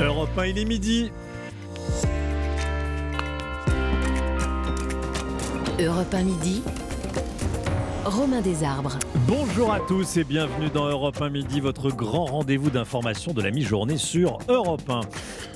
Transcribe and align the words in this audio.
Europe 0.00 0.36
1, 0.36 0.46
il 0.46 0.58
est 0.58 0.64
midi. 0.64 1.12
Europe 5.78 6.12
1 6.12 6.22
midi. 6.24 6.62
Romain 8.04 8.40
Desarbres. 8.40 8.98
Bonjour 9.28 9.72
à 9.72 9.78
tous 9.78 10.16
et 10.16 10.24
bienvenue 10.24 10.68
dans 10.68 10.88
Europe 10.88 11.22
1 11.22 11.30
Midi, 11.30 11.60
votre 11.60 11.90
grand 11.90 12.24
rendez-vous 12.24 12.70
d'information 12.70 13.32
de 13.32 13.40
la 13.40 13.52
mi-journée 13.52 13.96
sur 13.96 14.38
Europe 14.48 14.82
1. 14.88 15.00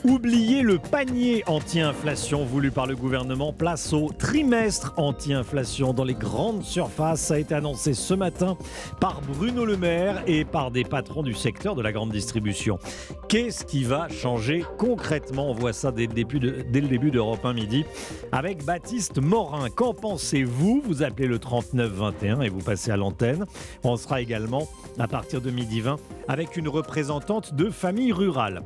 Oubliez 0.04 0.62
le 0.62 0.78
panier 0.78 1.42
anti-inflation 1.48 2.44
voulu 2.44 2.70
par 2.70 2.86
le 2.86 2.94
gouvernement, 2.94 3.52
place 3.52 3.92
au 3.92 4.10
trimestre 4.16 4.94
anti-inflation 4.96 5.92
dans 5.92 6.04
les 6.04 6.14
grandes 6.14 6.62
surfaces. 6.62 7.20
Ça 7.20 7.34
a 7.34 7.38
été 7.38 7.54
annoncé 7.54 7.94
ce 7.94 8.14
matin 8.14 8.56
par 9.00 9.20
Bruno 9.22 9.64
Le 9.64 9.76
Maire 9.76 10.22
et 10.26 10.44
par 10.44 10.70
des 10.70 10.84
patrons 10.84 11.24
du 11.24 11.34
secteur 11.34 11.74
de 11.74 11.82
la 11.82 11.90
grande 11.90 12.12
distribution. 12.12 12.78
Qu'est-ce 13.28 13.64
qui 13.64 13.82
va 13.82 14.08
changer 14.08 14.64
concrètement? 14.78 15.50
On 15.50 15.54
voit 15.54 15.72
ça 15.72 15.90
dès 15.90 16.06
le 16.06 16.12
début, 16.12 17.10
d'Europe 17.10 17.44
1 17.44 17.52
Midi 17.52 17.84
avec 18.30 18.64
Baptiste 18.64 19.20
Morin. 19.20 19.68
Qu'en 19.68 19.94
pensez-vous? 19.94 20.80
Vous 20.84 21.02
appelez 21.02 21.26
le 21.26 21.40
3921 21.40 22.42
et 22.42 22.48
vous 22.48 22.60
passez 22.60 22.92
à 22.92 22.96
l'antenne. 22.96 23.46
On 23.82 23.96
sera 23.96 24.20
également 24.20 24.68
à 24.98 25.08
partir 25.08 25.40
de 25.40 25.50
midi 25.50 25.80
20 25.80 25.96
avec 26.28 26.56
une 26.56 26.68
représentante 26.68 27.54
de 27.54 27.70
famille 27.70 28.12
rurale. 28.12 28.62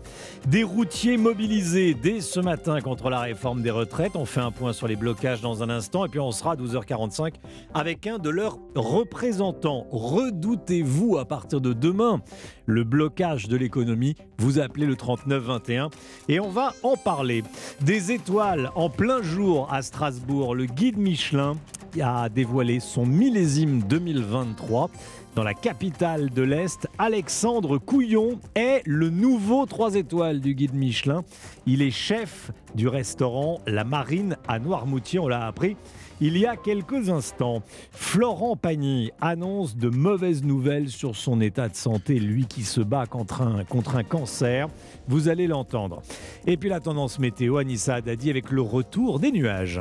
Des 0.46 0.62
routiers 0.62 1.16
mobilisés 1.22 1.94
dès 1.94 2.20
ce 2.20 2.40
matin 2.40 2.80
contre 2.80 3.08
la 3.08 3.20
réforme 3.20 3.62
des 3.62 3.70
retraites. 3.70 4.16
On 4.16 4.24
fait 4.24 4.40
un 4.40 4.50
point 4.50 4.72
sur 4.72 4.88
les 4.88 4.96
blocages 4.96 5.40
dans 5.40 5.62
un 5.62 5.70
instant 5.70 6.04
et 6.04 6.08
puis 6.08 6.18
on 6.18 6.32
sera 6.32 6.52
à 6.52 6.56
12h45 6.56 7.34
avec 7.74 8.08
un 8.08 8.18
de 8.18 8.28
leurs 8.28 8.58
représentants. 8.74 9.86
Redoutez-vous 9.92 11.18
à 11.18 11.24
partir 11.24 11.60
de 11.60 11.72
demain 11.72 12.20
le 12.66 12.82
blocage 12.82 13.46
de 13.46 13.56
l'économie 13.56 14.16
Vous 14.38 14.58
appelez 14.58 14.84
le 14.84 14.96
3921 14.96 15.90
et 16.28 16.40
on 16.40 16.50
va 16.50 16.74
en 16.82 16.96
parler. 16.96 17.44
Des 17.80 18.10
étoiles 18.10 18.70
en 18.74 18.90
plein 18.90 19.22
jour 19.22 19.68
à 19.72 19.82
Strasbourg. 19.82 20.56
Le 20.56 20.66
guide 20.66 20.98
Michelin 20.98 21.54
a 22.00 22.28
dévoilé 22.28 22.80
son 22.80 23.06
millésime 23.06 23.82
2023. 23.82 24.90
Dans 25.34 25.42
la 25.42 25.54
capitale 25.54 26.28
de 26.28 26.42
l'Est, 26.42 26.88
Alexandre 26.98 27.78
Couillon 27.78 28.38
est 28.54 28.82
le 28.84 29.08
nouveau 29.08 29.64
3 29.64 29.94
étoiles 29.94 30.40
du 30.40 30.54
guide 30.54 30.74
Michelin. 30.74 31.24
Il 31.64 31.80
est 31.80 31.90
chef 31.90 32.50
du 32.74 32.86
restaurant 32.86 33.60
La 33.66 33.84
Marine 33.84 34.36
à 34.46 34.58
Noirmoutier, 34.58 35.18
on 35.18 35.28
l'a 35.28 35.46
appris 35.46 35.76
il 36.24 36.38
y 36.38 36.46
a 36.46 36.54
quelques 36.54 37.10
instants. 37.10 37.62
Florent 37.90 38.54
Pagny 38.54 39.10
annonce 39.20 39.76
de 39.76 39.88
mauvaises 39.88 40.44
nouvelles 40.44 40.88
sur 40.88 41.16
son 41.16 41.40
état 41.40 41.68
de 41.68 41.74
santé, 41.74 42.20
lui 42.20 42.46
qui 42.46 42.62
se 42.62 42.80
bat 42.80 43.06
contre 43.06 43.42
un, 43.42 44.04
cancer. 44.04 44.68
Vous 45.08 45.28
allez 45.28 45.48
l'entendre. 45.48 46.00
Et 46.46 46.56
puis 46.56 46.68
la 46.68 46.78
tendance 46.78 47.18
météo, 47.18 47.56
Anissa 47.56 47.96
Haddadi 47.96 48.30
avec 48.30 48.52
le 48.52 48.62
retour 48.62 49.18
des 49.18 49.32
nuages. 49.32 49.80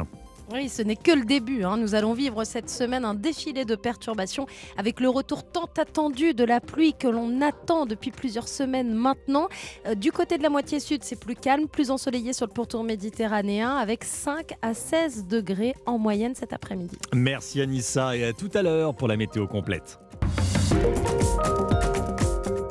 Oui, 0.53 0.69
ce 0.69 0.81
n'est 0.81 0.95
que 0.95 1.11
le 1.11 1.25
début. 1.25 1.63
Hein. 1.63 1.77
Nous 1.77 1.95
allons 1.95 2.13
vivre 2.13 2.43
cette 2.43 2.69
semaine 2.69 3.05
un 3.05 3.13
défilé 3.13 3.63
de 3.65 3.75
perturbations 3.75 4.47
avec 4.77 4.99
le 4.99 5.09
retour 5.09 5.43
tant 5.43 5.69
attendu 5.77 6.33
de 6.33 6.43
la 6.43 6.59
pluie 6.59 6.93
que 6.93 7.07
l'on 7.07 7.41
attend 7.41 7.85
depuis 7.85 8.11
plusieurs 8.11 8.47
semaines 8.47 8.93
maintenant. 8.93 9.47
Euh, 9.87 9.95
du 9.95 10.11
côté 10.11 10.37
de 10.37 10.43
la 10.43 10.49
moitié 10.49 10.79
sud, 10.79 11.03
c'est 11.03 11.19
plus 11.19 11.35
calme, 11.35 11.67
plus 11.67 11.91
ensoleillé 11.91 12.33
sur 12.33 12.47
le 12.47 12.53
pourtour 12.53 12.83
méditerranéen 12.83 13.75
avec 13.75 14.03
5 14.03 14.53
à 14.61 14.73
16 14.73 15.27
degrés 15.27 15.73
en 15.85 15.97
moyenne 15.97 16.35
cet 16.35 16.53
après-midi. 16.53 16.97
Merci 17.13 17.61
Anissa 17.61 18.15
et 18.17 18.25
à 18.25 18.33
tout 18.33 18.49
à 18.53 18.61
l'heure 18.61 18.95
pour 18.95 19.07
la 19.07 19.17
météo 19.17 19.47
complète. 19.47 19.99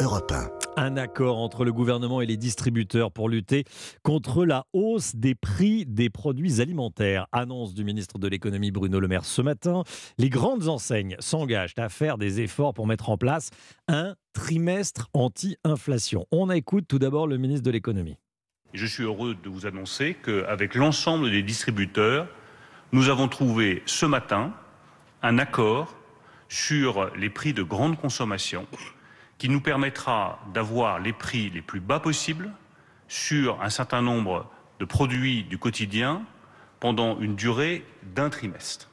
Europe 0.00 0.32
1 0.32 0.59
un 0.80 0.96
accord 0.96 1.38
entre 1.38 1.66
le 1.66 1.72
gouvernement 1.74 2.22
et 2.22 2.26
les 2.26 2.38
distributeurs 2.38 3.12
pour 3.12 3.28
lutter 3.28 3.64
contre 4.02 4.46
la 4.46 4.64
hausse 4.72 5.14
des 5.14 5.34
prix 5.34 5.84
des 5.84 6.08
produits 6.08 6.62
alimentaires. 6.62 7.26
Annonce 7.32 7.74
du 7.74 7.84
ministre 7.84 8.18
de 8.18 8.26
l'économie 8.26 8.70
Bruno 8.70 8.98
Le 8.98 9.06
Maire 9.06 9.26
ce 9.26 9.42
matin. 9.42 9.82
Les 10.16 10.30
grandes 10.30 10.69
enseignes 10.69 11.16
s'engagent 11.19 11.74
à 11.76 11.90
faire 11.90 12.16
des 12.16 12.40
efforts 12.40 12.72
pour 12.72 12.86
mettre 12.86 13.10
en 13.10 13.19
place 13.19 13.50
un 13.88 14.14
trimestre 14.32 15.10
anti-inflation. 15.12 16.24
On 16.30 16.50
écoute 16.50 16.86
tout 16.88 16.98
d'abord 16.98 17.26
le 17.26 17.36
ministre 17.36 17.64
de 17.64 17.70
l'économie. 17.70 18.16
Je 18.72 18.86
suis 18.86 19.02
heureux 19.02 19.36
de 19.42 19.50
vous 19.50 19.66
annoncer 19.66 20.16
qu'avec 20.24 20.74
l'ensemble 20.74 21.30
des 21.30 21.42
distributeurs, 21.42 22.26
nous 22.92 23.10
avons 23.10 23.28
trouvé 23.28 23.82
ce 23.84 24.06
matin 24.06 24.54
un 25.22 25.38
accord 25.38 25.94
sur 26.48 27.14
les 27.16 27.28
prix 27.28 27.52
de 27.52 27.62
grande 27.62 27.98
consommation 27.98 28.66
qui 29.40 29.48
nous 29.48 29.62
permettra 29.62 30.38
d'avoir 30.52 30.98
les 30.98 31.14
prix 31.14 31.48
les 31.48 31.62
plus 31.62 31.80
bas 31.80 31.98
possibles 31.98 32.52
sur 33.08 33.62
un 33.62 33.70
certain 33.70 34.02
nombre 34.02 34.46
de 34.78 34.84
produits 34.84 35.44
du 35.44 35.56
quotidien 35.56 36.22
pendant 36.78 37.18
une 37.20 37.36
durée 37.36 37.86
d'un 38.02 38.28
trimestre. 38.28 38.90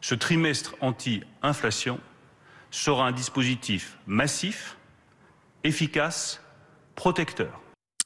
Ce 0.00 0.14
trimestre 0.14 0.76
anti-inflation 0.80 1.98
sera 2.70 3.08
un 3.08 3.10
dispositif 3.10 3.98
massif, 4.06 4.76
efficace, 5.64 6.40
protecteur 6.94 7.60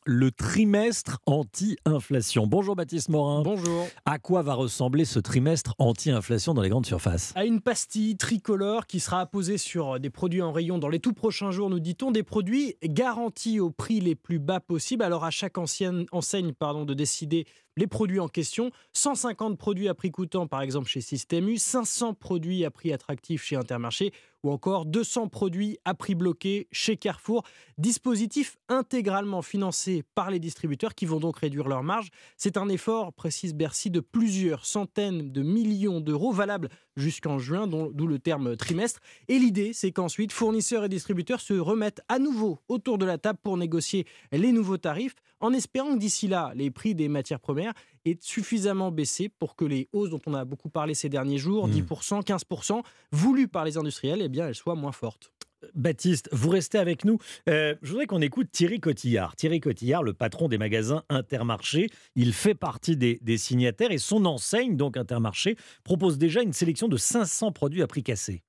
le 0.04 0.30
trimestre 0.30 1.20
anti-inflation. 1.26 2.46
Bonjour 2.46 2.74
Baptiste 2.74 3.08
Morin. 3.08 3.42
Bonjour. 3.42 3.86
À 4.04 4.18
quoi 4.18 4.42
va 4.42 4.54
ressembler 4.54 5.04
ce 5.04 5.18
trimestre 5.18 5.74
anti-inflation 5.78 6.54
dans 6.54 6.62
les 6.62 6.68
grandes 6.68 6.86
surfaces? 6.86 7.32
À 7.36 7.44
une 7.44 7.60
pastille 7.60 8.16
tricolore 8.16 8.86
qui 8.86 9.00
sera 9.00 9.20
apposée 9.20 9.58
sur 9.58 10.00
des 10.00 10.10
produits 10.10 10.42
en 10.42 10.52
rayon 10.52 10.78
dans 10.78 10.88
les 10.88 10.98
tout 10.98 11.12
prochains 11.12 11.50
jours, 11.50 11.70
nous 11.70 11.80
dit-on, 11.80 12.10
des 12.10 12.22
produits 12.22 12.76
garantis 12.84 13.60
au 13.60 13.70
prix 13.70 14.00
les 14.00 14.14
plus 14.14 14.38
bas 14.38 14.60
possibles. 14.60 15.04
Alors 15.04 15.24
à 15.24 15.30
chaque 15.30 15.58
ancienne 15.58 16.06
enseigne 16.12 16.52
pardon, 16.52 16.84
de 16.84 16.94
décider 16.94 17.46
les 17.76 17.86
produits 17.86 18.20
en 18.20 18.28
question. 18.28 18.70
150 18.92 19.56
produits 19.56 19.88
à 19.88 19.94
prix 19.94 20.10
coûtant, 20.10 20.46
par 20.46 20.62
exemple, 20.62 20.88
chez 20.88 21.00
Système 21.00 21.48
U, 21.48 21.58
500 21.58 22.14
produits 22.14 22.64
à 22.64 22.70
prix 22.70 22.92
attractif 22.92 23.44
chez 23.44 23.56
Intermarché 23.56 24.12
ou 24.42 24.50
encore 24.50 24.86
200 24.86 25.28
produits 25.28 25.78
à 25.84 25.94
prix 25.94 26.14
bloqué 26.14 26.68
chez 26.72 26.96
Carrefour. 26.96 27.42
Dispositif 27.78 28.56
intégralement 28.68 29.42
financé 29.42 30.02
par 30.14 30.30
les 30.30 30.38
distributeurs 30.38 30.94
qui 30.94 31.06
vont 31.06 31.20
donc 31.20 31.38
réduire 31.38 31.68
leurs 31.68 31.82
marges. 31.82 32.10
C'est 32.36 32.56
un 32.56 32.68
effort, 32.68 33.12
précise 33.12 33.54
Bercy, 33.54 33.90
de 33.90 34.00
plusieurs 34.00 34.66
centaines 34.66 35.30
de 35.32 35.42
millions 35.42 36.00
d'euros 36.00 36.32
valables 36.32 36.68
jusqu'en 36.96 37.38
juin, 37.38 37.66
d'où 37.66 38.06
le 38.06 38.18
terme 38.18 38.56
trimestre. 38.56 39.00
Et 39.28 39.38
l'idée, 39.38 39.72
c'est 39.72 39.92
qu'ensuite, 39.92 40.32
fournisseurs 40.32 40.84
et 40.84 40.88
distributeurs 40.88 41.40
se 41.40 41.54
remettent 41.54 42.02
à 42.08 42.18
nouveau 42.18 42.60
autour 42.68 42.98
de 42.98 43.06
la 43.06 43.18
table 43.18 43.38
pour 43.42 43.56
négocier 43.56 44.06
les 44.30 44.52
nouveaux 44.52 44.76
tarifs, 44.76 45.14
en 45.40 45.52
espérant 45.52 45.94
que 45.94 45.98
d'ici 45.98 46.28
là, 46.28 46.52
les 46.54 46.70
prix 46.70 46.94
des 46.94 47.08
matières 47.08 47.40
premières 47.40 47.72
aient 48.04 48.18
suffisamment 48.20 48.90
baissé 48.90 49.28
pour 49.28 49.56
que 49.56 49.64
les 49.64 49.88
hausses 49.92 50.10
dont 50.10 50.20
on 50.26 50.34
a 50.34 50.44
beaucoup 50.44 50.68
parlé 50.68 50.94
ces 50.94 51.08
derniers 51.08 51.38
jours, 51.38 51.68
10%, 51.68 52.18
mmh. 52.18 52.20
15%, 52.20 52.82
voulues 53.12 53.48
par 53.48 53.64
les 53.64 53.76
industriels, 53.76 54.20
eh 54.22 54.28
bien, 54.28 54.48
elles 54.48 54.54
soient 54.54 54.74
moins 54.74 54.92
fortes. 54.92 55.32
Baptiste, 55.74 56.28
vous 56.32 56.50
restez 56.50 56.78
avec 56.78 57.04
nous. 57.04 57.18
Euh, 57.48 57.74
je 57.82 57.90
voudrais 57.90 58.06
qu'on 58.06 58.20
écoute 58.20 58.48
Thierry 58.50 58.80
Cotillard. 58.80 59.36
Thierry 59.36 59.60
Cotillard, 59.60 60.02
le 60.02 60.12
patron 60.12 60.48
des 60.48 60.58
magasins 60.58 61.04
Intermarché, 61.08 61.88
il 62.16 62.32
fait 62.32 62.54
partie 62.54 62.96
des, 62.96 63.18
des, 63.22 63.38
signataires 63.38 63.92
et 63.92 63.98
son 63.98 64.24
enseigne, 64.24 64.76
donc 64.76 64.96
Intermarché, 64.96 65.56
propose 65.84 66.18
déjà 66.18 66.42
une 66.42 66.52
sélection 66.52 66.88
de 66.88 66.96
500 66.96 67.52
produits 67.52 67.82
à 67.82 67.86
prix 67.86 68.02
cassé. 68.02 68.42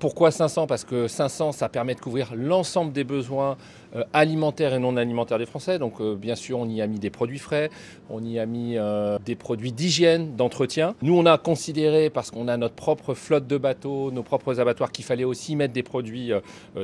Pourquoi 0.00 0.30
500 0.30 0.68
Parce 0.68 0.84
que 0.84 1.08
500, 1.08 1.50
ça 1.50 1.68
permet 1.68 1.96
de 1.96 2.00
couvrir 2.00 2.32
l'ensemble 2.36 2.92
des 2.92 3.02
besoins 3.02 3.56
euh, 3.96 4.04
alimentaires 4.12 4.72
et 4.72 4.78
non 4.78 4.96
alimentaires 4.96 5.38
des 5.38 5.46
Français. 5.46 5.80
Donc 5.80 6.00
euh, 6.00 6.14
bien 6.14 6.36
sûr, 6.36 6.60
on 6.60 6.68
y 6.68 6.80
a 6.80 6.86
mis 6.86 7.00
des 7.00 7.10
produits 7.10 7.40
frais, 7.40 7.68
on 8.08 8.22
y 8.22 8.38
a 8.38 8.46
mis 8.46 8.76
euh, 8.76 9.18
des 9.24 9.34
produits 9.34 9.72
d'hygiène, 9.72 10.36
d'entretien. 10.36 10.94
Nous, 11.02 11.18
on 11.18 11.26
a 11.26 11.36
considéré, 11.36 12.10
parce 12.10 12.30
qu'on 12.30 12.46
a 12.46 12.56
notre 12.56 12.76
propre 12.76 13.14
flotte 13.14 13.48
de 13.48 13.58
bateaux, 13.58 14.12
nos 14.12 14.22
propres 14.22 14.60
abattoirs, 14.60 14.92
qu'il 14.92 15.04
fallait 15.04 15.24
aussi 15.24 15.56
mettre 15.56 15.74
des 15.74 15.82
produits 15.82 16.30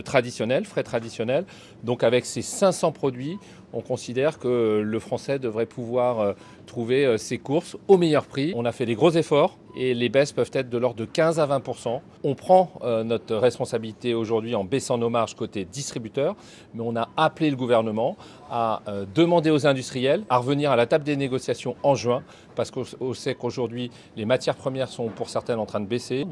traditionnels, 0.05 0.65
frais 0.65 0.83
traditionnels. 0.83 1.45
Donc 1.85 2.03
avec 2.03 2.25
ces 2.25 2.43
500 2.43 2.91
produits, 2.91 3.39
on 3.75 3.81
considère 3.81 4.39
que 4.39 4.81
le 4.85 4.99
Français 4.99 5.39
devrait 5.39 5.67
pouvoir 5.67 6.35
trouver 6.67 7.19
ses 7.19 7.39
courses 7.39 7.77
au 7.89 7.97
meilleur 7.97 8.27
prix. 8.27 8.53
On 8.57 8.65
a 8.65 8.73
fait 8.73 8.87
des 8.87 8.95
gros 8.95 9.11
efforts 9.11 9.59
et 9.77 9.95
les 9.95 10.09
baisses 10.09 10.33
peuvent 10.33 10.51
être 10.53 10.71
de 10.71 10.79
l'ordre 10.79 10.97
de 10.97 11.05
15 11.05 11.41
à 11.41 11.47
20% 11.47 12.01
On 12.23 12.35
prend 12.35 12.71
notre 13.05 13.37
responsabilité 13.37 14.15
aujourd'hui 14.15 14.55
en 14.55 14.65
baissant 14.65 14.99
nos 14.99 15.11
marges 15.11 15.35
côté 15.35 15.65
distributeur, 15.65 16.37
mais 16.75 16.83
on 16.85 16.97
a 16.97 17.09
appelé 17.17 17.51
le 17.51 17.57
gouvernement 17.57 18.17
à 18.51 18.83
euh, 18.89 19.05
demander 19.15 19.51
aux 19.51 19.67
industriels 19.67 20.25
à 20.29 20.39
revenir 20.39 20.71
à 20.71 20.77
la 20.77 20.87
table 20.87 21.05
des 21.05 21.17
négociations 21.17 21.77
en 21.83 21.95
juin, 21.95 22.23
parce 22.55 22.71
qu'on 22.71 23.15
sait 23.15 23.35
qu'aujourd'hui 23.35 23.91
les 24.17 24.25
matières 24.25 24.57
premières 24.57 24.89
sont 24.89 25.09
pour 25.09 25.29
certaines 25.29 25.59
en 25.59 25.67
train 25.67 25.81
de 25.81 25.87
baisser. 25.87 26.25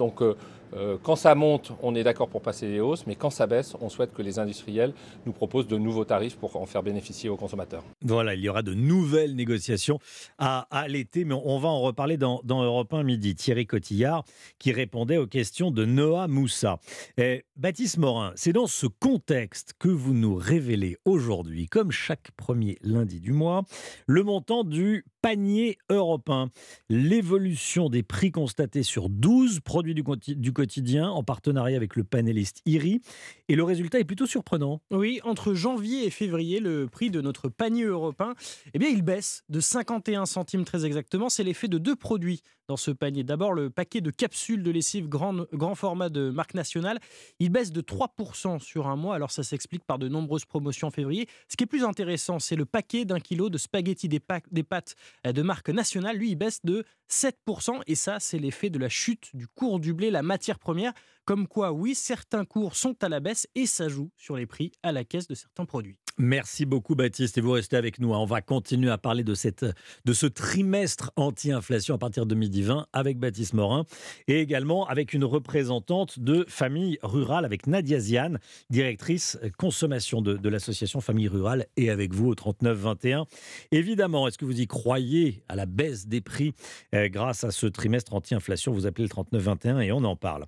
Euh, 0.74 0.96
quand 1.02 1.16
ça 1.16 1.34
monte, 1.34 1.72
on 1.82 1.94
est 1.94 2.02
d'accord 2.02 2.28
pour 2.28 2.42
passer 2.42 2.68
les 2.68 2.80
hausses, 2.80 3.06
mais 3.06 3.14
quand 3.14 3.30
ça 3.30 3.46
baisse, 3.46 3.76
on 3.80 3.88
souhaite 3.88 4.12
que 4.12 4.22
les 4.22 4.38
industriels 4.38 4.92
nous 5.26 5.32
proposent 5.32 5.66
de 5.66 5.78
nouveaux 5.78 6.04
tarifs 6.04 6.36
pour 6.36 6.56
en 6.56 6.66
faire 6.66 6.82
bénéficier 6.82 7.28
aux 7.28 7.36
consommateurs. 7.36 7.84
Voilà, 8.02 8.34
il 8.34 8.40
y 8.40 8.48
aura 8.48 8.62
de 8.62 8.74
nouvelles 8.74 9.34
négociations 9.34 9.98
à, 10.38 10.66
l'été, 10.88 11.24
mais 11.24 11.34
on 11.34 11.58
va 11.58 11.68
en 11.68 11.80
reparler 11.80 12.16
dans, 12.16 12.40
dans 12.44 12.62
Europe 12.62 12.92
1 12.92 13.02
midi. 13.02 13.34
Thierry 13.34 13.66
Cotillard 13.66 14.24
qui 14.58 14.72
répondait 14.72 15.16
aux 15.16 15.26
questions 15.26 15.70
de 15.70 15.84
Noah 15.84 16.28
Moussa. 16.28 16.78
Et 17.16 17.44
Baptiste 17.56 17.98
Morin, 17.98 18.32
c'est 18.34 18.52
dans 18.52 18.66
ce 18.66 18.86
contexte 18.86 19.74
que 19.78 19.88
vous 19.88 20.14
nous 20.14 20.34
révélez 20.34 20.96
aujourd'hui, 21.04 21.66
comme 21.66 21.90
chaque 21.90 22.30
premier 22.36 22.78
lundi 22.82 23.20
du 23.20 23.32
mois, 23.32 23.62
le 24.06 24.22
montant 24.22 24.64
du 24.64 25.04
panier 25.22 25.78
européen. 25.88 26.50
L'évolution 26.90 27.88
des 27.88 28.02
prix 28.02 28.32
constatés 28.32 28.82
sur 28.82 29.08
12 29.08 29.60
produits 29.60 29.94
du, 29.94 30.52
quotidien 30.52 31.08
en 31.08 31.22
partenariat 31.22 31.76
avec 31.76 31.96
le 31.96 32.04
panéliste 32.04 32.60
IRI. 32.66 33.00
Et 33.48 33.54
le 33.54 33.62
résultat 33.62 34.00
est 34.00 34.04
plutôt 34.04 34.26
surprenant. 34.26 34.82
Oui, 34.90 35.20
entre 35.22 35.54
janvier 35.54 36.04
et 36.04 36.10
février, 36.10 36.58
le 36.58 36.88
prix 36.88 37.10
de 37.10 37.20
notre 37.20 37.48
panier 37.48 37.84
européen, 37.84 38.34
eh 38.74 38.78
bien, 38.78 38.88
il 38.88 39.02
baisse 39.02 39.44
de 39.48 39.60
51 39.60 40.26
centimes 40.26 40.64
très 40.64 40.84
exactement. 40.84 41.28
C'est 41.28 41.44
l'effet 41.44 41.68
de 41.68 41.78
deux 41.78 41.96
produits 41.96 42.42
dans 42.68 42.76
ce 42.76 42.90
panier. 42.90 43.22
D'abord, 43.22 43.52
le 43.52 43.70
paquet 43.70 44.00
de 44.00 44.10
capsules 44.10 44.62
de 44.62 44.70
lessive 44.70 45.08
grand, 45.08 45.46
grand 45.52 45.74
format 45.74 46.08
de 46.08 46.30
marque 46.30 46.54
nationale, 46.54 46.98
il 47.38 47.50
baisse 47.50 47.72
de 47.72 47.80
3% 47.80 48.60
sur 48.60 48.86
un 48.86 48.96
mois. 48.96 49.14
Alors 49.14 49.30
ça 49.30 49.42
s'explique 49.42 49.84
par 49.84 49.98
de 49.98 50.08
nombreuses 50.08 50.44
promotions 50.44 50.88
en 50.88 50.90
février. 50.90 51.28
Ce 51.48 51.56
qui 51.56 51.64
est 51.64 51.66
plus 51.66 51.84
intéressant, 51.84 52.38
c'est 52.38 52.56
le 52.56 52.64
paquet 52.64 53.04
d'un 53.04 53.20
kilo 53.20 53.50
de 53.50 53.58
spaghettis 53.58 54.08
des, 54.08 54.20
des 54.50 54.62
pâtes 54.62 54.94
de 55.24 55.42
marque 55.42 55.68
nationale. 55.68 56.16
Lui, 56.16 56.30
il 56.30 56.36
baisse 56.36 56.60
de 56.64 56.84
7%. 57.10 57.82
Et 57.86 57.94
ça, 57.94 58.20
c'est 58.20 58.38
l'effet 58.38 58.70
de 58.70 58.78
la 58.78 58.88
chute 58.88 59.30
du 59.34 59.46
cours 59.46 59.80
du 59.80 59.92
blé, 59.94 60.10
la 60.10 60.22
matière 60.22 60.58
première. 60.58 60.92
Comme 61.24 61.46
quoi, 61.46 61.72
oui, 61.72 61.94
certains 61.94 62.44
cours 62.44 62.74
sont 62.74 62.96
à 63.04 63.08
la 63.08 63.20
baisse 63.20 63.46
et 63.54 63.66
ça 63.66 63.88
joue 63.88 64.10
sur 64.16 64.36
les 64.36 64.46
prix 64.46 64.72
à 64.82 64.90
la 64.90 65.04
caisse 65.04 65.28
de 65.28 65.34
certains 65.34 65.64
produits. 65.64 65.96
Merci 66.18 66.66
beaucoup 66.66 66.94
Baptiste 66.94 67.38
et 67.38 67.40
vous 67.40 67.52
restez 67.52 67.76
avec 67.76 67.98
nous. 67.98 68.12
Hein. 68.12 68.18
On 68.18 68.26
va 68.26 68.42
continuer 68.42 68.90
à 68.90 68.98
parler 68.98 69.24
de, 69.24 69.34
cette, 69.34 69.64
de 70.04 70.12
ce 70.12 70.26
trimestre 70.26 71.10
anti-inflation 71.16 71.94
à 71.94 71.98
partir 71.98 72.26
de 72.26 72.34
midi 72.34 72.62
20 72.62 72.86
avec 72.92 73.18
Baptiste 73.18 73.54
Morin 73.54 73.86
et 74.28 74.40
également 74.40 74.86
avec 74.86 75.14
une 75.14 75.24
représentante 75.24 76.18
de 76.18 76.44
Famille 76.48 76.98
Rurale 77.02 77.46
avec 77.46 77.66
Nadia 77.66 77.98
Ziane, 77.98 78.40
directrice 78.68 79.38
consommation 79.56 80.20
de, 80.20 80.36
de 80.36 80.48
l'association 80.50 81.00
Famille 81.00 81.28
Rurale 81.28 81.66
et 81.78 81.88
avec 81.88 82.12
vous 82.12 82.28
au 82.28 82.34
39-21. 82.34 83.24
Évidemment, 83.70 84.28
est-ce 84.28 84.36
que 84.36 84.44
vous 84.44 84.60
y 84.60 84.66
croyez 84.66 85.42
à 85.48 85.56
la 85.56 85.64
baisse 85.64 86.06
des 86.06 86.20
prix 86.20 86.52
euh, 86.94 87.08
grâce 87.08 87.42
à 87.42 87.50
ce 87.50 87.66
trimestre 87.66 88.12
anti-inflation? 88.12 88.72
Vous 88.72 88.86
appelez 88.86 89.08
le 89.08 89.38
39-21 89.38 89.80
et 89.80 89.92
on 89.92 90.04
en 90.04 90.16
parle. 90.16 90.44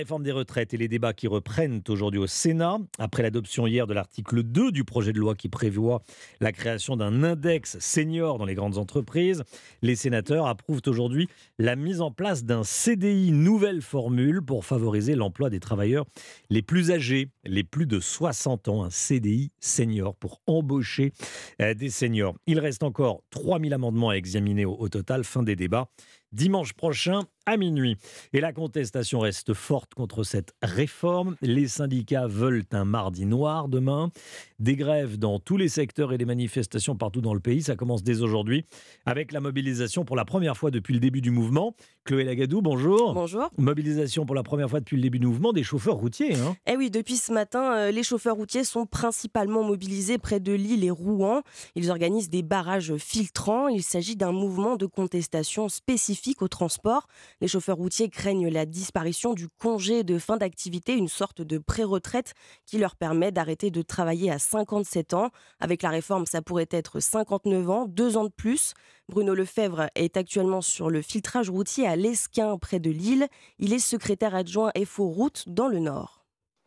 Réforme 0.00 0.22
des 0.22 0.32
retraites 0.32 0.72
et 0.72 0.78
les 0.78 0.88
débats 0.88 1.12
qui 1.12 1.26
reprennent 1.26 1.82
aujourd'hui 1.86 2.18
au 2.18 2.26
Sénat 2.26 2.78
après 2.98 3.22
l'adoption 3.22 3.66
hier 3.66 3.86
de 3.86 3.92
l'article 3.92 4.42
2 4.42 4.72
du 4.72 4.82
projet 4.82 5.12
de 5.12 5.18
loi 5.18 5.34
qui 5.34 5.50
prévoit 5.50 6.00
la 6.40 6.52
création 6.52 6.96
d'un 6.96 7.22
index 7.22 7.78
senior 7.80 8.38
dans 8.38 8.46
les 8.46 8.54
grandes 8.54 8.78
entreprises. 8.78 9.42
Les 9.82 9.96
sénateurs 9.96 10.46
approuvent 10.46 10.80
aujourd'hui 10.86 11.28
la 11.58 11.76
mise 11.76 12.00
en 12.00 12.10
place 12.10 12.44
d'un 12.44 12.64
CDI 12.64 13.30
nouvelle 13.30 13.82
formule 13.82 14.40
pour 14.40 14.64
favoriser 14.64 15.14
l'emploi 15.16 15.50
des 15.50 15.60
travailleurs 15.60 16.06
les 16.48 16.62
plus 16.62 16.90
âgés, 16.90 17.28
les 17.44 17.62
plus 17.62 17.84
de 17.84 18.00
60 18.00 18.68
ans, 18.68 18.84
un 18.84 18.90
CDI 18.90 19.52
senior 19.60 20.16
pour 20.16 20.40
embaucher 20.46 21.12
euh, 21.60 21.74
des 21.74 21.90
seniors. 21.90 22.34
Il 22.46 22.58
reste 22.58 22.84
encore 22.84 23.22
3000 23.32 23.74
amendements 23.74 24.08
à 24.08 24.14
examiner 24.14 24.64
au, 24.64 24.76
au 24.78 24.88
total, 24.88 25.24
fin 25.24 25.42
des 25.42 25.56
débats 25.56 25.90
dimanche 26.32 26.72
prochain 26.72 27.22
à 27.46 27.56
minuit. 27.56 27.96
Et 28.32 28.40
la 28.40 28.52
contestation 28.52 29.20
reste 29.20 29.54
forte 29.54 29.94
contre 29.94 30.22
cette 30.22 30.52
réforme. 30.62 31.36
Les 31.42 31.66
syndicats 31.66 32.26
veulent 32.26 32.64
un 32.72 32.84
mardi 32.84 33.26
noir 33.26 33.68
demain. 33.68 34.10
Des 34.58 34.76
grèves 34.76 35.18
dans 35.18 35.38
tous 35.40 35.56
les 35.56 35.68
secteurs 35.68 36.12
et 36.12 36.18
des 36.18 36.26
manifestations 36.26 36.96
partout 36.96 37.20
dans 37.20 37.34
le 37.34 37.40
pays. 37.40 37.62
Ça 37.62 37.76
commence 37.76 38.04
dès 38.04 38.20
aujourd'hui 38.20 38.66
avec 39.06 39.32
la 39.32 39.40
mobilisation 39.40 40.04
pour 40.04 40.16
la 40.16 40.24
première 40.24 40.56
fois 40.56 40.70
depuis 40.70 40.94
le 40.94 41.00
début 41.00 41.22
du 41.22 41.30
mouvement. 41.30 41.74
Chloé 42.04 42.24
Lagadou, 42.24 42.60
bonjour. 42.60 43.14
Bonjour. 43.14 43.48
Mobilisation 43.56 44.26
pour 44.26 44.34
la 44.34 44.42
première 44.42 44.68
fois 44.68 44.80
depuis 44.80 44.96
le 44.96 45.02
début 45.02 45.18
du 45.18 45.26
mouvement 45.26 45.52
des 45.52 45.62
chauffeurs 45.62 45.96
routiers. 45.96 46.36
Hein. 46.36 46.56
eh 46.66 46.76
oui, 46.76 46.90
depuis 46.90 47.16
ce 47.16 47.32
matin, 47.32 47.74
euh, 47.74 47.90
les 47.90 48.02
chauffeurs 48.02 48.36
routiers 48.36 48.64
sont 48.64 48.86
principalement 48.86 49.64
mobilisés 49.64 50.18
près 50.18 50.40
de 50.40 50.52
Lille 50.52 50.84
et 50.84 50.90
Rouen. 50.90 51.42
Ils 51.74 51.90
organisent 51.90 52.30
des 52.30 52.42
barrages 52.42 52.96
filtrants. 52.96 53.68
Il 53.68 53.82
s'agit 53.82 54.16
d'un 54.16 54.32
mouvement 54.32 54.76
de 54.76 54.86
contestation 54.86 55.68
spécifique 55.68 56.19
au 56.40 56.48
transport. 56.48 57.06
Les 57.40 57.48
chauffeurs 57.48 57.76
routiers 57.76 58.08
craignent 58.08 58.48
la 58.48 58.66
disparition 58.66 59.34
du 59.34 59.48
congé 59.48 60.04
de 60.04 60.18
fin 60.18 60.36
d'activité, 60.36 60.94
une 60.94 61.08
sorte 61.08 61.42
de 61.42 61.58
pré-retraite 61.58 62.34
qui 62.66 62.78
leur 62.78 62.96
permet 62.96 63.32
d'arrêter 63.32 63.70
de 63.70 63.82
travailler 63.82 64.30
à 64.30 64.38
57 64.38 65.14
ans. 65.14 65.30
Avec 65.60 65.82
la 65.82 65.90
réforme, 65.90 66.26
ça 66.26 66.42
pourrait 66.42 66.68
être 66.70 67.00
59 67.00 67.70
ans, 67.70 67.86
deux 67.86 68.16
ans 68.16 68.24
de 68.24 68.30
plus. 68.30 68.74
Bruno 69.08 69.34
Lefebvre 69.34 69.88
est 69.94 70.16
actuellement 70.16 70.60
sur 70.60 70.90
le 70.90 71.02
filtrage 71.02 71.50
routier 71.50 71.86
à 71.86 71.96
l'Esquin, 71.96 72.56
près 72.58 72.80
de 72.80 72.90
Lille. 72.90 73.26
Il 73.58 73.72
est 73.72 73.78
secrétaire 73.78 74.34
adjoint 74.34 74.72
FO 74.84 75.08
Route 75.08 75.44
dans 75.48 75.68
le 75.68 75.78
Nord. 75.78 76.19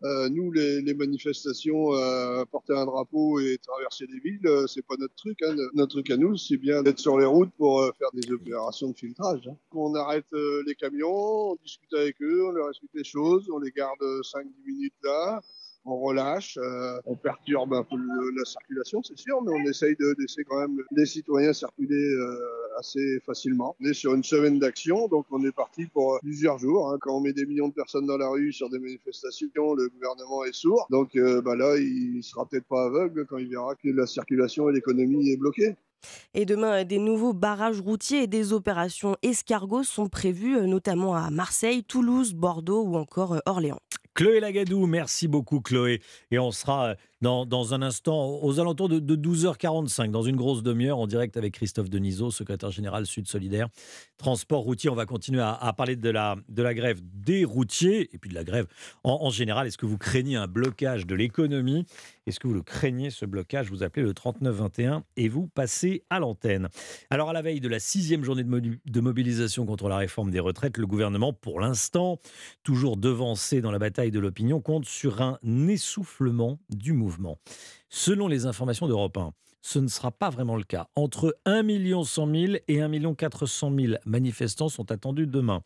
Euh, 0.03 0.27
nous, 0.27 0.51
les, 0.51 0.93
manifestations, 0.93 1.93
euh, 1.93 2.43
porter 2.51 2.73
un 2.73 2.85
drapeau 2.85 3.39
et 3.39 3.57
traverser 3.57 4.05
des 4.05 4.19
villes, 4.19 4.45
euh, 4.45 4.67
c'est 4.67 4.85
pas 4.85 4.95
notre 4.99 5.15
truc. 5.15 5.41
Hein. 5.43 5.55
Notre 5.73 5.93
truc 5.93 6.09
à 6.11 6.17
nous, 6.17 6.35
c'est 6.35 6.57
bien 6.57 6.83
d'être 6.83 6.99
sur 6.99 7.17
les 7.17 7.25
routes 7.25 7.53
pour 7.57 7.81
faire 7.97 8.09
des 8.13 8.29
opérations 8.31 8.89
de 8.89 8.97
filtrage. 8.97 9.47
Hein. 9.47 9.55
On 9.71 9.95
arrête 9.95 10.27
les 10.65 10.75
camions, 10.75 11.51
on 11.51 11.55
discute 11.55 11.93
avec 11.93 12.21
eux, 12.21 12.45
on 12.47 12.51
leur 12.51 12.69
explique 12.69 12.91
les 12.93 13.05
choses, 13.05 13.49
on 13.53 13.59
les 13.59 13.71
garde 13.71 14.01
5-10 14.01 14.43
minutes 14.65 14.93
là 15.03 15.41
on 15.85 15.99
relâche, 15.99 16.57
euh, 16.57 16.99
on 17.05 17.15
perturbe 17.15 17.73
un 17.73 17.83
peu 17.83 17.97
la 17.97 18.45
circulation, 18.45 19.01
c'est 19.03 19.17
sûr, 19.17 19.41
mais 19.41 19.51
on 19.53 19.69
essaye 19.69 19.95
de 19.99 20.15
laisser 20.17 20.43
quand 20.43 20.59
même 20.59 20.79
les 20.91 21.05
citoyens 21.05 21.53
circuler 21.53 22.13
euh, 22.15 22.37
assez 22.79 23.19
facilement. 23.25 23.75
On 23.81 23.85
est 23.85 23.93
sur 23.93 24.13
une 24.13 24.23
semaine 24.23 24.59
d'action, 24.59 25.07
donc 25.07 25.25
on 25.31 25.43
est 25.43 25.51
parti 25.51 25.85
pour 25.87 26.19
plusieurs 26.21 26.57
jours. 26.57 26.91
Hein. 26.91 26.97
Quand 27.01 27.17
on 27.17 27.21
met 27.21 27.33
des 27.33 27.45
millions 27.45 27.67
de 27.67 27.73
personnes 27.73 28.05
dans 28.05 28.17
la 28.17 28.29
rue 28.29 28.51
sur 28.53 28.69
des 28.69 28.79
manifestations, 28.79 29.73
le 29.75 29.89
gouvernement 29.89 30.45
est 30.45 30.53
sourd. 30.53 30.87
Donc 30.89 31.15
euh, 31.15 31.41
bah 31.41 31.55
là, 31.55 31.75
il 31.77 32.23
sera 32.23 32.45
peut-être 32.45 32.67
pas 32.67 32.85
aveugle 32.85 33.25
quand 33.25 33.37
il 33.37 33.49
verra 33.49 33.75
que 33.75 33.89
la 33.89 34.07
circulation 34.07 34.69
et 34.69 34.73
l'économie 34.73 35.29
est 35.31 35.37
bloquée. 35.37 35.75
Et 36.33 36.45
demain, 36.45 36.83
des 36.83 36.99
nouveaux 36.99 37.31
barrages 37.33 37.79
routiers 37.79 38.23
et 38.23 38.27
des 38.27 38.51
opérations 38.51 39.15
escargots 39.21 39.83
sont 39.83 40.09
prévus, 40.09 40.67
notamment 40.67 41.15
à 41.15 41.29
Marseille, 41.29 41.83
Toulouse, 41.83 42.33
Bordeaux 42.33 42.83
ou 42.83 42.95
encore 42.95 43.41
Orléans. 43.45 43.79
Chloé 44.15 44.39
Lagadou, 44.39 44.85
merci 44.85 45.27
beaucoup 45.27 45.59
Chloé. 45.61 46.01
Et 46.31 46.39
on 46.39 46.51
sera 46.51 46.95
dans, 47.23 47.73
un 47.73 47.81
instant, 47.81 48.39
aux 48.41 48.59
alentours 48.59 48.89
de, 48.89 49.15
12h45, 49.15 50.11
dans 50.11 50.23
une 50.23 50.35
grosse 50.35 50.61
demi-heure, 50.61 50.99
en 50.99 51.07
direct 51.07 51.37
avec 51.37 51.53
Christophe 51.53 51.89
Denisot, 51.89 52.31
secrétaire 52.31 52.69
général 52.69 53.05
Sud 53.05 53.27
Solidaire. 53.27 53.69
Transport 54.17 54.61
routier, 54.61 54.89
on 54.89 54.95
va 54.95 55.05
continuer 55.05 55.41
à, 55.41 55.73
parler 55.75 55.95
de 55.95 56.09
la, 56.09 56.35
de 56.49 56.61
la 56.61 56.73
grève 56.73 56.99
des 57.01 57.45
routiers 57.45 58.09
et 58.13 58.17
puis 58.17 58.29
de 58.29 58.35
la 58.35 58.43
grève 58.43 58.67
en, 59.05 59.29
général. 59.29 59.67
Est-ce 59.67 59.77
que 59.77 59.85
vous 59.85 59.97
craignez 59.97 60.35
un 60.35 60.47
blocage 60.47 61.07
de 61.07 61.15
l'économie? 61.15 61.85
Est-ce 62.25 62.39
que 62.39 62.47
vous 62.47 62.53
le 62.53 62.61
craignez, 62.61 63.09
ce 63.09 63.25
blocage? 63.25 63.69
Vous 63.69 63.83
appelez 63.83 64.03
le 64.03 64.13
3921 64.13 65.03
et 65.15 65.29
vous 65.29 65.47
passez 65.47 66.03
à 66.09 66.19
l'antenne. 66.19 66.67
Alors, 67.09 67.29
à 67.29 67.33
la 67.33 67.41
veille 67.41 67.59
de 67.61 67.69
la 67.69 67.79
sixième 67.79 68.23
journée 68.23 68.43
de, 68.43 68.79
de 68.85 68.99
mobilisation 68.99 69.65
contre 69.65 69.87
la 69.87 69.97
réforme 69.97 70.29
des 70.29 70.39
retraites, 70.39 70.77
le 70.77 70.87
gouvernement, 70.87 71.31
pour 71.31 71.61
l'instant, 71.61 72.19
toujours 72.63 72.97
devancé 72.97 73.61
dans 73.61 73.71
la 73.71 73.79
bataille 73.79 74.11
de 74.11 74.19
l'opinion, 74.19 74.61
compte 74.61 74.85
sur 74.85 75.21
un 75.21 75.39
essoufflement 75.67 76.59
du 76.69 76.91
mouvement. 76.93 77.12
Selon 77.89 78.27
les 78.27 78.45
informations 78.45 78.87
d'Europe 78.87 79.17
1, 79.17 79.33
ce 79.61 79.79
ne 79.79 79.87
sera 79.87 80.11
pas 80.11 80.29
vraiment 80.29 80.57
le 80.57 80.63
cas. 80.63 80.87
Entre 80.95 81.37
1 81.45 81.63
100 82.03 82.31
000 82.31 82.53
et 82.67 82.81
1 82.81 83.13
400 83.15 83.71
000 83.75 83.93
manifestants 84.05 84.69
sont 84.69 84.91
attendus 84.91 85.27
demain. 85.27 85.63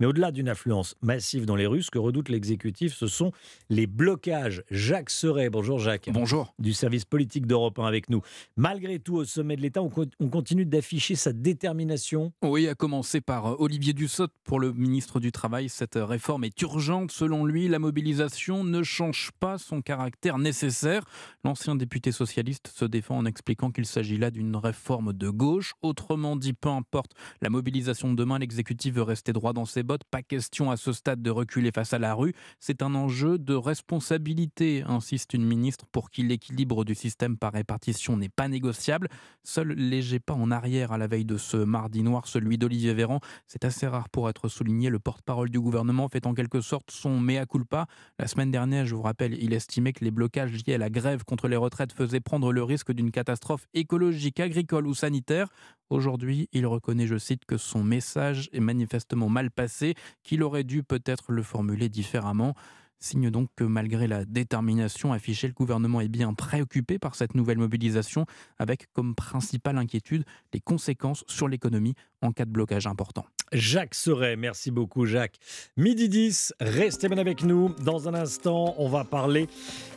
Mais 0.00 0.06
au-delà 0.06 0.32
d'une 0.32 0.48
affluence 0.48 0.96
massive 1.02 1.44
dans 1.44 1.56
les 1.56 1.66
rues, 1.66 1.82
ce 1.82 1.90
que 1.90 1.98
redoute 1.98 2.30
l'exécutif, 2.30 2.94
ce 2.94 3.06
sont 3.06 3.32
les 3.68 3.86
blocages. 3.86 4.64
Jacques 4.70 5.10
Serret, 5.10 5.50
bonjour 5.50 5.78
Jacques. 5.78 6.08
Bonjour. 6.10 6.54
Du 6.58 6.72
service 6.72 7.04
politique 7.04 7.46
d'Europe 7.46 7.78
1 7.78 7.84
avec 7.84 8.08
nous. 8.08 8.22
Malgré 8.56 8.98
tout, 8.98 9.16
au 9.16 9.24
sommet 9.26 9.56
de 9.56 9.60
l'État, 9.60 9.82
on, 9.82 9.90
continue 10.30 10.64
d'afficher 10.64 11.16
sa 11.16 11.34
détermination. 11.34 12.32
Oui, 12.42 12.66
à 12.66 12.74
commencer 12.74 13.20
par 13.20 13.46
euh, 13.46 13.56
Olivier 13.58 13.92
Dussopt 13.92 14.34
pour 14.42 14.58
le 14.58 14.72
ministre 14.72 15.20
du 15.20 15.32
Travail. 15.32 15.68
Cette 15.68 15.96
euh, 15.96 16.06
réforme 16.06 16.44
est 16.44 16.62
urgente. 16.62 17.10
Selon 17.10 17.44
lui, 17.44 17.68
la 17.68 17.78
mobilisation 17.78 18.64
ne 18.64 18.82
change 18.82 19.32
pas 19.38 19.58
son 19.58 19.82
caractère 19.82 20.38
nécessaire. 20.38 21.04
L'ancien 21.44 21.74
député 21.74 22.10
socialiste 22.10 22.68
se 22.74 22.86
défend 22.86 23.18
en 23.18 23.26
expliquant 23.26 23.70
qu'il 23.70 23.84
s'agit 23.84 24.16
là 24.16 24.30
d'une 24.30 24.56
réforme 24.56 25.12
de 25.12 25.28
gauche. 25.28 25.74
Autrement 25.82 26.36
dit, 26.36 26.54
peu 26.54 26.70
importe 26.70 27.12
la 27.42 27.50
mobilisation 27.50 28.10
de 28.10 28.16
demain, 28.16 28.38
l'exécutif 28.38 28.94
veut 28.94 29.02
rester 29.02 29.34
droit 29.34 29.52
dans 29.52 29.66
ses 29.66 29.82
Pas 30.10 30.22
question 30.22 30.70
à 30.70 30.76
ce 30.76 30.92
stade 30.92 31.22
de 31.22 31.30
reculer 31.30 31.70
face 31.74 31.92
à 31.92 31.98
la 31.98 32.14
rue. 32.14 32.32
C'est 32.60 32.82
un 32.82 32.94
enjeu 32.94 33.38
de 33.38 33.54
responsabilité, 33.54 34.84
insiste 34.86 35.34
une 35.34 35.44
ministre, 35.44 35.86
pour 35.90 36.10
qui 36.10 36.22
l'équilibre 36.22 36.84
du 36.84 36.94
système 36.94 37.36
par 37.36 37.52
répartition 37.52 38.16
n'est 38.16 38.28
pas 38.28 38.48
négociable. 38.48 39.08
Seul 39.42 39.72
léger 39.72 40.20
pas 40.20 40.34
en 40.34 40.50
arrière 40.50 40.92
à 40.92 40.98
la 40.98 41.06
veille 41.06 41.24
de 41.24 41.36
ce 41.36 41.56
mardi 41.56 42.02
noir, 42.02 42.26
celui 42.26 42.58
d'Olivier 42.58 42.94
Véran. 42.94 43.20
C'est 43.46 43.64
assez 43.64 43.86
rare 43.86 44.08
pour 44.08 44.28
être 44.28 44.48
souligné. 44.48 44.90
Le 44.90 44.98
porte-parole 44.98 45.50
du 45.50 45.60
gouvernement 45.60 46.08
fait 46.08 46.26
en 46.26 46.34
quelque 46.34 46.60
sorte 46.60 46.90
son 46.90 47.18
mea 47.18 47.46
culpa. 47.46 47.86
La 48.18 48.28
semaine 48.28 48.50
dernière, 48.50 48.86
je 48.86 48.94
vous 48.94 49.02
rappelle, 49.02 49.34
il 49.42 49.52
estimait 49.52 49.92
que 49.92 50.04
les 50.04 50.10
blocages 50.10 50.52
liés 50.52 50.74
à 50.74 50.78
la 50.78 50.90
grève 50.90 51.24
contre 51.24 51.48
les 51.48 51.56
retraites 51.56 51.92
faisaient 51.92 52.20
prendre 52.20 52.52
le 52.52 52.62
risque 52.62 52.92
d'une 52.92 53.10
catastrophe 53.10 53.66
écologique, 53.74 54.40
agricole 54.40 54.86
ou 54.86 54.94
sanitaire. 54.94 55.48
Aujourd'hui, 55.90 56.48
il 56.52 56.68
reconnaît, 56.68 57.08
je 57.08 57.18
cite, 57.18 57.44
que 57.46 57.56
son 57.56 57.82
message 57.82 58.48
est 58.52 58.60
manifestement 58.60 59.28
mal 59.28 59.50
passé, 59.50 59.79
qu'il 60.22 60.42
aurait 60.42 60.64
dû 60.64 60.82
peut-être 60.82 61.32
le 61.32 61.42
formuler 61.42 61.88
différemment. 61.88 62.54
Signe 62.98 63.30
donc 63.30 63.48
que 63.56 63.64
malgré 63.64 64.06
la 64.06 64.26
détermination 64.26 65.12
affichée, 65.12 65.46
le 65.46 65.54
gouvernement 65.54 66.02
est 66.02 66.08
bien 66.08 66.34
préoccupé 66.34 66.98
par 66.98 67.14
cette 67.14 67.34
nouvelle 67.34 67.56
mobilisation, 67.56 68.26
avec 68.58 68.92
comme 68.92 69.14
principale 69.14 69.78
inquiétude 69.78 70.24
les 70.52 70.60
conséquences 70.60 71.24
sur 71.26 71.48
l'économie 71.48 71.94
en 72.22 72.32
cas 72.32 72.44
de 72.44 72.50
blocage 72.50 72.86
important. 72.86 73.24
Jacques 73.52 73.94
Serret, 73.94 74.36
merci 74.36 74.70
beaucoup 74.70 75.06
Jacques. 75.06 75.36
Midi 75.76 76.08
10, 76.08 76.54
restez 76.60 77.08
bien 77.08 77.18
avec 77.18 77.42
nous. 77.42 77.74
Dans 77.84 78.08
un 78.08 78.14
instant, 78.14 78.74
on 78.78 78.88
va 78.88 79.04
parler 79.04 79.48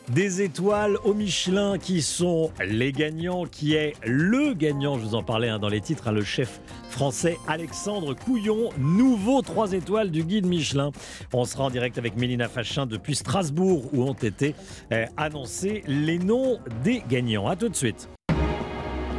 des 0.10 0.42
étoiles 0.42 0.98
au 1.04 1.14
Michelin 1.14 1.78
qui 1.78 2.02
sont 2.02 2.52
les 2.66 2.92
gagnants, 2.92 3.46
qui 3.46 3.76
est 3.76 3.94
le 4.04 4.54
gagnant, 4.54 4.98
je 4.98 5.06
vous 5.06 5.16
en 5.16 5.24
parlais 5.24 5.50
hein, 5.50 5.60
dans 5.60 5.70
les 5.70 5.82
titres, 5.82 6.08
hein, 6.08 6.12
le 6.12 6.24
chef 6.24 6.62
français 6.90 7.38
Alexandre 7.48 8.14
Couillon, 8.14 8.70
nouveau 8.78 9.42
3 9.42 9.74
étoiles 9.74 10.12
du 10.12 10.24
guide 10.24 10.46
Michelin. 10.46 10.92
On 11.32 11.46
sera 11.46 11.66
en 11.66 11.70
direct 11.70 11.98
avec 11.98 12.18
Mélina 12.18 12.48
Fachin 12.48 12.86
depuis 12.86 13.16
Strasbourg 13.16 13.94
où 13.94 14.04
ont 14.04 14.14
été 14.14 14.56
eh, 14.92 15.06
annoncés 15.16 15.84
les 15.88 16.18
noms 16.18 16.60
des 16.84 17.04
gagnants. 17.08 17.48
A 17.48 17.56
tout 17.56 17.70
de 17.70 17.76
suite. 17.76 18.10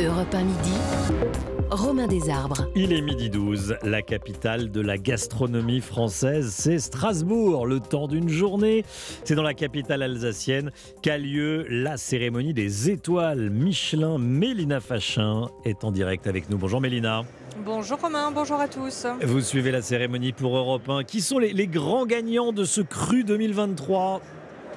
Europe 0.01 0.35
1 0.35 0.45
midi. 0.45 1.54
Romain 1.71 2.07
Desarbres. 2.07 2.69
Il 2.75 2.93
est 2.93 3.01
midi 3.01 3.31
12, 3.31 3.77
la 3.83 4.03
capitale 4.03 4.71
de 4.71 4.81
la 4.81 4.99
gastronomie 4.99 5.81
française, 5.81 6.53
c'est 6.57 6.79
Strasbourg. 6.79 7.67
Le 7.67 7.81
temps 7.81 8.07
d'une 8.07 8.29
journée, 8.29 8.85
c'est 9.25 9.35
dans 9.35 9.43
la 9.43 9.55
capitale 9.55 10.03
alsacienne 10.03 10.71
qu'a 11.03 11.19
lieu 11.19 11.67
la 11.69 11.97
cérémonie 11.97 12.55
des 12.55 12.91
étoiles 12.91 13.51
Michelin. 13.51 14.19
Mélina 14.19 14.81
Fachin 14.81 15.49
est 15.65 15.85
en 15.85 15.91
direct 15.91 16.27
avec 16.27 16.51
nous. 16.51 16.59
Bonjour 16.59 16.81
Mélina. 16.81 17.23
Bonjour 17.65 18.01
Romain, 18.01 18.31
bonjour 18.33 18.61
à 18.61 18.69
tous. 18.69 19.07
Vous 19.23 19.41
suivez 19.41 19.71
la 19.71 19.83
cérémonie 19.83 20.33
pour 20.33 20.57
Europe 20.57 20.89
1. 20.89 21.05
Qui 21.05 21.21
sont 21.21 21.39
les, 21.39 21.53
les 21.53 21.67
grands 21.67 22.07
gagnants 22.07 22.53
de 22.53 22.65
ce 22.65 22.81
cru 22.81 23.25
2023 23.25 24.21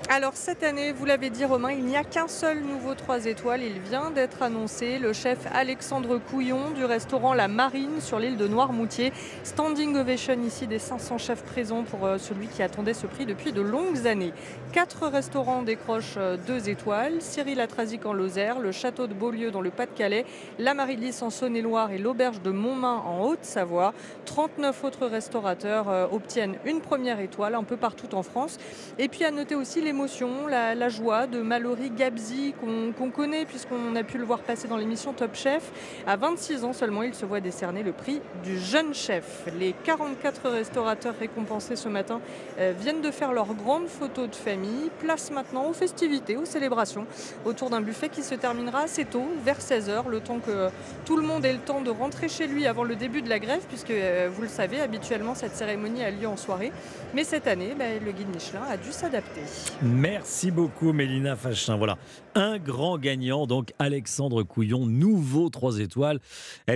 alors 0.10 0.36
cette 0.36 0.64
année, 0.64 0.94
vous 0.94 1.04
l'avez 1.04 1.30
dit 1.30 1.44
Romain, 1.44 1.72
il 1.72 1.84
n'y 1.84 1.98
a 1.98 2.04
qu'un 2.06 2.30
seul 2.30 2.62
nouveau 2.62 2.96
3 2.96 3.26
étoiles. 3.26 3.62
Il 3.62 3.80
vient 3.82 4.10
d'être 4.10 4.42
annoncé, 4.42 5.00
le 5.00 5.12
chef 5.12 5.40
Alexandre 5.54 6.18
Couillon 6.18 6.70
du 6.70 6.86
restaurant 6.86 7.34
La 7.34 7.50
Marine 7.50 8.00
sur 8.00 8.18
l'île 8.18 8.38
de 8.38 8.48
Noirmoutier. 8.48 9.12
Standing 9.44 9.98
ovation 9.98 10.42
ici 10.44 10.66
des 10.66 10.80
500 10.80 11.18
chefs 11.18 11.44
présents 11.44 11.84
pour 11.84 12.06
euh, 12.06 12.18
celui 12.18 12.48
qui 12.48 12.64
attendait 12.64 12.94
ce 12.94 13.06
prix 13.06 13.26
depuis 13.26 13.52
de 13.52 13.62
longues 13.62 14.08
années. 14.08 14.32
Quatre 14.72 15.08
restaurants 15.08 15.62
décrochent 15.62 16.16
2 16.16 16.20
euh, 16.20 16.60
étoiles. 16.72 17.22
Cyril 17.22 17.60
Atrazic 17.60 18.06
en 18.06 18.14
Lozère, 18.14 18.60
le 18.60 18.72
château 18.72 19.08
de 19.08 19.14
Beaulieu 19.14 19.52
dans 19.52 19.62
le 19.62 19.72
Pas-de-Calais, 19.72 20.26
la 20.58 20.74
Marie-Lys 20.74 21.22
en 21.22 21.30
Saône-et-Loire 21.30 21.92
et 21.92 21.98
l'auberge 21.98 22.42
de 22.42 22.52
Montmain 22.52 23.04
en 23.06 23.26
Haute-Savoie. 23.26 23.94
39 24.24 24.84
autres 24.86 25.06
restaurateurs 25.06 25.90
euh, 25.90 26.08
obtiennent 26.10 26.56
une 26.64 26.80
première 26.80 27.20
étoile 27.20 27.56
un 27.56 27.64
peu 27.64 27.76
partout 27.76 28.16
en 28.16 28.24
France. 28.24 28.58
Et 29.00 29.10
puis 29.10 29.26
à 29.26 29.32
noter 29.32 29.56
aussi 29.56 29.82
les 29.82 29.97
l'émotion, 29.98 30.46
la, 30.46 30.90
joie 30.90 31.26
de 31.26 31.42
Mallory 31.42 31.90
Gabzi 31.90 32.54
qu'on 32.96 33.10
connaît 33.10 33.46
puisqu'on 33.46 33.96
a 33.96 34.04
pu 34.04 34.20
le 34.20 34.26
voir 34.26 34.42
passer 34.42 34.68
dans 34.68 34.78
l'émission 34.78 35.12
Top 35.12 35.34
Chef. 35.34 35.72
À 36.06 36.16
26 36.16 36.66
ans 36.66 36.74
seulement, 36.74 37.02
il 37.02 37.16
se 37.16 37.26
voit 37.26 37.40
décerner 37.40 37.82
le 37.82 37.94
prix 37.94 38.22
du 38.44 38.60
jeune 38.60 38.94
chef. 38.94 39.48
Les 39.60 39.74
44 39.86 40.50
restaurateurs 40.50 41.16
récompensés 41.20 41.76
ce 41.76 41.90
matin 41.90 42.22
euh, 42.60 42.74
viennent 42.80 43.02
de 43.02 43.10
faire 43.10 43.34
leur 43.34 43.56
grande 43.56 43.88
photo 43.88 44.28
de 44.28 44.36
famille. 44.36 44.92
Place 45.00 45.32
maintenant 45.32 45.66
aux 45.66 45.74
festivités, 45.74 46.38
aux 46.38 46.46
célébrations, 46.46 47.08
autour 47.44 47.72
d'un 47.72 47.82
buffet 47.82 48.10
qui 48.10 48.22
se 48.22 48.36
terminera 48.36 48.82
assez 48.82 49.06
tôt, 49.06 49.26
vers 49.44 49.60
16h, 49.60 50.10
le 50.10 50.20
temps 50.20 50.38
que 50.38 50.70
tout 51.06 51.18
le 51.18 51.24
monde 51.24 51.44
ait 51.44 51.54
le 51.54 51.60
temps 51.60 51.82
de 51.82 51.90
rentrer 51.90 52.30
chez 52.30 52.46
lui 52.46 52.68
avant 52.68 52.84
le 52.84 52.96
début 52.96 53.24
de 53.24 53.30
la 53.30 53.40
grève, 53.40 53.64
puisque 53.68 53.90
euh, 53.90 54.30
vous 54.32 54.44
le 54.44 54.48
savez, 54.48 54.80
habituellement 54.80 55.34
cette 55.34 55.56
cérémonie 55.56 56.04
a 56.04 56.12
lieu 56.12 56.28
en 56.28 56.38
soirée. 56.38 56.72
Mais 57.16 57.24
cette 57.24 57.48
année, 57.48 57.74
ben, 57.76 58.00
le 58.06 58.12
guide 58.12 58.30
Michelin 58.30 58.62
a 58.70 58.78
dû 58.78 58.92
s'adapter. 58.92 59.42
Merci 59.88 60.52
beaucoup 60.52 60.92
Mélina 60.92 61.36
Fachin. 61.36 61.78
Voilà, 61.78 61.98
un 62.36 62.60
grand 62.60 62.98
gagnant, 62.98 63.48
donc 63.48 63.74
Alexandre 63.80 64.44
Couillon, 64.44 64.86
nouveau 64.86 65.50
3 65.50 65.80
étoiles 65.80 66.20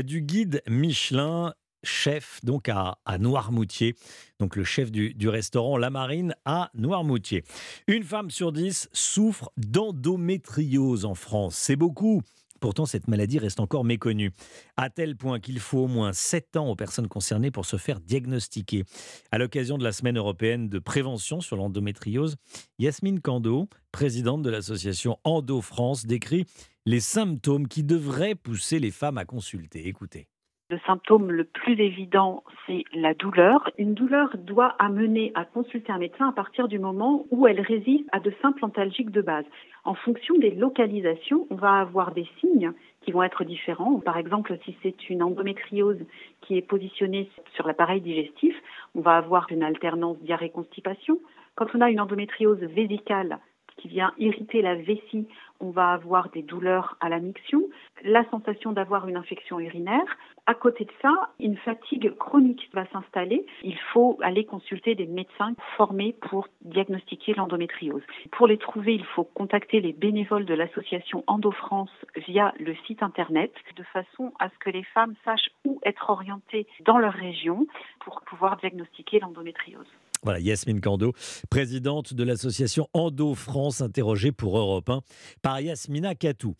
du 0.04 0.22
guide 0.22 0.62
Michelin 0.68 1.54
chef 1.84 2.40
donc 2.44 2.70
à, 2.70 2.98
Noirmoutier, 3.20 3.96
donc 4.40 4.56
le 4.56 4.64
chef 4.64 4.92
du, 4.92 5.14
du, 5.14 5.30
restaurant 5.30 5.78
La 5.78 5.90
Marine 5.90 6.36
à 6.46 6.70
Noirmoutier. 6.74 7.44
Une 7.88 8.04
femme 8.04 8.30
sur 8.30 8.52
dix 8.52 8.88
souffre 8.94 9.52
d'endométriose 9.58 11.06
en 11.06 11.16
France. 11.16 11.56
C'est 11.56 11.76
beaucoup. 11.76 12.22
Pourtant, 12.62 12.86
cette 12.86 13.08
maladie 13.08 13.40
reste 13.40 13.60
encore 13.60 13.84
méconnue, 13.84 14.32
à 14.78 14.92
tel 14.92 15.18
point 15.18 15.40
qu'il 15.40 15.60
faut 15.60 15.80
au 15.80 15.88
moins 15.88 16.14
7 16.14 16.58
ans 16.58 16.70
aux 16.70 16.76
personnes 16.76 17.08
concernées 17.08 17.50
pour 17.50 17.66
se 17.66 17.76
faire 17.76 18.00
diagnostiquer. 18.00 18.84
À 19.32 19.40
l'occasion 19.40 19.80
de 19.80 19.84
la 19.84 19.92
semaine 19.92 20.18
européenne 20.18 20.70
de 20.70 20.78
prévention 20.78 21.42
sur 21.42 21.58
l'endométriose, 21.58 22.38
Yasmine 22.78 23.20
Kando, 23.20 23.68
présidente 23.92 24.44
de 24.44 24.52
l'association 24.52 25.18
Endo 25.24 25.60
France, 25.60 26.06
décrit 26.06 26.46
les 26.86 27.00
symptômes 27.00 27.68
qui 27.68 27.84
devraient 27.84 28.36
pousser 28.36 28.78
les 28.78 28.92
femmes 28.92 29.18
à 29.18 29.26
consulter. 29.26 29.88
Écoutez. 29.88 30.28
Le 30.72 30.80
symptôme 30.88 31.32
le 31.34 31.44
plus 31.44 31.78
évident, 31.82 32.46
c'est 32.66 32.86
la 32.94 33.14
douleur. 33.14 33.70
Une 33.78 33.94
douleur 33.94 34.38
doit 34.38 34.74
amener 34.80 35.34
à 35.36 35.44
consulter 35.44 35.92
un 35.92 35.98
médecin 35.98 36.30
à 36.30 36.32
partir 36.32 36.70
du 36.70 36.80
moment 36.80 37.26
où 37.30 37.46
elle 37.46 37.60
résiste 37.60 38.08
à 38.14 38.22
de 38.22 38.34
simples 38.42 38.64
antalgiques 38.64 39.12
de 39.12 39.22
base. 39.22 39.44
En 39.84 39.96
fonction 39.96 40.38
des 40.38 40.52
localisations, 40.52 41.46
on 41.50 41.56
va 41.56 41.82
avoir 41.82 42.14
des 42.14 42.26
signes 42.40 42.72
qui 43.02 43.12
vont 43.12 43.22
être 43.22 43.44
différents. 43.44 44.00
Par 44.00 44.16
exemple, 44.16 44.58
si 44.64 44.74
c'est 44.82 45.10
une 45.10 45.24
endométriose 45.24 46.00
qui 46.40 46.56
est 46.56 46.62
positionnée 46.62 47.30
sur 47.54 47.68
l'appareil 47.68 48.00
digestif, 48.00 48.56
on 48.96 49.02
va 49.02 49.18
avoir 49.18 49.48
une 49.52 49.64
alternance 49.64 50.20
diarrhée-constipation. 50.22 51.20
Quand 51.56 51.68
on 51.74 51.82
a 51.82 51.90
une 51.90 52.00
endométriose 52.00 52.60
vésicale 52.60 53.40
qui 53.76 53.90
vient 53.90 54.14
irriter 54.20 54.62
la 54.62 54.76
vessie, 54.76 55.28
on 55.62 55.70
va 55.70 55.92
avoir 55.92 56.30
des 56.30 56.42
douleurs 56.42 56.98
à 57.00 57.10
la 57.10 57.20
miction, 57.20 57.62
la 58.04 58.28
sensation 58.30 58.72
d'avoir 58.72 59.08
une 59.08 59.16
infection 59.16 59.60
urinaire. 59.60 60.18
À 60.48 60.56
côté 60.56 60.86
de 60.86 60.92
ça, 61.02 61.30
une 61.40 61.56
fatigue 61.58 62.16
chronique 62.18 62.70
va 62.74 62.86
s'installer. 62.88 63.46
Il 63.64 63.78
faut 63.94 64.18
aller 64.22 64.44
consulter 64.44 64.96
des 64.96 65.06
médecins 65.06 65.54
formés 65.78 66.16
pour 66.30 66.48
diagnostiquer 66.62 67.34
l'endométriose. 67.36 68.02
Pour 68.32 68.48
les 68.48 68.58
trouver, 68.58 68.96
il 68.96 69.06
faut 69.06 69.24
contacter 69.24 69.82
les 69.82 69.94
bénévoles 69.94 70.46
de 70.46 70.54
l'association 70.54 71.24
EndoFrance 71.28 71.92
via 72.28 72.54
le 72.60 72.76
site 72.88 73.04
internet 73.04 73.54
de 73.76 73.84
façon 73.84 74.34
à 74.40 74.50
ce 74.50 74.58
que 74.60 74.72
les 74.72 74.84
femmes 74.84 75.14
sachent 75.24 75.52
où 75.64 75.80
être 75.86 76.10
orientées 76.10 76.68
dans 76.82 76.98
leur 76.98 77.14
région 77.14 77.68
pour 78.00 78.22
pouvoir 78.22 78.58
diagnostiquer 78.58 79.20
l'endométriose. 79.20 79.88
Voilà, 80.24 80.40
Yasmine 80.40 80.82
Kando, 80.82 81.14
présidente 81.50 82.14
de 82.14 82.24
l'association 82.24 82.88
Endo 82.94 83.34
France, 83.34 83.82
interrogée 83.82 84.32
pour 84.32 84.58
Europe 84.58 84.90
1 84.90 85.02
par 85.42 85.60
Yasmina 85.60 86.14
Katou. 86.14 86.56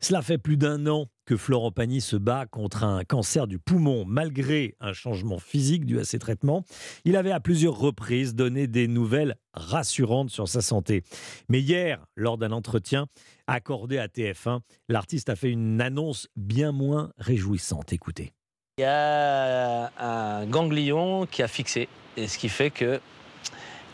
Cela 0.00 0.20
fait 0.20 0.38
plus 0.38 0.56
d'un 0.56 0.88
an 0.88 1.06
que 1.24 1.36
Florent 1.36 1.70
Pagny 1.70 2.00
se 2.00 2.16
bat 2.16 2.46
contre 2.46 2.82
un 2.82 3.04
cancer 3.04 3.46
du 3.46 3.58
poumon 3.58 4.04
malgré 4.04 4.74
un 4.80 4.92
changement 4.92 5.38
physique 5.38 5.86
dû 5.86 6.00
à 6.00 6.04
ses 6.04 6.18
traitements. 6.18 6.64
Il 7.04 7.16
avait 7.16 7.30
à 7.30 7.40
plusieurs 7.40 7.78
reprises 7.78 8.34
donné 8.34 8.66
des 8.66 8.88
nouvelles 8.88 9.36
rassurantes 9.52 10.30
sur 10.30 10.48
sa 10.48 10.60
santé. 10.60 11.02
Mais 11.48 11.60
hier, 11.60 12.04
lors 12.16 12.36
d'un 12.36 12.50
entretien 12.50 13.06
accordé 13.46 13.98
à 13.98 14.08
TF1, 14.08 14.60
l'artiste 14.88 15.28
a 15.28 15.36
fait 15.36 15.50
une 15.50 15.80
annonce 15.80 16.28
bien 16.36 16.72
moins 16.72 17.12
réjouissante. 17.18 17.92
Écoutez. 17.92 18.32
Il 18.78 18.82
y 18.82 18.84
a 18.84 19.92
un 19.98 20.46
ganglion 20.46 21.26
qui 21.26 21.44
a 21.44 21.48
fixé, 21.48 21.88
et 22.16 22.28
ce 22.28 22.38
qui 22.38 22.48
fait 22.48 22.70
qu'il 22.70 23.00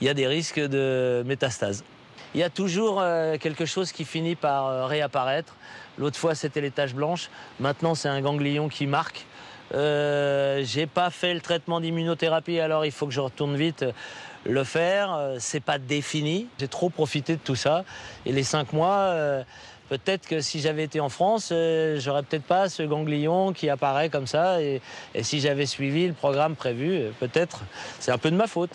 y 0.01 0.09
a 0.09 0.15
des 0.15 0.27
risques 0.27 0.61
de 0.61 1.23
métastase. 1.27 1.85
Il 2.35 2.41
y 2.41 2.45
a 2.45 2.51
toujours 2.51 3.01
euh, 3.01 3.39
quelque 3.39 3.65
chose 3.65 3.91
qui 3.91 4.05
finit 4.05 4.37
par 4.37 4.67
euh, 4.67 4.87
réapparaître. 4.87 5.55
L'autre 5.99 6.17
fois, 6.17 6.35
c'était 6.37 6.61
les 6.61 6.71
taches 6.71 6.95
blanches. 6.95 7.29
Maintenant, 7.59 7.97
c'est 7.97 8.09
un 8.09 8.21
ganglion 8.21 8.69
qui 8.69 8.87
marque. 8.87 9.27
Euh, 9.75 10.63
j'ai 10.65 10.87
pas 10.87 11.11
fait 11.11 11.35
le 11.35 11.41
traitement 11.41 11.81
d'immunothérapie, 11.81 12.61
alors 12.61 12.85
il 12.85 12.93
faut 12.93 13.07
que 13.07 13.13
je 13.13 13.21
retourne 13.21 13.57
vite 13.57 13.85
le 14.45 14.65
faire. 14.65 15.35
C'est 15.39 15.61
pas 15.61 15.79
défini. 15.79 16.49
J'ai 16.59 16.69
trop 16.69 16.91
profité 16.91 17.37
de 17.37 17.41
tout 17.41 17.57
ça. 17.57 17.85
Et 18.27 18.33
les 18.33 18.43
cinq 18.43 18.73
mois, 18.73 19.45
Peut-être 19.91 20.29
que 20.29 20.41
si 20.41 20.61
j'avais 20.61 20.85
été 20.85 21.01
en 21.01 21.09
France, 21.09 21.49
euh, 21.51 21.99
j'aurais 21.99 22.23
peut-être 22.23 22.45
pas 22.45 22.69
ce 22.69 22.85
ganglion 22.85 23.53
qui 23.53 23.69
apparaît 23.69 24.09
comme 24.09 24.29
ça. 24.29 24.63
Et, 24.63 24.81
si 25.21 25.41
j'avais 25.41 25.67
suivi 25.67 26.07
le 26.07 26.13
programme 26.13 26.55
prévu, 26.55 26.93
euh, 26.93 27.11
peut-être, 27.19 27.63
c'est 27.99 28.13
un 28.13 28.19
peu 28.19 28.31
de 28.31 28.37
ma 28.37 28.47
faute. 28.47 28.71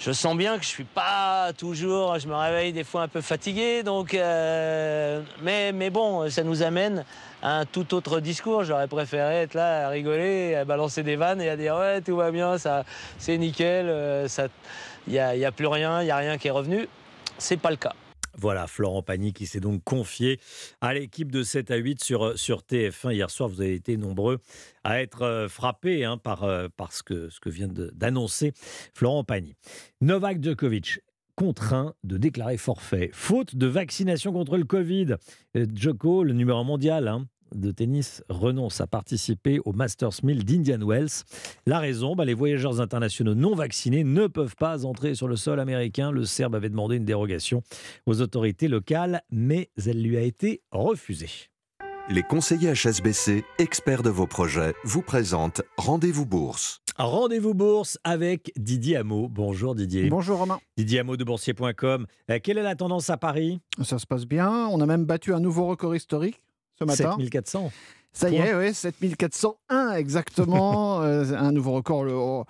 Je 0.00 0.12
sens 0.12 0.36
bien 0.36 0.58
que 0.58 0.62
je 0.62 0.68
suis 0.68 0.84
pas 0.84 1.52
toujours, 1.58 2.20
je 2.20 2.28
me 2.28 2.34
réveille 2.34 2.72
des 2.72 2.84
fois 2.84 3.02
un 3.02 3.08
peu 3.08 3.20
fatigué, 3.20 3.82
euh, 4.14 5.22
mais, 5.42 5.90
bon, 5.90 6.30
ça 6.30 6.44
nous 6.44 6.62
amène 6.62 7.04
à 7.42 7.58
un 7.58 7.64
tout 7.64 7.94
autre 7.94 8.20
discours. 8.20 8.62
J'aurais 8.62 8.86
préféré 8.86 9.42
être 9.42 9.54
là 9.54 9.86
à 9.86 9.88
rigoler, 9.88 10.54
à 10.54 10.64
balancer 10.64 11.02
des 11.02 11.16
vannes 11.16 11.40
et 11.40 11.48
à 11.48 11.56
dire 11.56 11.76
ouais 11.76 12.00
tout 12.00 12.14
va 12.14 12.30
bien, 12.30 12.56
c'est 13.18 13.38
nickel, 13.38 13.88
euh, 13.88 14.28
ça, 14.28 14.46
il 15.08 15.14
y 15.14 15.18
a, 15.18 15.34
y 15.34 15.44
a 15.44 15.52
plus 15.52 15.66
rien, 15.66 16.02
il 16.02 16.06
y 16.06 16.10
a 16.10 16.16
rien 16.16 16.38
qui 16.38 16.48
est 16.48 16.52
revenu. 16.52 16.86
C'est 17.38 17.56
pas 17.56 17.70
le 17.70 17.76
cas. 17.76 17.94
Voilà, 18.36 18.68
Florent 18.68 19.02
Pagny 19.02 19.32
qui 19.32 19.46
s'est 19.46 19.58
donc 19.58 19.82
confié 19.82 20.38
à 20.80 20.94
l'équipe 20.94 21.32
de 21.32 21.42
7 21.42 21.72
à 21.72 21.76
8 21.76 22.04
sur, 22.04 22.38
sur 22.38 22.60
TF1. 22.60 23.12
Hier 23.12 23.30
soir, 23.30 23.48
vous 23.48 23.60
avez 23.60 23.74
été 23.74 23.96
nombreux 23.96 24.38
à 24.84 25.00
être 25.00 25.22
euh, 25.22 25.48
frappés 25.48 26.04
hein, 26.04 26.18
par, 26.18 26.44
euh, 26.44 26.68
par 26.76 26.92
ce, 26.92 27.02
que, 27.02 27.30
ce 27.30 27.40
que 27.40 27.50
vient 27.50 27.68
d'annoncer 27.68 28.52
Florent 28.94 29.24
Pagny. 29.24 29.56
Novak 30.00 30.42
Djokovic 30.42 31.00
contraint 31.34 31.94
de 32.04 32.16
déclarer 32.16 32.56
forfait, 32.56 33.10
faute 33.12 33.56
de 33.56 33.66
vaccination 33.66 34.32
contre 34.32 34.56
le 34.56 34.64
Covid. 34.64 35.16
Euh, 35.56 35.66
Djoko, 35.72 36.22
le 36.22 36.32
numéro 36.32 36.62
mondial 36.64 37.08
hein, 37.08 37.26
de 37.54 37.70
tennis, 37.70 38.22
renonce 38.28 38.80
à 38.80 38.86
participer 38.86 39.60
au 39.64 39.72
Masters 39.72 40.22
1000 40.22 40.44
d'Indian 40.44 40.86
Wells. 40.86 41.24
La 41.66 41.78
raison, 41.78 42.16
bah, 42.16 42.24
les 42.24 42.34
voyageurs 42.34 42.80
internationaux 42.80 43.34
non 43.34 43.54
vaccinés 43.54 44.04
ne 44.04 44.26
peuvent 44.26 44.56
pas 44.56 44.84
entrer 44.84 45.14
sur 45.14 45.28
le 45.28 45.36
sol 45.36 45.60
américain. 45.60 46.10
Le 46.10 46.24
Serbe 46.24 46.54
avait 46.54 46.70
demandé 46.70 46.96
une 46.96 47.04
dérogation 47.04 47.62
aux 48.06 48.20
autorités 48.20 48.68
locales, 48.68 49.22
mais 49.30 49.70
elle 49.84 50.02
lui 50.02 50.16
a 50.16 50.22
été 50.22 50.62
refusée. 50.70 51.30
Les 52.10 52.22
conseillers 52.22 52.72
HSBC, 52.72 53.44
experts 53.58 54.02
de 54.02 54.08
vos 54.08 54.26
projets, 54.26 54.72
vous 54.84 55.02
présentent 55.02 55.60
Rendez-vous 55.76 56.24
Bourse. 56.24 56.80
Rendez-vous 56.96 57.54
bourse 57.54 57.96
avec 58.02 58.50
Didier 58.56 58.96
Hameau. 58.96 59.28
Bonjour 59.28 59.76
Didier. 59.76 60.08
Bonjour 60.08 60.38
Romain. 60.38 60.58
Didier 60.76 60.98
Hameau 60.98 61.16
de 61.16 61.22
boursier.com. 61.22 62.06
Euh, 62.28 62.38
quelle 62.42 62.58
est 62.58 62.62
la 62.62 62.74
tendance 62.74 63.08
à 63.08 63.16
Paris? 63.16 63.60
Ça 63.84 64.00
se 64.00 64.06
passe 64.06 64.24
bien. 64.24 64.66
On 64.72 64.80
a 64.80 64.86
même 64.86 65.04
battu 65.04 65.32
un 65.32 65.38
nouveau 65.38 65.66
record 65.66 65.94
historique 65.94 66.40
ce 66.78 66.84
matin. 66.84 67.16
7400. 67.18 67.70
Ça 68.12 68.30
y 68.30 68.36
est, 68.36 68.54
oui, 68.54 68.72
7401 68.74 69.92
exactement. 69.92 71.00
Euh, 71.02 71.24
un 71.36 71.52
nouveau 71.52 71.72
record. 71.72 72.04
Le, 72.04 72.42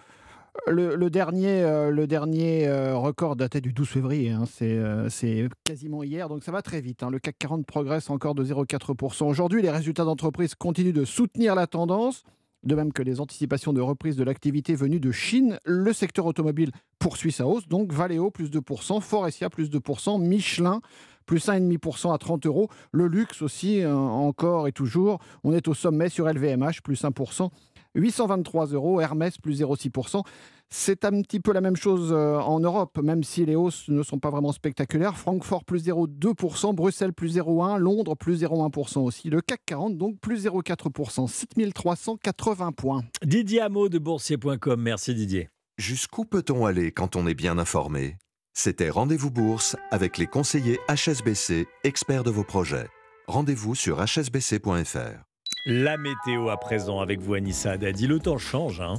le- 0.67 0.97
le 0.97 1.11
dernier, 1.11 1.63
euh, 1.63 1.91
le 1.91 2.07
dernier 2.07 2.67
euh, 2.67 2.97
record 2.97 3.37
datait 3.37 3.61
du 3.61 3.73
12 3.73 3.87
février. 3.89 4.31
hein. 4.31 4.45
C'est 4.51 4.77
euh, 4.79 5.09
c'est 5.09 5.49
quasiment 5.65 6.03
hier, 6.03 6.29
donc 6.29 6.43
ça 6.43 6.51
va 6.53 6.63
très 6.63 6.81
vite. 6.81 7.03
hein. 7.03 7.11
Le 7.11 7.19
CAC 7.19 7.37
40 7.39 7.67
progresse 7.67 8.11
encore 8.11 8.35
de 8.35 8.45
0,4%. 8.45 9.25
Aujourd'hui, 9.29 9.63
les 9.63 9.71
résultats 9.71 10.05
d'entreprise 10.05 10.55
continuent 10.55 10.93
de 10.93 11.05
soutenir 11.05 11.55
la 11.55 11.67
tendance. 11.67 12.23
De 12.65 12.75
même 12.75 12.93
que 12.93 13.03
les 13.03 13.21
anticipations 13.21 13.73
de 13.73 13.81
reprise 13.81 14.17
de 14.17 14.25
l'activité 14.25 14.75
venue 14.75 14.99
de 14.99 15.13
Chine, 15.13 15.61
le 15.65 15.93
secteur 15.93 16.27
automobile 16.27 16.73
poursuit 16.99 17.31
sa 17.31 17.47
hausse. 17.47 17.69
Donc 17.69 17.93
Valeo 17.93 18.33
plus 18.33 18.51
2%, 18.51 19.01
Forestia 19.01 19.49
plus 19.49 19.71
2%, 19.71 20.21
Michelin 20.21 20.81
plus 21.29 21.47
1,5% 21.47 22.13
à 22.13 22.19
30 22.19 22.47
euros. 22.47 22.69
Le 22.91 23.07
luxe 23.07 23.43
aussi, 23.43 23.83
euh, 23.83 23.95
encore 23.95 24.67
et 24.67 24.73
toujours. 24.73 25.21
On 25.45 25.53
est 25.53 25.69
au 25.69 25.75
sommet 25.75 26.09
sur 26.09 26.27
LVMH, 26.27 26.81
plus 26.83 27.05
1%. 27.05 27.51
823 27.95 28.67
euros, 28.69 29.01
Hermès 29.01 29.39
plus 29.39 29.61
0,6%. 29.61 30.23
C'est 30.71 31.05
un 31.05 31.23
petit 31.23 31.41
peu 31.41 31.53
la 31.53 31.61
même 31.61 31.77
chose 31.77 32.11
euh, 32.13 32.39
en 32.39 32.61
Europe, 32.61 32.99
même 33.03 33.25
si 33.25 33.47
les 33.47 33.57
hausses 33.57 33.89
ne 33.89 34.03
sont 34.03 34.19
pas 34.19 34.31
vraiment 34.31 34.53
spectaculaires. 34.53 35.17
Francfort 35.17 35.65
plus 35.65 35.87
0,2%, 35.87 36.75
Bruxelles 36.75 37.15
plus 37.15 37.37
0,1%, 37.37 37.79
Londres 37.79 38.17
plus 38.17 38.43
0,1% 38.43 39.01
aussi. 39.01 39.31
Le 39.31 39.41
CAC 39.41 39.61
40 39.67 39.97
donc 39.97 40.19
plus 40.21 40.47
0,4%, 40.47 41.27
7380 41.27 42.73
points. 42.73 43.03
Didier 43.25 43.61
Hameau 43.61 43.89
de 43.89 43.99
boursier.com. 43.99 44.81
Merci 44.81 45.15
Didier. 45.15 45.49
Jusqu'où 45.79 46.25
peut-on 46.25 46.67
aller 46.67 46.93
quand 46.93 47.17
on 47.17 47.27
est 47.27 47.35
bien 47.35 47.59
informé? 47.59 48.17
C'était 48.61 48.91
Rendez-vous 48.91 49.31
Bourse 49.31 49.77
avec 49.93 50.19
les 50.19 50.27
conseillers 50.27 50.81
HSBC, 50.89 51.69
experts 51.85 52.25
de 52.25 52.31
vos 52.33 52.43
projets. 52.43 52.89
Rendez-vous 53.29 53.77
sur 53.77 54.05
hsbc.fr. 54.05 55.23
La 55.67 55.97
météo 55.97 56.49
à 56.49 56.57
présent 56.57 56.99
avec 56.99 57.21
vous 57.21 57.35
Anissa 57.35 57.71
Haddadi. 57.71 58.09
Le 58.09 58.19
temps 58.19 58.37
change. 58.37 58.81
Hein? 58.81 58.95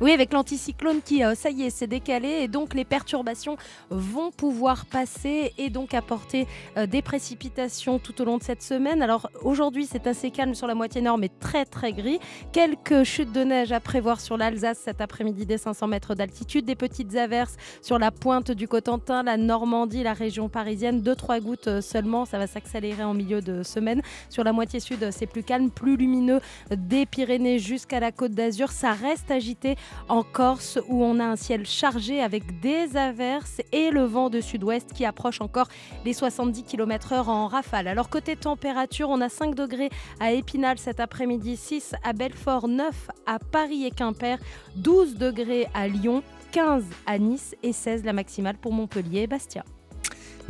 Oui, 0.00 0.10
avec 0.10 0.32
l'anticyclone 0.32 1.02
qui, 1.02 1.22
euh, 1.22 1.36
ça 1.36 1.50
y 1.50 1.62
est, 1.62 1.70
s'est 1.70 1.86
décalé 1.86 2.28
et 2.28 2.48
donc 2.48 2.74
les 2.74 2.84
perturbations 2.84 3.56
vont 3.90 4.32
pouvoir 4.32 4.86
passer 4.86 5.52
et 5.56 5.70
donc 5.70 5.94
apporter 5.94 6.48
euh, 6.76 6.86
des 6.86 7.00
précipitations 7.00 8.00
tout 8.00 8.20
au 8.20 8.24
long 8.24 8.38
de 8.38 8.42
cette 8.42 8.62
semaine. 8.62 9.02
Alors 9.02 9.30
aujourd'hui, 9.42 9.86
c'est 9.86 10.08
assez 10.08 10.32
calme 10.32 10.56
sur 10.56 10.66
la 10.66 10.74
moitié 10.74 11.00
nord, 11.00 11.16
mais 11.16 11.28
très 11.28 11.64
très 11.64 11.92
gris. 11.92 12.18
Quelques 12.50 13.04
chutes 13.04 13.32
de 13.32 13.44
neige 13.44 13.70
à 13.70 13.78
prévoir 13.78 14.20
sur 14.20 14.36
l'Alsace 14.36 14.80
cet 14.84 15.00
après-midi 15.00 15.46
des 15.46 15.58
500 15.58 15.86
mètres 15.86 16.16
d'altitude, 16.16 16.64
des 16.64 16.74
petites 16.74 17.14
averses 17.14 17.56
sur 17.80 18.00
la 18.00 18.10
pointe 18.10 18.50
du 18.50 18.66
Cotentin, 18.66 19.22
la 19.22 19.36
Normandie, 19.36 20.02
la 20.02 20.12
région 20.12 20.48
parisienne. 20.48 21.02
Deux 21.02 21.14
trois 21.14 21.38
gouttes 21.38 21.68
euh, 21.68 21.80
seulement, 21.80 22.24
ça 22.24 22.38
va 22.38 22.48
s'accélérer 22.48 23.04
en 23.04 23.14
milieu 23.14 23.40
de 23.40 23.62
semaine. 23.62 24.02
Sur 24.28 24.42
la 24.42 24.52
moitié 24.52 24.80
sud, 24.80 25.08
c'est 25.12 25.26
plus 25.26 25.44
calme, 25.44 25.70
plus 25.70 25.96
lumineux 25.96 26.40
des 26.72 27.06
Pyrénées 27.06 27.60
jusqu'à 27.60 28.00
la 28.00 28.10
Côte 28.10 28.32
d'Azur. 28.32 28.72
Ça 28.72 28.90
reste 28.90 29.30
agité 29.30 29.76
en 30.08 30.22
Corse 30.22 30.78
où 30.88 31.02
on 31.04 31.20
a 31.20 31.24
un 31.24 31.36
ciel 31.36 31.66
chargé 31.66 32.20
avec 32.22 32.60
des 32.60 32.96
averses 32.96 33.60
et 33.72 33.90
le 33.90 34.04
vent 34.04 34.30
de 34.30 34.40
sud-ouest 34.40 34.92
qui 34.92 35.04
approche 35.04 35.40
encore 35.40 35.68
les 36.04 36.12
70 36.12 36.64
km/h 36.64 37.28
en 37.28 37.46
rafale. 37.46 37.88
Alors 37.88 38.08
côté 38.08 38.36
température, 38.36 39.08
on 39.10 39.20
a 39.20 39.28
5 39.28 39.54
degrés 39.54 39.90
à 40.20 40.32
Épinal 40.32 40.78
cet 40.78 41.00
après-midi, 41.00 41.56
6 41.56 41.94
à 42.02 42.12
Belfort, 42.12 42.68
9 42.68 43.10
à 43.26 43.38
Paris 43.38 43.84
et 43.84 43.90
Quimper, 43.90 44.38
12 44.76 45.16
degrés 45.16 45.68
à 45.74 45.88
Lyon, 45.88 46.22
15 46.52 46.84
à 47.06 47.18
Nice 47.18 47.56
et 47.62 47.72
16 47.72 48.04
la 48.04 48.12
maximale 48.12 48.56
pour 48.56 48.72
Montpellier 48.72 49.22
et 49.22 49.26
Bastia. 49.26 49.64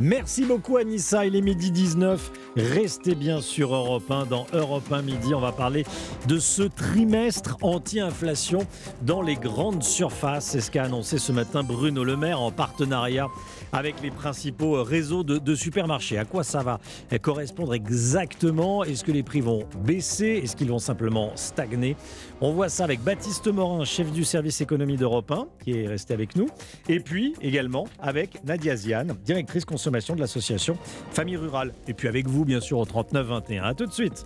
Merci 0.01 0.43
beaucoup 0.43 0.75
Anissa, 0.75 1.25
il 1.25 1.37
est 1.37 1.41
midi 1.41 1.71
19. 1.71 2.31
Restez 2.57 3.15
bien 3.15 3.39
sur 3.39 3.73
Europe 3.73 4.11
1. 4.11 4.25
Dans 4.25 4.45
Europe 4.51 4.91
1 4.91 5.01
midi, 5.01 5.33
on 5.33 5.39
va 5.39 5.53
parler 5.53 5.85
de 6.27 6.37
ce 6.37 6.63
trimestre 6.63 7.57
anti-inflation 7.61 8.67
dans 9.03 9.21
les 9.21 9.35
grandes 9.35 9.83
surfaces. 9.83 10.47
C'est 10.47 10.59
ce 10.59 10.69
qu'a 10.69 10.83
annoncé 10.83 11.17
ce 11.17 11.31
matin 11.31 11.63
Bruno 11.63 12.03
Le 12.03 12.17
Maire 12.17 12.41
en 12.41 12.51
partenariat 12.51 13.29
avec 13.75 14.01
les 14.01 14.11
principaux 14.11 14.81
réseaux 14.83 15.23
de, 15.23 15.55
supermarchés. 15.55 16.17
À 16.17 16.25
quoi 16.25 16.43
ça 16.43 16.63
va 16.63 16.79
correspondre 17.21 17.73
exactement? 17.73 18.83
Est-ce 18.83 19.03
que 19.03 19.11
les 19.11 19.23
prix 19.23 19.41
vont 19.41 19.65
baisser? 19.83 20.41
Est-ce 20.43 20.55
qu'ils 20.55 20.69
vont 20.69 20.79
simplement 20.79 21.31
stagner? 21.35 21.95
On 22.41 22.53
voit 22.53 22.69
ça 22.69 22.83
avec 22.83 23.01
Baptiste 23.01 23.47
Morin, 23.47 23.83
chef 23.85 24.11
du 24.11 24.23
service 24.23 24.61
économie 24.61 24.97
d'Europe 24.97 25.31
1, 25.31 25.47
qui 25.63 25.79
est 25.79 25.87
resté 25.87 26.13
avec 26.13 26.35
nous. 26.35 26.47
Et 26.87 26.99
puis 26.99 27.33
également 27.41 27.87
avec 27.99 28.43
Nadia 28.45 28.75
Ziane, 28.75 29.15
directrice 29.23 29.65
consommation 29.65 30.15
de 30.15 30.21
l'association 30.21 30.77
Famille 31.11 31.37
Rurale. 31.37 31.73
Et 31.87 31.93
puis 31.93 32.07
avec 32.07 32.27
vous, 32.27 32.45
bien 32.45 32.61
sûr, 32.61 32.79
au 32.79 32.85
39 32.85 33.27
21. 33.27 33.63
À 33.63 33.73
tout 33.73 33.85
de 33.85 33.93
suite. 33.93 34.25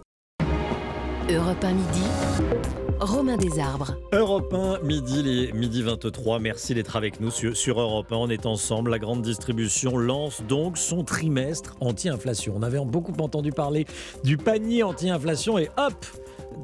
Europe 1.29 1.63
1 1.63 1.73
midi. 1.73 2.88
Romain 2.99 3.37
Desarbres. 3.37 3.95
Europe 4.11 4.53
1, 4.53 4.79
midi, 4.79 5.23
les, 5.23 5.51
midi 5.53 5.81
23. 5.81 6.39
Merci 6.39 6.73
d'être 6.73 6.97
avec 6.97 7.21
nous 7.21 7.31
sur, 7.31 7.55
sur 7.55 7.79
Europe 7.79 8.11
1. 8.11 8.15
On 8.15 8.29
est 8.29 8.45
ensemble. 8.45 8.91
La 8.91 8.99
grande 8.99 9.21
distribution 9.21 9.97
lance 9.97 10.41
donc 10.47 10.77
son 10.77 11.03
trimestre 11.03 11.75
anti-inflation. 11.79 12.53
On 12.57 12.61
avait 12.61 12.79
beaucoup 12.83 13.13
entendu 13.21 13.51
parler 13.51 13.85
du 14.23 14.37
panier 14.37 14.83
anti-inflation 14.83 15.57
et 15.57 15.69
hop 15.77 16.05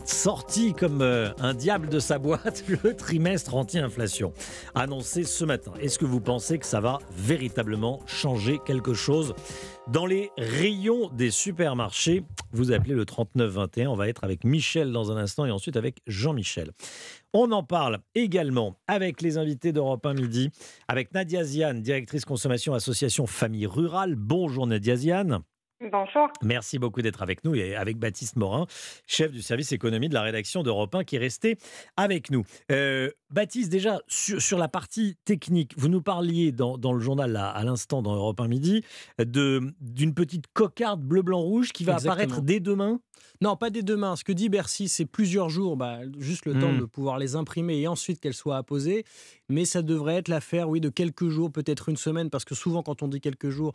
sorti 0.04 0.74
comme 0.74 1.02
euh, 1.02 1.30
un 1.39 1.54
diable 1.54 1.88
de 1.88 2.00
sa 2.00 2.19
boîte 2.19 2.63
le 2.84 2.95
trimestre 2.95 3.56
anti-inflation 3.56 4.34
annoncé 4.74 5.24
ce 5.24 5.45
matin. 5.45 5.71
Est-ce 5.80 5.98
que 5.98 6.06
vous 6.06 6.19
pensez 6.19 6.60
que 6.60 6.65
ça 6.65 6.82
va 6.82 7.00
véritablement 7.15 8.02
changer 8.06 8.60
quelque 8.65 8.93
chose 8.93 9.34
dans 9.88 10.06
les 10.06 10.32
rayons 10.38 11.10
des 11.10 11.32
supermarchés 11.32 12.24
Vous 12.52 12.71
appelez 12.71 12.95
le 12.95 13.06
3921. 13.06 13.89
On 13.89 13.95
va 13.95 14.08
être 14.08 14.24
avec 14.24 14.43
Michel 14.43 14.91
dans 14.91 15.12
un 15.12 15.17
instant 15.17 15.45
et 15.45 15.52
ensuite 15.52 15.78
avec 15.78 16.00
Jean-Michel. 16.08 16.71
On 17.34 17.52
en 17.52 17.63
parle 17.63 18.00
également 18.15 18.80
avec 18.88 19.21
les 19.21 19.38
invités 19.38 19.74
d'Europe 19.74 20.06
1 20.06 20.13
Midi, 20.13 20.50
avec 20.88 21.13
Nadia 21.13 21.43
Ziane, 21.43 21.82
directrice 21.82 22.26
consommation 22.26 22.74
association 22.74 23.28
Famille 23.28 23.67
Rurale. 23.67 24.15
Bonjour 24.15 24.67
Nadia 24.67 24.95
Ziane. 24.95 25.39
Bonjour. 25.82 26.30
Merci 26.42 26.80
beaucoup 26.80 27.02
d'être 27.02 27.22
avec 27.22 27.44
nous 27.44 27.54
et 27.54 27.76
avec 27.76 27.98
Baptiste 27.98 28.38
Morin, 28.38 28.66
chef 29.08 29.32
du 29.32 29.42
service 29.42 29.74
économie 29.74 30.08
de 30.08 30.14
la 30.14 30.22
rédaction 30.22 30.64
d'Europe 30.64 30.96
1 30.96 31.04
qui 31.04 31.18
est 31.18 31.20
resté 31.20 31.58
avec 31.98 32.32
nous. 32.32 32.46
Euh, 32.72 33.12
Baptiste, 33.30 33.70
déjà 33.70 34.00
sur, 34.08 34.42
sur, 34.42 34.58
la 34.58 34.70
partie 34.70 35.18
technique, 35.26 35.74
vous 35.76 35.90
nous 35.90 36.02
parliez 36.02 36.54
dans, 36.54 36.78
dans 36.78 36.94
le 36.94 37.02
journal 37.02 37.34
là, 37.34 37.50
à 37.50 37.66
l'instant 37.66 38.02
dans 38.02 38.16
Europe 38.16 38.40
1 38.40 38.48
Midi 38.48 38.86
d'une 39.20 40.14
petite 40.14 40.46
cocarde 40.54 41.02
bleu, 41.02 41.22
blanc, 41.22 41.42
rouge 41.42 41.74
qui 41.74 41.84
va 41.84 41.94
Exactement. 41.94 42.14
apparaître 42.14 42.42
dès 42.42 42.62
demain? 42.62 43.02
Non, 43.42 43.58
pas 43.58 43.70
dès 43.70 43.82
demain. 43.82 44.16
Ce 44.16 44.24
que 44.24 44.32
dit 44.32 44.50
Bercy, 44.50 44.88
c'est 44.88 45.06
plusieurs 45.06 45.50
jours, 45.50 45.76
bah, 45.76 46.00
juste 46.18 46.46
le 46.46 46.54
mmh. 46.54 46.60
temps 46.60 46.74
de 46.74 46.86
pouvoir 46.86 47.18
les 47.18 47.36
imprimer 47.36 47.80
et 47.80 47.88
ensuite 47.88 48.20
qu'elles 48.20 48.34
soient 48.34 48.58
apposées. 48.58 49.04
Mais 49.50 49.66
ça 49.66 49.82
devrait 49.82 50.16
être 50.16 50.28
l'affaire, 50.28 50.70
oui, 50.70 50.80
de 50.80 50.90
quelques 50.90 51.28
jours, 51.28 51.52
peut-être 51.52 51.90
une 51.90 51.98
semaine, 51.98 52.30
parce 52.30 52.46
que 52.46 52.56
souvent, 52.56 52.82
quand 52.82 53.04
on 53.04 53.08
dit 53.08 53.22
quelques 53.22 53.50
jours, 53.50 53.74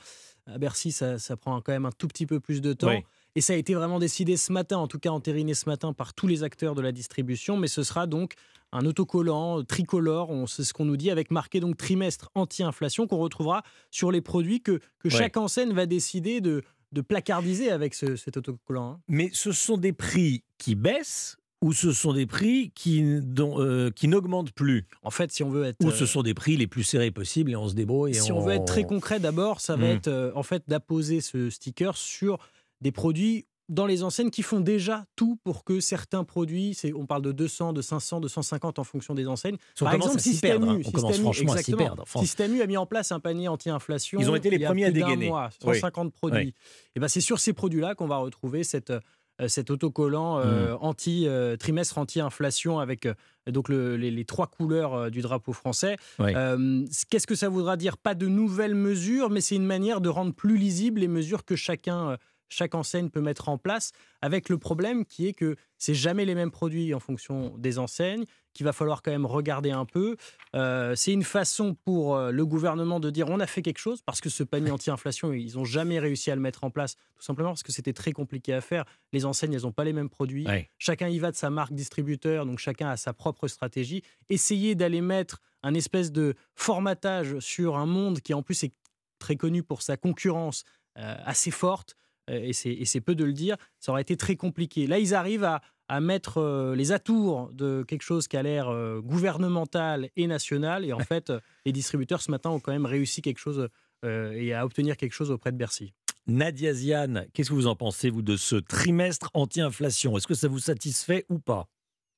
à 0.54 0.58
Bercy, 0.58 0.92
ça, 0.92 1.18
ça, 1.18 1.36
prend 1.36 1.60
quand 1.60 1.72
même 1.72 1.86
un 1.86 1.92
tout 1.92 2.08
petit 2.08 2.26
peu 2.26 2.40
plus 2.40 2.60
de 2.60 2.72
temps. 2.72 2.88
Oui. 2.88 3.04
Et 3.36 3.40
ça 3.40 3.52
a 3.52 3.56
été 3.56 3.74
vraiment 3.74 3.98
décidé 3.98 4.36
ce 4.36 4.52
matin, 4.52 4.78
en 4.78 4.88
tout 4.88 4.98
cas 4.98 5.10
entériné 5.10 5.54
ce 5.54 5.68
matin 5.68 5.92
par 5.92 6.14
tous 6.14 6.26
les 6.26 6.42
acteurs 6.42 6.74
de 6.74 6.82
la 6.82 6.90
distribution. 6.92 7.56
Mais 7.56 7.68
ce 7.68 7.82
sera 7.82 8.06
donc 8.06 8.34
un 8.72 8.84
autocollant 8.86 9.62
tricolore, 9.64 10.32
c'est 10.48 10.64
ce 10.64 10.72
qu'on 10.72 10.84
nous 10.84 10.96
dit, 10.96 11.10
avec 11.10 11.30
marqué 11.30 11.60
donc 11.60 11.76
trimestre 11.76 12.30
anti-inflation 12.34 13.06
qu'on 13.06 13.18
retrouvera 13.18 13.62
sur 13.90 14.10
les 14.10 14.20
produits 14.20 14.60
que, 14.60 14.80
que 14.98 15.08
chaque 15.08 15.36
enseigne 15.36 15.72
va 15.72 15.86
décider 15.86 16.40
de, 16.40 16.62
de 16.92 17.00
placardiser 17.00 17.70
avec 17.70 17.94
ce, 17.94 18.16
cet 18.16 18.36
autocollant. 18.36 18.92
hein. 18.92 19.00
Mais 19.08 19.30
ce 19.32 19.52
sont 19.52 19.76
des 19.76 19.92
prix 19.92 20.42
qui 20.58 20.74
baissent 20.74 21.36
ou 21.62 21.72
ce 21.72 21.92
sont 21.92 22.12
des 22.12 22.26
prix 22.26 22.70
qui, 22.74 23.02
dont, 23.22 23.60
euh, 23.60 23.90
qui 23.90 24.08
n'augmentent 24.08 24.52
plus 24.52 24.86
En 25.02 25.10
fait, 25.10 25.30
si 25.32 25.42
on 25.42 25.50
veut 25.50 25.64
être. 25.64 25.76
Ou 25.84 25.88
euh, 25.88 25.92
ce 25.92 26.06
sont 26.06 26.22
des 26.22 26.34
prix 26.34 26.56
les 26.56 26.66
plus 26.66 26.84
serrés 26.84 27.10
possibles 27.10 27.50
et 27.52 27.56
on 27.56 27.68
se 27.68 27.74
débrouille 27.74 28.12
et 28.12 28.14
Si 28.14 28.32
on 28.32 28.40
veut 28.40 28.52
être 28.54 28.64
très 28.64 28.84
concret, 28.84 29.20
d'abord, 29.20 29.60
ça 29.60 29.76
va 29.76 29.86
Hmm. 29.86 29.96
être 29.96 30.08
euh, 30.08 30.32
en 30.34 30.42
fait 30.42 30.62
d'apposer 30.68 31.20
ce 31.20 31.50
sticker 31.50 31.96
sur 31.96 32.38
des 32.80 32.92
produits 32.92 33.46
dans 33.68 33.86
les 33.86 34.02
enseignes 34.02 34.30
qui 34.30 34.42
font 34.42 34.58
déjà 34.58 35.04
tout 35.14 35.38
pour 35.44 35.62
que 35.62 35.78
certains 35.78 36.24
produits, 36.24 36.74
c'est, 36.74 36.92
on 36.92 37.06
parle 37.06 37.22
de 37.22 37.30
200, 37.30 37.72
de 37.72 37.82
500, 37.82 38.18
de 38.18 38.26
150 38.26 38.80
en 38.80 38.84
fonction 38.84 39.14
des 39.14 39.28
enseignes. 39.28 39.58
S'y 39.76 39.84
perdre, 39.84 40.08
hein. 40.08 40.18
Système 40.18 40.64
U, 40.64 40.82
On 40.84 40.90
commence 40.90 41.18
franchement 41.20 41.52
à 41.52 41.58
s'y 41.62 41.74
perdre. 41.74 42.04
Système 42.18 42.56
U 42.56 42.62
a 42.62 42.66
mis 42.66 42.76
en 42.76 42.86
place 42.86 43.12
un 43.12 43.20
panier 43.20 43.46
anti-inflation. 43.46 44.18
Ils 44.20 44.28
ont 44.28 44.34
été 44.34 44.50
les 44.50 44.58
premiers 44.58 44.86
à 44.86 44.90
dégainer. 44.90 45.28
mois, 45.28 45.50
Oui. 45.64 45.76
150 45.76 46.12
produits. 46.12 46.38
Oui. 46.46 46.54
Et 46.96 47.00
ben 47.00 47.06
c'est 47.06 47.20
sur 47.20 47.38
ces 47.38 47.52
produits-là 47.52 47.94
qu'on 47.94 48.08
va 48.08 48.16
retrouver 48.16 48.64
cette, 48.64 48.90
euh, 48.90 48.98
cet 49.48 49.70
autocollant 49.70 50.38
euh, 50.38 50.74
Mm. 50.74 50.78
anti 50.80 51.26
euh, 51.26 51.56
trimestre 51.56 51.98
anti-inflation 51.98 52.78
avec 52.78 53.06
euh, 53.06 53.14
donc 53.50 53.68
le- 53.68 53.96
les, 53.96 54.10
les 54.10 54.24
trois 54.24 54.46
couleurs 54.46 54.94
euh, 54.94 55.10
du 55.10 55.22
drapeau 55.22 55.52
français. 55.52 55.96
Oui. 56.18 56.32
Euh, 56.36 56.84
Qu'est-ce 57.08 57.26
que 57.26 57.34
ça 57.34 57.48
voudra 57.48 57.76
dire? 57.76 57.96
Pas 57.96 58.14
de 58.14 58.26
nouvelles 58.26 58.74
mesures, 58.74 59.30
mais 59.30 59.40
c'est 59.40 59.56
une 59.56 59.64
manière 59.66 60.00
de 60.00 60.08
rendre 60.08 60.34
plus 60.34 60.56
lisibles 60.56 61.00
les 61.00 61.08
mesures 61.08 61.44
que 61.44 61.56
chacun, 61.56 62.10
euh, 62.10 62.16
chaque 62.50 62.74
enseigne 62.74 63.08
peut 63.08 63.20
mettre 63.20 63.48
en 63.48 63.56
place. 63.56 63.92
Avec 64.20 64.50
le 64.50 64.58
problème 64.58 65.06
qui 65.06 65.26
est 65.26 65.32
que 65.32 65.56
c'est 65.78 65.94
jamais 65.94 66.26
les 66.26 66.34
mêmes 66.34 66.50
produits 66.50 66.92
en 66.92 67.00
fonction 67.00 67.56
des 67.56 67.78
enseignes, 67.78 68.26
qu'il 68.52 68.64
va 68.64 68.72
falloir 68.72 69.02
quand 69.02 69.10
même 69.10 69.26
regarder 69.26 69.70
un 69.70 69.84
peu. 69.84 70.16
Euh, 70.54 70.94
c'est 70.94 71.12
une 71.12 71.22
façon 71.22 71.74
pour 71.74 72.16
euh, 72.16 72.30
le 72.30 72.44
gouvernement 72.44 73.00
de 73.00 73.10
dire 73.10 73.28
on 73.28 73.40
a 73.40 73.46
fait 73.46 73.62
quelque 73.62 73.78
chose 73.78 74.02
parce 74.02 74.20
que 74.20 74.28
ce 74.28 74.42
panier 74.42 74.70
anti-inflation 74.70 75.32
ils 75.32 75.54
n'ont 75.54 75.64
jamais 75.64 75.98
réussi 75.98 76.30
à 76.30 76.34
le 76.34 76.40
mettre 76.40 76.64
en 76.64 76.70
place 76.70 76.96
tout 77.16 77.22
simplement 77.22 77.50
parce 77.50 77.62
que 77.62 77.72
c'était 77.72 77.92
très 77.92 78.12
compliqué 78.12 78.52
à 78.52 78.60
faire. 78.60 78.84
Les 79.12 79.24
enseignes 79.24 79.54
elles 79.54 79.62
n'ont 79.62 79.72
pas 79.72 79.84
les 79.84 79.92
mêmes 79.92 80.10
produits. 80.10 80.46
Ouais. 80.46 80.68
Chacun 80.78 81.08
y 81.08 81.18
va 81.18 81.30
de 81.30 81.36
sa 81.36 81.50
marque 81.50 81.72
distributeur 81.72 82.44
donc 82.44 82.58
chacun 82.58 82.90
a 82.90 82.96
sa 82.96 83.12
propre 83.12 83.48
stratégie. 83.48 84.02
Essayer 84.28 84.74
d'aller 84.74 85.00
mettre 85.00 85.40
un 85.62 85.74
espèce 85.74 86.10
de 86.10 86.34
formatage 86.54 87.38
sur 87.38 87.76
un 87.76 87.86
monde 87.86 88.20
qui 88.20 88.34
en 88.34 88.42
plus 88.42 88.64
est 88.64 88.72
très 89.18 89.36
connu 89.36 89.62
pour 89.62 89.82
sa 89.82 89.96
concurrence 89.96 90.64
euh, 90.98 91.14
assez 91.24 91.50
forte 91.50 91.94
et 92.30 92.52
c'est 92.52 92.72
et 92.72 92.84
c'est 92.84 93.00
peu 93.00 93.14
de 93.14 93.24
le 93.24 93.32
dire, 93.32 93.56
ça 93.78 93.92
aurait 93.92 94.02
été 94.02 94.16
très 94.16 94.36
compliqué. 94.36 94.86
Là, 94.86 94.98
ils 94.98 95.14
arrivent 95.14 95.44
à, 95.44 95.60
à 95.90 96.00
mettre 96.00 96.38
euh, 96.38 96.76
les 96.76 96.92
atours 96.92 97.50
de 97.52 97.82
quelque 97.82 98.02
chose 98.02 98.28
qui 98.28 98.36
a 98.36 98.42
l'air 98.44 98.68
euh, 98.68 99.00
gouvernemental 99.00 100.08
et 100.14 100.28
national. 100.28 100.84
Et 100.84 100.92
en 100.92 100.98
fait, 101.10 101.30
euh, 101.30 101.40
les 101.66 101.72
distributeurs 101.72 102.22
ce 102.22 102.30
matin 102.30 102.50
ont 102.50 102.60
quand 102.60 102.70
même 102.70 102.86
réussi 102.86 103.22
quelque 103.22 103.38
chose 103.38 103.68
euh, 104.04 104.32
et 104.32 104.54
à 104.54 104.64
obtenir 104.64 104.96
quelque 104.96 105.12
chose 105.12 105.32
auprès 105.32 105.50
de 105.50 105.56
Bercy. 105.56 105.92
Nadia 106.28 106.72
Ziane, 106.72 107.26
qu'est-ce 107.34 107.50
que 107.50 107.54
vous 107.54 107.66
en 107.66 107.74
pensez, 107.74 108.08
vous, 108.08 108.22
de 108.22 108.36
ce 108.36 108.54
trimestre 108.54 109.30
anti-inflation? 109.34 110.16
Est-ce 110.16 110.28
que 110.28 110.34
ça 110.34 110.46
vous 110.46 110.60
satisfait 110.60 111.26
ou 111.28 111.40
pas? 111.40 111.66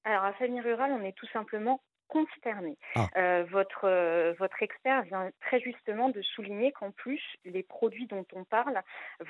Alors, 0.04 0.24
à 0.24 0.34
Famille 0.34 0.60
Rurale, 0.60 0.92
on 1.00 1.04
est 1.04 1.16
tout 1.16 1.28
simplement 1.32 1.80
Ah. 2.94 3.08
Euh, 3.16 3.44
votre, 3.50 3.84
euh, 3.84 4.34
votre 4.38 4.62
expert 4.62 5.02
vient 5.02 5.30
très 5.40 5.60
justement 5.60 6.10
de 6.10 6.20
souligner 6.22 6.72
qu'en 6.72 6.90
plus, 6.90 7.22
les 7.44 7.62
produits 7.62 8.06
dont 8.06 8.26
on 8.34 8.44
parle 8.44 8.80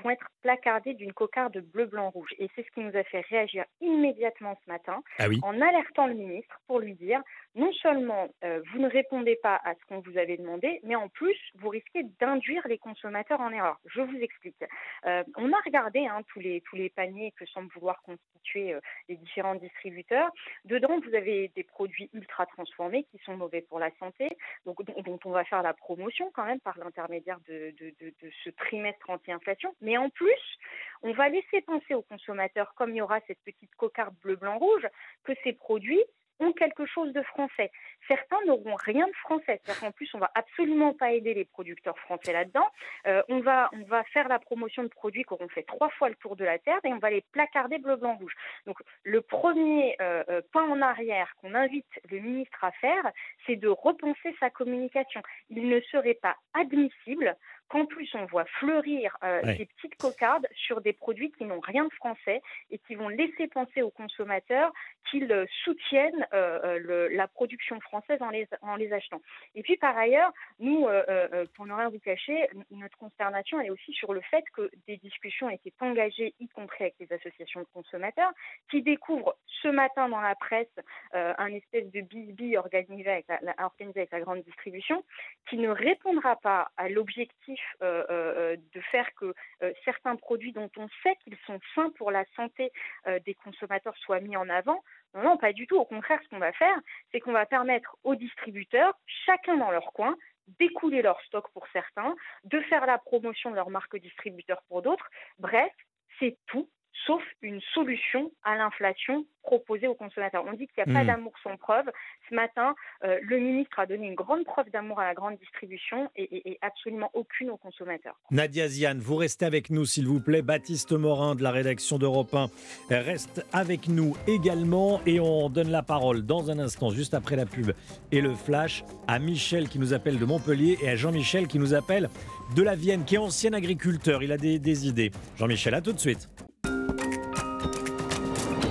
vont 0.03 0.11
être 0.11 0.27
placardés 0.42 0.95
d'une 0.95 1.12
cocarde 1.12 1.59
bleu, 1.59 1.87
blanc, 1.87 2.11
rouge. 2.11 2.31
Et 2.38 2.49
c'est 2.55 2.64
ce 2.64 2.71
qui 2.73 2.81
nous 2.81 2.97
a 2.97 3.05
fait 3.05 3.21
réagir 3.21 3.64
immédiatement 3.81 4.59
ce 4.64 4.71
matin 4.71 5.03
Ah 5.18 5.29
oui. 5.29 5.38
en 5.42 5.61
alertant 5.61 6.07
le 6.07 6.14
ministre 6.14 6.61
pour 6.66 6.81
lui 6.81 6.95
dire 6.95 7.21
non 7.55 7.73
seulement 7.75 8.29
euh, 8.45 8.61
vous 8.73 8.79
ne 8.79 8.88
répondez 8.88 9.38
pas 9.42 9.61
à 9.64 9.75
ce 9.75 9.85
qu'on 9.88 10.01
vous 10.01 10.16
avait 10.18 10.37
demandé, 10.37 10.81
mais 10.85 10.97
en 10.97 11.09
plus, 11.09 11.37
vous 11.57 11.68
risquez 11.68 12.03
d'induire 12.21 12.66
les 12.66 12.79
consommateurs 12.79 13.40
en 13.40 13.53
erreur. 13.53 13.79
Je 13.87 14.01
vous 14.01 14.18
explique. 14.18 14.64
On 15.05 15.53
a 15.53 15.61
regardé 15.64 16.07
hein, 16.07 16.23
tous, 16.29 16.40
les, 16.40 16.61
tous 16.62 16.77
les 16.77 16.88
paniers 16.88 17.33
que 17.38 17.45
semblent 17.47 17.71
vouloir 17.75 18.01
constituer 18.03 18.75
les 19.09 19.16
différents 19.16 19.55
distributeurs. 19.55 20.31
Dedans, 20.64 20.99
vous 21.01 21.14
avez 21.14 21.53
des 21.55 21.62
produits 21.62 22.09
ultra 22.12 22.47
transformés 22.72 23.04
qui 23.04 23.18
sont 23.24 23.37
mauvais 23.37 23.62
pour 23.62 23.78
la 23.78 23.90
santé, 23.98 24.28
donc, 24.66 24.82
dont, 24.85 25.18
on 25.24 25.30
va 25.30 25.44
faire 25.44 25.62
la 25.62 25.74
promotion 25.74 26.30
quand 26.35 26.44
même 26.44 26.61
par 26.61 26.78
l'intermédiaire 26.78 27.38
de- 27.48 27.74
de 27.78 28.30
ce 28.44 28.50
trimestre 28.50 29.08
anti-inflation. 29.11 29.74
Mais 29.80 29.96
en 29.96 30.11
plus, 30.11 30.58
on 31.02 31.12
va 31.12 31.28
laisser 31.28 31.61
penser 31.62 31.94
aux 31.94 32.02
consommateurs, 32.02 32.74
comme 32.74 32.90
il 32.90 32.96
y 32.96 33.02
aura 33.02 33.20
cette 33.26 33.42
petite 33.44 33.74
cocarde 33.76 34.14
bleu-blanc-rouge, 34.22 34.87
que 35.24 35.32
ces 35.44 35.52
produits 35.52 36.04
ont 36.42 36.52
quelque 36.52 36.87
chose 36.87 37.12
de 37.12 37.22
français. 37.22 37.70
Certains 38.09 38.40
n'auront 38.46 38.74
rien 38.74 39.07
de 39.07 39.14
français. 39.14 39.61
Qu'en 39.81 39.92
plus, 39.92 40.11
on 40.14 40.18
va 40.18 40.31
absolument 40.35 40.92
pas 40.92 41.12
aider 41.12 41.35
les 41.35 41.44
producteurs 41.44 41.98
français 42.00 42.33
là-dedans. 42.33 42.66
Euh, 43.07 43.22
on, 43.28 43.40
va, 43.40 43.70
on 43.72 43.85
va 43.85 44.02
faire 44.05 44.28
la 44.28 44.38
promotion 44.38 44.83
de 44.83 44.88
produits 44.88 45.24
qui 45.24 45.33
auront 45.33 45.48
fait 45.48 45.62
trois 45.62 45.88
fois 45.90 46.09
le 46.09 46.16
tour 46.16 46.37
de 46.37 46.44
la 46.44 46.59
Terre 46.59 46.81
et 46.85 46.92
on 46.92 46.98
va 46.98 47.11
les 47.11 47.24
placarder 47.33 47.78
bleu, 47.78 47.96
blanc, 47.96 48.16
rouge. 48.16 48.35
Donc, 48.66 48.78
le 49.05 49.20
premier 49.20 49.96
euh, 50.00 50.24
euh, 50.28 50.42
pas 50.52 50.62
en 50.62 50.81
arrière 50.83 51.35
qu'on 51.40 51.55
invite 51.55 51.87
le 52.11 52.18
ministre 52.18 52.64
à 52.64 52.72
faire, 52.72 53.11
c'est 53.46 53.57
de 53.57 53.68
repenser 53.68 54.35
sa 54.40 54.50
communication. 54.50 55.22
Il 55.50 55.68
ne 55.68 55.81
serait 55.81 56.18
pas 56.20 56.37
admissible 56.55 57.37
qu'en 57.68 57.87
plus 57.87 58.11
on 58.14 58.27
voit 58.27 58.44
fleurir 58.44 59.16
euh, 59.25 59.40
Ouais. 59.42 59.57
des 59.57 59.66
petites 59.66 59.96
cocardes 59.96 60.46
sur 60.55 60.81
des 60.83 60.92
produits 60.92 61.33
qui 61.33 61.44
n'ont 61.44 61.61
rien 61.61 61.85
de 61.85 61.92
français 61.94 62.42
et 62.70 62.79
qui 62.79 62.94
vont 62.94 63.09
laisser 63.09 63.48
penser 63.48 63.83
aux 63.83 63.90
consommateurs 63.90 64.72
qu'ils 65.11 65.31
euh, 65.33 65.46
soutiennent 65.64 66.27
euh, 66.35 66.61
euh, 66.64 66.79
le- 66.79 67.09
la 67.09 67.27
production 67.29 67.81
française 67.81 68.20
en 68.20 68.31
les, 68.31 68.46
en 68.61 68.77
les 68.77 68.92
achetant. 68.92 69.20
Et 69.55 69.62
puis 69.62 69.77
par 69.79 69.96
ailleurs, 69.96 70.33
nous, 70.59 70.87
euh, 70.87 71.46
pour 71.55 71.66
ne 71.66 71.72
rien 71.72 71.88
vous 71.88 71.98
cacher, 71.98 72.48
notre 72.70 72.98
consternation 72.98 73.59
elle 73.61 73.68
est 73.68 73.70
aussi 73.70 73.92
sur 73.94 74.12
le 74.12 74.20
fait 74.20 74.44
que 74.55 74.70
des 74.87 74.98
discussions 74.98 75.48
étaient 75.48 75.72
engagées, 75.81 76.35
y 76.40 76.48
compris 76.48 76.85
avec 76.85 76.94
les 77.01 77.12
associations 77.12 77.61
de 77.61 77.66
consommateurs, 77.72 78.33
qui 78.70 78.83
découvrent 78.83 79.37
ce 79.62 79.68
matin 79.68 80.09
dans 80.09 80.20
la 80.20 80.35
presse 80.35 80.68
un 81.12 81.53
espèce 81.53 81.90
de 81.90 82.01
bisbille 82.03 82.57
organisé 82.59 83.09
avec 83.11 83.27
la, 83.29 83.38
la- 83.42 83.55
organisé 83.64 84.01
avec 84.01 84.12
la 84.12 84.20
grande 84.20 84.42
distribution, 84.42 85.05
qui 85.48 85.57
ne 85.57 85.68
répondra 85.70 86.37
pas 86.37 86.70
à 86.77 86.88
l'objectif 86.88 87.61
de 87.81 88.81
faire 88.90 89.09
que 89.14 89.35
euh, 89.62 89.72
certains 89.85 90.16
produits 90.16 90.53
dont 90.53 90.70
on 90.77 90.88
sait 91.03 91.16
qu'ils 91.22 91.37
sont 91.46 91.61
sains 91.75 91.90
pour 91.96 92.11
la 92.11 92.25
santé 92.37 92.72
euh, 93.07 93.18
des 93.20 93.35
consommateurs 93.35 93.96
soient 93.98 94.20
mis 94.20 94.37
en 94.37 94.48
avant. 94.48 94.83
Non, 95.14 95.22
non, 95.22 95.37
pas 95.37 95.53
du 95.53 95.66
tout. 95.66 95.77
Au 95.77 95.85
contraire, 95.85 96.20
ce 96.22 96.29
qu'on 96.29 96.38
va 96.38 96.53
faire, 96.53 96.79
c'est 97.11 97.20
qu'on 97.20 97.33
va 97.33 97.46
permettre 97.46 97.96
aux 98.05 98.14
distributeurs, 98.14 98.94
chacun 99.27 99.57
dans 99.57 99.70
leur 99.70 99.92
coin, 99.92 100.16
d'écouler 100.59 101.03
leur 101.03 101.20
stock 101.22 101.51
pour 101.53 101.66
certains, 101.72 102.14
de 102.44 102.61
faire 102.62 102.87
la 102.87 102.98
promotion 102.98 103.51
de 103.51 103.57
leur 103.57 103.70
marque 103.70 103.96
distributeur 103.96 104.62
pour 104.68 104.83
d'autres. 104.83 105.09
Bref, 105.38 105.72
c'est 106.18 106.37
tout 106.46 106.68
sauf 107.07 107.22
une 107.42 107.61
solution 107.74 108.31
à 108.44 108.57
l'inflation 108.57 109.24
proposée 109.42 109.88
aux 109.88 109.94
consommateurs. 109.94 110.44
On 110.46 110.52
dit 110.52 110.68
qu'il 110.68 110.85
n'y 110.85 110.92
a 110.92 110.94
pas 110.94 111.02
Hmm. 111.02 111.07
d'amour 111.09 111.33
sans 111.42 111.57
preuve. 111.57 111.87
Ce 112.31 112.35
matin, 112.35 112.76
euh, 113.02 113.18
le 113.22 113.38
ministre 113.40 113.76
a 113.81 113.87
donné 113.87 114.07
une 114.07 114.14
grande 114.14 114.44
preuve 114.44 114.70
d'amour 114.70 115.00
à 115.00 115.05
la 115.05 115.14
grande 115.14 115.37
distribution 115.38 116.09
et, 116.14 116.22
et- 116.22 116.50
et 116.52 116.59
absolument 116.62 117.11
aucune 117.14 117.50
aux 117.50 117.57
consommateurs. 117.57 118.14
Nadia 118.31 118.68
Ziane, 118.68 118.98
vous 119.00 119.16
restez 119.16 119.44
avec 119.44 119.70
nous, 119.70 119.85
s'il 119.85 120.07
vous 120.07 120.20
plaît. 120.20 120.42
Baptiste 120.42 120.92
Morin 120.92 121.35
de 121.35 121.42
la 121.42 121.50
rédaction 121.50 121.98
d'Europe 121.98 122.33
1 122.35 122.46
reste 122.90 123.44
avec 123.52 123.88
nous 123.88 124.14
également. 124.28 125.00
Et 125.07 125.18
on 125.18 125.48
donne 125.48 125.70
la 125.70 125.83
parole 125.83 126.22
dans 126.22 126.50
un 126.50 126.59
instant, 126.61 126.90
juste 126.90 127.14
après 127.14 127.35
la 127.35 127.46
pub 127.46 127.72
et 128.12 128.20
le 128.20 128.35
flash, 128.35 128.85
à 129.09 129.18
Michel 129.18 129.68
qui 129.68 129.81
nous 129.81 129.92
appelle 129.92 130.20
de 130.20 130.24
Montpellier 130.24 130.78
et 130.83 130.88
à 130.90 130.94
Jean-Michel 130.96 131.48
qui 131.48 131.59
nous 131.59 131.74
appelle 131.74 132.09
de 132.55 132.62
la 132.62 132.76
Vienne, 132.76 133.05
qui 133.05 133.16
est 133.16 133.18
ancien 133.18 133.52
agriculteur. 133.55 134.22
Il 134.22 134.31
a 134.31 134.37
des, 134.37 134.61
des 134.61 134.87
idées. 134.87 135.11
Jean-Michel, 135.37 135.74
à 135.74 135.81
tout 135.81 135.92
de 135.92 135.98
suite. 135.98 136.28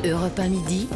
Europe 0.03 0.41
1 0.41 0.49
midi. 0.49 0.87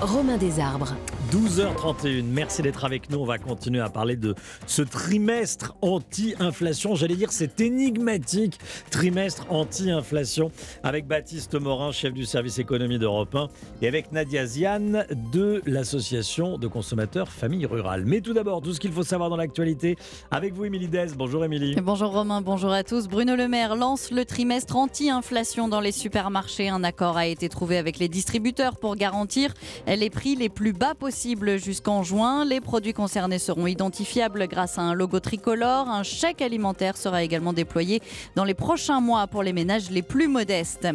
Romain 0.00 0.36
Desarbres. 0.36 1.11
12h31, 1.32 2.24
merci 2.24 2.60
d'être 2.60 2.84
avec 2.84 3.08
nous. 3.08 3.16
On 3.18 3.24
va 3.24 3.38
continuer 3.38 3.80
à 3.80 3.88
parler 3.88 4.16
de 4.16 4.34
ce 4.66 4.82
trimestre 4.82 5.74
anti-inflation. 5.80 6.94
J'allais 6.94 7.16
dire 7.16 7.32
cet 7.32 7.58
énigmatique 7.58 8.58
trimestre 8.90 9.46
anti-inflation 9.48 10.52
avec 10.82 11.06
Baptiste 11.06 11.54
Morin, 11.54 11.90
chef 11.90 12.12
du 12.12 12.26
service 12.26 12.58
économie 12.58 12.98
d'Europe 12.98 13.34
1, 13.34 13.48
et 13.80 13.88
avec 13.88 14.12
Nadia 14.12 14.44
Ziane 14.44 15.06
de 15.32 15.62
l'association 15.64 16.58
de 16.58 16.66
consommateurs 16.66 17.30
Famille 17.30 17.64
Rurale. 17.64 18.04
Mais 18.04 18.20
tout 18.20 18.34
d'abord, 18.34 18.60
tout 18.60 18.74
ce 18.74 18.80
qu'il 18.80 18.92
faut 18.92 19.02
savoir 19.02 19.30
dans 19.30 19.38
l'actualité 19.38 19.96
avec 20.30 20.52
vous, 20.52 20.66
Émilie 20.66 20.88
Dez. 20.88 21.14
Bonjour, 21.16 21.46
Émilie. 21.46 21.76
Bonjour 21.80 22.12
Romain, 22.12 22.42
bonjour 22.42 22.72
à 22.72 22.84
tous. 22.84 23.08
Bruno 23.08 23.36
Le 23.36 23.48
Maire 23.48 23.74
lance 23.74 24.10
le 24.10 24.26
trimestre 24.26 24.76
anti-inflation 24.76 25.68
dans 25.68 25.80
les 25.80 25.92
supermarchés. 25.92 26.68
Un 26.68 26.84
accord 26.84 27.16
a 27.16 27.26
été 27.26 27.48
trouvé 27.48 27.78
avec 27.78 27.98
les 27.98 28.08
distributeurs 28.08 28.76
pour 28.76 28.96
garantir 28.96 29.54
les 29.86 30.10
prix 30.10 30.36
les 30.36 30.50
plus 30.50 30.74
bas 30.74 30.94
possibles 30.94 31.21
jusqu'en 31.56 32.02
juin. 32.02 32.44
Les 32.44 32.60
produits 32.60 32.92
concernés 32.92 33.38
seront 33.38 33.68
identifiables 33.68 34.48
grâce 34.48 34.78
à 34.78 34.82
un 34.82 34.94
logo 34.94 35.20
tricolore. 35.20 35.88
Un 35.88 36.02
chèque 36.02 36.42
alimentaire 36.42 36.96
sera 36.96 37.22
également 37.22 37.52
déployé 37.52 38.02
dans 38.34 38.44
les 38.44 38.54
prochains 38.54 39.00
mois 39.00 39.28
pour 39.28 39.44
les 39.44 39.52
ménages 39.52 39.90
les 39.90 40.02
plus 40.02 40.26
modestes. 40.26 40.88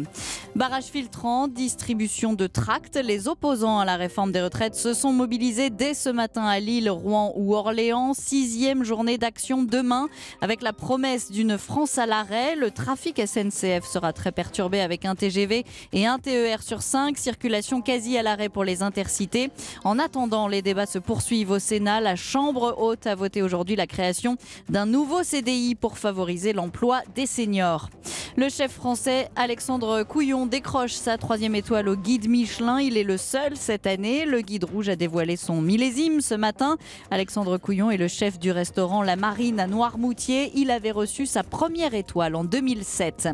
Barrage 0.54 0.84
filtrant, 0.84 1.48
distribution 1.48 2.34
de 2.34 2.46
tracts. 2.46 2.96
Les 2.96 3.26
opposants 3.26 3.78
à 3.78 3.86
la 3.86 3.96
réforme 3.96 4.32
des 4.32 4.42
retraites 4.42 4.74
se 4.74 4.92
sont 4.92 5.12
mobilisés 5.12 5.70
dès 5.70 5.94
ce 5.94 6.10
matin 6.10 6.44
à 6.44 6.60
Lille, 6.60 6.90
Rouen 6.90 7.32
ou 7.34 7.54
Orléans. 7.54 8.12
Sixième 8.12 8.84
journée 8.84 9.16
d'action 9.16 9.62
demain 9.62 10.08
avec 10.42 10.60
la 10.60 10.74
promesse 10.74 11.30
d'une 11.30 11.56
France 11.56 11.96
à 11.96 12.04
l'arrêt. 12.04 12.54
Le 12.54 12.70
trafic 12.70 13.18
SNCF 13.26 13.86
sera 13.86 14.12
très 14.12 14.32
perturbé 14.32 14.80
avec 14.80 15.06
un 15.06 15.14
TGV 15.14 15.64
et 15.94 16.06
un 16.06 16.18
TER 16.18 16.62
sur 16.62 16.82
5. 16.82 17.16
Circulation 17.16 17.80
quasi 17.80 18.18
à 18.18 18.22
l'arrêt 18.22 18.50
pour 18.50 18.64
les 18.64 18.82
intercités. 18.82 19.50
En 19.84 19.98
attendant, 19.98 20.17
les 20.50 20.62
débats 20.62 20.86
se 20.86 20.98
poursuivent 20.98 21.52
au 21.52 21.58
Sénat. 21.60 22.00
La 22.00 22.16
Chambre 22.16 22.74
haute 22.78 23.06
a 23.06 23.14
voté 23.14 23.40
aujourd'hui 23.40 23.76
la 23.76 23.86
création 23.86 24.36
d'un 24.68 24.84
nouveau 24.84 25.22
CDI 25.22 25.76
pour 25.76 25.96
favoriser 25.96 26.52
l'emploi 26.52 27.02
des 27.14 27.26
seniors. 27.26 27.88
Le 28.36 28.48
chef 28.48 28.72
français 28.72 29.30
Alexandre 29.36 30.02
Couillon 30.02 30.46
décroche 30.46 30.92
sa 30.92 31.18
troisième 31.18 31.54
étoile 31.54 31.88
au 31.88 31.96
guide 31.96 32.28
Michelin. 32.28 32.80
Il 32.80 32.96
est 32.96 33.04
le 33.04 33.16
seul 33.16 33.56
cette 33.56 33.86
année. 33.86 34.24
Le 34.24 34.40
guide 34.40 34.64
rouge 34.64 34.88
a 34.88 34.96
dévoilé 34.96 35.36
son 35.36 35.60
millésime 35.60 36.20
ce 36.20 36.34
matin. 36.34 36.76
Alexandre 37.10 37.56
Couillon 37.58 37.90
est 37.90 37.96
le 37.96 38.08
chef 38.08 38.38
du 38.38 38.50
restaurant 38.50 39.02
La 39.02 39.16
Marine 39.16 39.60
à 39.60 39.66
Noirmoutier. 39.66 40.50
Il 40.54 40.70
avait 40.70 40.90
reçu 40.90 41.26
sa 41.26 41.42
première 41.42 41.94
étoile 41.94 42.34
en 42.34 42.44
2007. 42.44 43.28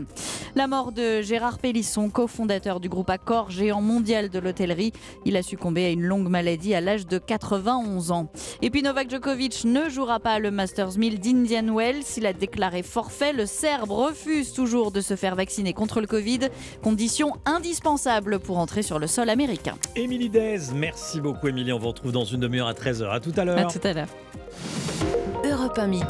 La 0.55 0.66
mort 0.66 0.92
de 0.92 1.23
Gérard 1.23 1.59
Pélisson, 1.59 2.11
cofondateur 2.11 2.79
du 2.79 2.88
groupe 2.88 3.11
Accor, 3.11 3.51
géant 3.51 3.81
mondial 3.81 4.29
de 4.29 4.38
l'hôtellerie. 4.38 4.92
Il 5.25 5.37
a 5.37 5.42
succombé 5.42 5.85
à 5.87 5.90
une 5.90 6.03
longue 6.03 6.29
maladie 6.29 6.74
à 6.75 6.81
l'âge 6.81 7.07
de 7.07 7.19
91 7.19 8.11
ans. 8.11 8.31
Et 8.63 8.71
puis 8.71 8.83
Novak 8.83 9.11
Djokovic 9.11 9.65
ne 9.65 9.89
jouera 9.89 10.21
pas 10.21 10.39
le 10.39 10.51
Masters 10.51 10.99
1000 10.99 11.21
d'Indian 11.21 11.75
Wells. 11.75 12.05
Il 12.17 12.27
a 12.27 12.33
déclaré 12.33 12.83
forfait. 12.83 13.33
Le 13.33 13.47
Serbe 13.47 13.91
refuse 13.91 14.53
toujours 14.53 14.93
de 14.93 15.01
se 15.01 15.17
faire 15.17 15.35
vacciner 15.35 15.73
contre 15.73 16.01
le 16.01 16.07
Covid. 16.07 16.41
Condition 16.83 17.33
indispensable 17.45 18.39
pour 18.39 18.59
entrer 18.59 18.83
sur 18.83 18.99
le 18.99 19.07
sol 19.07 19.31
américain. 19.31 19.75
Émilie 19.97 20.29
Dez, 20.29 20.59
merci 20.75 21.21
beaucoup 21.21 21.49
Émilie. 21.49 21.73
On 21.73 21.79
vous 21.79 21.89
retrouve 21.89 22.13
dans 22.13 22.25
une 22.25 22.41
demi-heure 22.41 22.69
à 22.69 22.75
13h. 22.75 23.11
À 23.11 23.21
tout 23.21 23.33
à 23.37 23.45
l'heure. 23.45 23.59
À 23.59 23.65
tout 23.65 23.87
à 23.87 23.93
l'heure. 23.93 24.09
Europe 25.45 25.79
1 25.79 25.87
midi. 25.87 26.05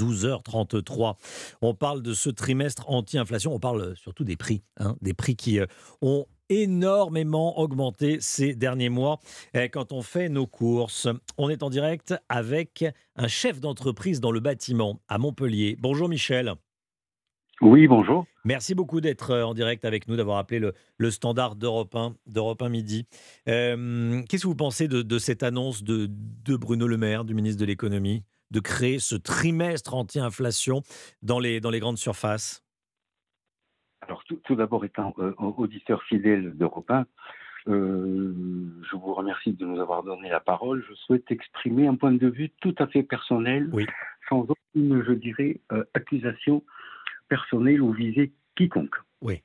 12h33. 0.00 1.14
On 1.60 1.74
parle 1.74 2.02
de 2.02 2.14
ce 2.14 2.30
trimestre 2.30 2.88
anti-inflation, 2.88 3.52
on 3.54 3.60
parle 3.60 3.94
surtout 3.96 4.24
des 4.24 4.36
prix, 4.36 4.62
hein, 4.78 4.96
des 5.02 5.12
prix 5.12 5.36
qui 5.36 5.60
euh, 5.60 5.66
ont 6.00 6.26
énormément 6.50 7.58
augmenté 7.58 8.18
ces 8.20 8.54
derniers 8.54 8.90
mois 8.90 9.20
eh, 9.54 9.70
quand 9.70 9.92
on 9.92 10.02
fait 10.02 10.28
nos 10.28 10.46
courses. 10.46 11.08
On 11.38 11.48
est 11.48 11.62
en 11.62 11.70
direct 11.70 12.14
avec 12.28 12.84
un 13.16 13.28
chef 13.28 13.60
d'entreprise 13.60 14.20
dans 14.20 14.32
le 14.32 14.40
bâtiment 14.40 15.00
à 15.08 15.16
Montpellier. 15.16 15.76
Bonjour 15.80 16.08
Michel. 16.08 16.54
Oui, 17.62 17.86
bonjour. 17.86 18.26
Merci 18.44 18.74
beaucoup 18.74 19.02
d'être 19.02 19.32
euh, 19.32 19.44
en 19.44 19.52
direct 19.52 19.84
avec 19.84 20.08
nous, 20.08 20.16
d'avoir 20.16 20.38
appelé 20.38 20.58
le, 20.58 20.72
le 20.96 21.10
standard 21.10 21.56
d'Europe 21.56 21.94
1, 21.94 22.14
d'Europe 22.26 22.62
1 22.62 22.70
Midi. 22.70 23.06
Euh, 23.48 24.22
Qu'est-ce 24.28 24.44
que 24.44 24.48
vous 24.48 24.54
pensez 24.54 24.88
de, 24.88 25.02
de 25.02 25.18
cette 25.18 25.42
annonce 25.42 25.82
de, 25.82 26.08
de 26.10 26.56
Bruno 26.56 26.86
Le 26.86 26.96
Maire, 26.96 27.26
du 27.26 27.34
ministre 27.34 27.60
de 27.60 27.66
l'économie, 27.66 28.24
de 28.50 28.60
créer 28.60 28.98
ce 28.98 29.14
trimestre 29.14 29.94
anti-inflation 29.94 30.82
dans 31.22 31.38
les, 31.38 31.60
dans 31.60 31.70
les 31.70 31.80
grandes 31.80 31.98
surfaces? 31.98 32.62
Alors, 34.10 34.24
tout, 34.24 34.40
tout 34.42 34.56
d'abord, 34.56 34.84
étant 34.84 35.14
euh, 35.20 35.32
auditeur 35.38 36.02
fidèle 36.02 36.50
d'Europe 36.56 36.90
1, 36.90 37.06
euh, 37.68 38.34
je 38.90 38.96
vous 38.96 39.14
remercie 39.14 39.52
de 39.52 39.64
nous 39.64 39.78
avoir 39.78 40.02
donné 40.02 40.28
la 40.28 40.40
parole. 40.40 40.84
Je 40.88 40.94
souhaite 40.94 41.30
exprimer 41.30 41.86
un 41.86 41.94
point 41.94 42.10
de 42.10 42.26
vue 42.26 42.50
tout 42.60 42.74
à 42.80 42.88
fait 42.88 43.04
personnel, 43.04 43.70
sans 44.28 44.48
aucune, 44.48 45.04
je 45.04 45.12
dirais, 45.12 45.60
euh, 45.70 45.84
accusation 45.94 46.64
personnelle 47.28 47.80
ou 47.80 47.92
visée 47.92 48.32
quiconque. 48.56 48.96
Oui. 49.22 49.44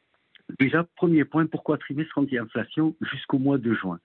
Déjà, 0.58 0.84
premier 0.96 1.26
point, 1.26 1.46
pourquoi 1.46 1.78
trimestre 1.78 2.18
anti-inflation 2.18 2.96
jusqu'au 3.02 3.38
mois 3.38 3.60
de 3.60 3.72
juin? 3.72 4.00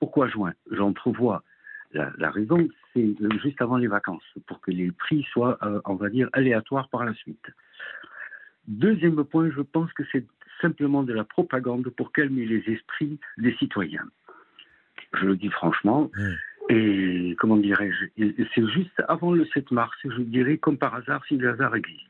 Pourquoi 0.00 0.26
juin? 0.26 0.54
J'entrevois 0.72 1.44
la, 1.92 2.10
la 2.18 2.32
raison, 2.32 2.68
c'est 2.94 3.14
juste 3.40 3.62
avant 3.62 3.76
les 3.76 3.86
vacances, 3.86 4.24
pour 4.48 4.60
que 4.60 4.72
les 4.72 4.90
prix 4.90 5.22
soient, 5.30 5.56
euh, 5.62 5.80
on 5.84 5.94
va 5.94 6.08
dire, 6.08 6.28
aléatoires 6.32 6.88
par 6.88 7.04
la 7.04 7.14
suite. 7.14 7.46
Deuxième 8.70 9.24
point, 9.24 9.50
je 9.50 9.62
pense 9.62 9.92
que 9.94 10.04
c'est 10.12 10.24
simplement 10.60 11.02
de 11.02 11.12
la 11.12 11.24
propagande 11.24 11.88
pour 11.90 12.12
calmer 12.12 12.46
les 12.46 12.62
esprits 12.72 13.18
des 13.36 13.52
citoyens. 13.56 14.08
Je 15.14 15.26
le 15.26 15.36
dis 15.36 15.50
franchement. 15.50 16.08
Et 16.68 17.34
comment 17.40 17.56
dirais-je 17.56 18.24
C'est 18.54 18.68
juste 18.68 19.02
avant 19.08 19.32
le 19.32 19.44
7 19.46 19.72
mars, 19.72 19.96
je 20.04 20.22
dirais, 20.22 20.56
comme 20.56 20.78
par 20.78 20.94
hasard, 20.94 21.20
si 21.26 21.36
le 21.36 21.50
hasard 21.50 21.74
existe. 21.74 22.06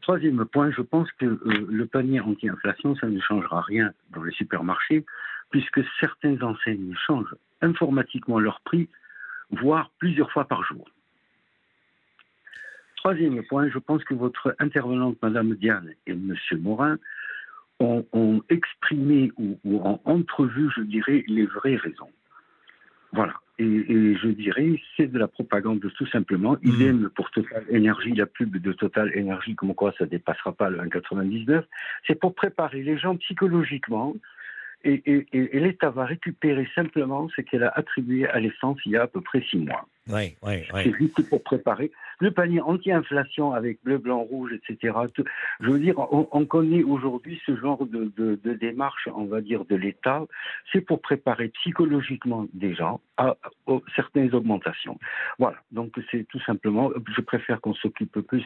Troisième 0.00 0.42
point, 0.46 0.70
je 0.70 0.80
pense 0.80 1.12
que 1.12 1.26
euh, 1.26 1.66
le 1.68 1.84
panier 1.84 2.20
anti-inflation, 2.20 2.96
ça 2.96 3.08
ne 3.08 3.20
changera 3.20 3.60
rien 3.60 3.92
dans 4.14 4.22
les 4.22 4.32
supermarchés, 4.32 5.04
puisque 5.50 5.82
certaines 6.00 6.42
enseignes 6.42 6.94
changent 7.06 7.36
informatiquement 7.60 8.38
leur 8.38 8.62
prix, 8.62 8.88
voire 9.50 9.90
plusieurs 9.98 10.32
fois 10.32 10.46
par 10.46 10.64
jour. 10.64 10.88
Troisième 13.08 13.42
point, 13.44 13.70
je 13.70 13.78
pense 13.78 14.04
que 14.04 14.12
votre 14.12 14.54
intervenante, 14.58 15.16
Madame 15.22 15.54
Diane 15.54 15.94
et 16.06 16.12
Monsieur 16.12 16.58
Morin, 16.58 16.98
ont, 17.80 18.04
ont 18.12 18.42
exprimé 18.50 19.32
ou, 19.38 19.58
ou 19.64 19.76
ont 19.76 19.98
entrevu, 20.04 20.68
je 20.76 20.82
dirais, 20.82 21.24
les 21.26 21.46
vraies 21.46 21.76
raisons. 21.76 22.10
Voilà. 23.14 23.32
Et, 23.58 23.64
et 23.64 24.14
je 24.14 24.28
dirais, 24.28 24.78
c'est 24.94 25.06
de 25.06 25.18
la 25.18 25.26
propagande 25.26 25.80
tout 25.80 26.06
simplement. 26.08 26.58
Il 26.62 26.82
aime 26.82 27.08
pour 27.14 27.30
Total 27.30 27.64
Énergie, 27.70 28.12
la 28.12 28.26
pub 28.26 28.58
de 28.58 28.72
Total 28.72 29.10
Énergie, 29.16 29.54
comme 29.54 29.74
quoi 29.74 29.94
ça 29.96 30.04
ne 30.04 30.10
dépassera 30.10 30.52
pas 30.52 30.68
le 30.68 30.76
1,99. 30.76 31.62
C'est 32.06 32.20
pour 32.20 32.34
préparer 32.34 32.82
les 32.82 32.98
gens 32.98 33.16
psychologiquement. 33.16 34.16
Et, 34.84 35.02
et, 35.06 35.26
et, 35.32 35.56
et 35.56 35.60
l'État 35.60 35.88
va 35.88 36.04
récupérer 36.04 36.68
simplement 36.74 37.30
ce 37.34 37.40
qu'elle 37.40 37.64
a 37.64 37.72
attribué 37.74 38.28
à 38.28 38.38
l'essence 38.38 38.78
il 38.84 38.92
y 38.92 38.96
a 38.98 39.04
à 39.04 39.06
peu 39.06 39.22
près 39.22 39.42
six 39.50 39.56
mois. 39.56 39.88
Oui, 40.08 40.36
oui, 40.42 40.62
C'est 40.74 40.92
juste 40.92 41.28
pour 41.28 41.42
préparer 41.42 41.90
le 42.20 42.30
panier 42.30 42.60
anti-inflation 42.60 43.52
avec 43.52 43.82
bleu, 43.82 43.98
blanc, 43.98 44.20
rouge, 44.20 44.52
etc. 44.52 44.94
Je 45.60 45.68
veux 45.68 45.78
dire, 45.78 45.98
on, 45.98 46.28
on 46.32 46.44
connaît 46.46 46.82
aujourd'hui 46.82 47.40
ce 47.46 47.56
genre 47.56 47.86
de, 47.86 48.10
démarche, 48.54 49.08
on 49.14 49.24
va 49.24 49.40
dire, 49.40 49.64
de 49.64 49.76
l'État. 49.76 50.24
C'est 50.72 50.80
pour 50.80 51.00
préparer 51.00 51.48
psychologiquement 51.48 52.46
des 52.52 52.74
gens 52.74 53.00
à, 53.16 53.36
à 53.66 53.78
certaines 53.94 54.34
augmentations. 54.34 54.98
Voilà. 55.38 55.58
Donc 55.70 55.98
c'est 56.10 56.26
tout 56.28 56.40
simplement, 56.40 56.90
je 57.16 57.20
préfère 57.20 57.60
qu'on 57.60 57.74
s'occupe 57.74 58.20
plus 58.20 58.44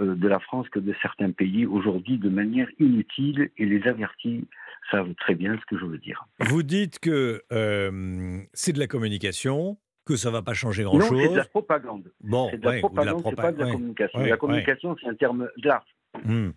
euh, 0.00 0.14
de 0.14 0.28
la 0.28 0.38
France 0.40 0.68
que 0.68 0.78
de 0.78 0.94
certains 1.02 1.30
pays 1.30 1.66
aujourd'hui 1.66 2.18
de 2.18 2.28
manière 2.28 2.68
inutile 2.78 3.50
et 3.58 3.66
les 3.66 3.86
avertis 3.86 4.46
savent 4.90 5.14
très 5.14 5.34
bien 5.34 5.58
ce 5.58 5.66
que 5.66 5.78
je 5.78 5.84
veux 5.84 5.98
dire. 5.98 6.26
Vous 6.40 6.62
dites 6.62 6.98
que 6.98 7.42
euh, 7.52 8.40
c'est 8.52 8.72
de 8.72 8.78
la 8.78 8.86
communication, 8.86 9.76
que 10.04 10.16
ça 10.16 10.30
va 10.30 10.42
pas 10.42 10.54
changer 10.54 10.84
Non, 10.84 10.90
grand-chose. 10.98 11.20
c'est 11.22 11.28
de 11.30 11.36
la 11.36 11.44
propagande. 11.44 12.10
Bon, 12.20 12.48
c'est 12.50 12.58
de 12.58 12.66
ouais, 12.66 12.72
de 12.72 12.76
la 12.76 12.88
propagande, 12.88 13.22
c'est 13.28 13.34
pas 13.36 13.52
de 13.52 13.58
la 13.58 13.66
ouais. 13.66 13.72
communication. 13.72 14.18
Ouais, 14.18 14.26
la 14.26 14.32
ouais. 14.32 14.38
communication, 14.38 14.96
c'est 15.00 15.08
un 15.08 15.14
terme 15.14 15.48
large. 15.62 15.84
Hmm. 16.24 16.50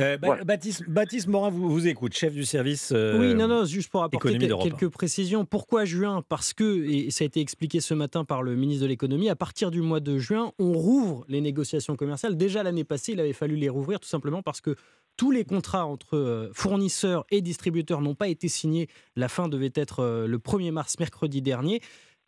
Euh, 0.00 0.16
Ba- 0.18 0.42
Baptiste, 0.42 0.82
Baptiste 0.88 1.28
Morin 1.28 1.50
vous, 1.50 1.70
vous 1.70 1.86
écoute, 1.86 2.12
chef 2.12 2.32
du 2.32 2.44
service. 2.44 2.90
euh, 2.92 3.20
Oui, 3.20 3.34
non, 3.36 3.46
non, 3.46 3.64
juste 3.64 3.88
pour 3.88 4.02
apporter 4.02 4.36
quel- 4.36 4.56
quelques 4.58 4.88
précisions. 4.88 5.44
Pourquoi 5.44 5.84
juin? 5.84 6.24
Parce 6.28 6.52
que, 6.52 6.84
et 6.90 7.10
ça 7.12 7.22
a 7.22 7.26
été 7.26 7.40
expliqué 7.40 7.80
ce 7.80 7.94
matin 7.94 8.24
par 8.24 8.42
le 8.42 8.56
ministre 8.56 8.82
de 8.82 8.88
l'économie, 8.88 9.28
à 9.30 9.36
partir 9.36 9.70
du 9.70 9.80
mois 9.80 10.00
de 10.00 10.18
juin, 10.18 10.50
on 10.58 10.72
rouvre 10.72 11.24
les 11.28 11.40
négociations 11.40 11.94
commerciales. 11.94 12.36
Déjà 12.36 12.64
l'année 12.64 12.82
passée, 12.82 13.12
il 13.12 13.20
avait 13.20 13.32
fallu 13.32 13.54
les 13.54 13.68
rouvrir 13.68 14.00
tout 14.00 14.08
simplement 14.08 14.42
parce 14.42 14.60
que 14.60 14.74
tous 15.16 15.30
les 15.30 15.44
contrats 15.44 15.86
entre 15.86 16.16
euh, 16.16 16.50
fournisseurs 16.52 17.24
et 17.30 17.40
distributeurs 17.40 18.00
n'ont 18.00 18.14
pas 18.16 18.26
été 18.28 18.48
signés. 18.48 18.88
La 19.14 19.28
fin 19.28 19.46
devait 19.48 19.72
être 19.76 20.24
le 20.26 20.38
1er 20.38 20.72
mars, 20.72 20.98
mercredi 20.98 21.42
dernier. 21.42 21.80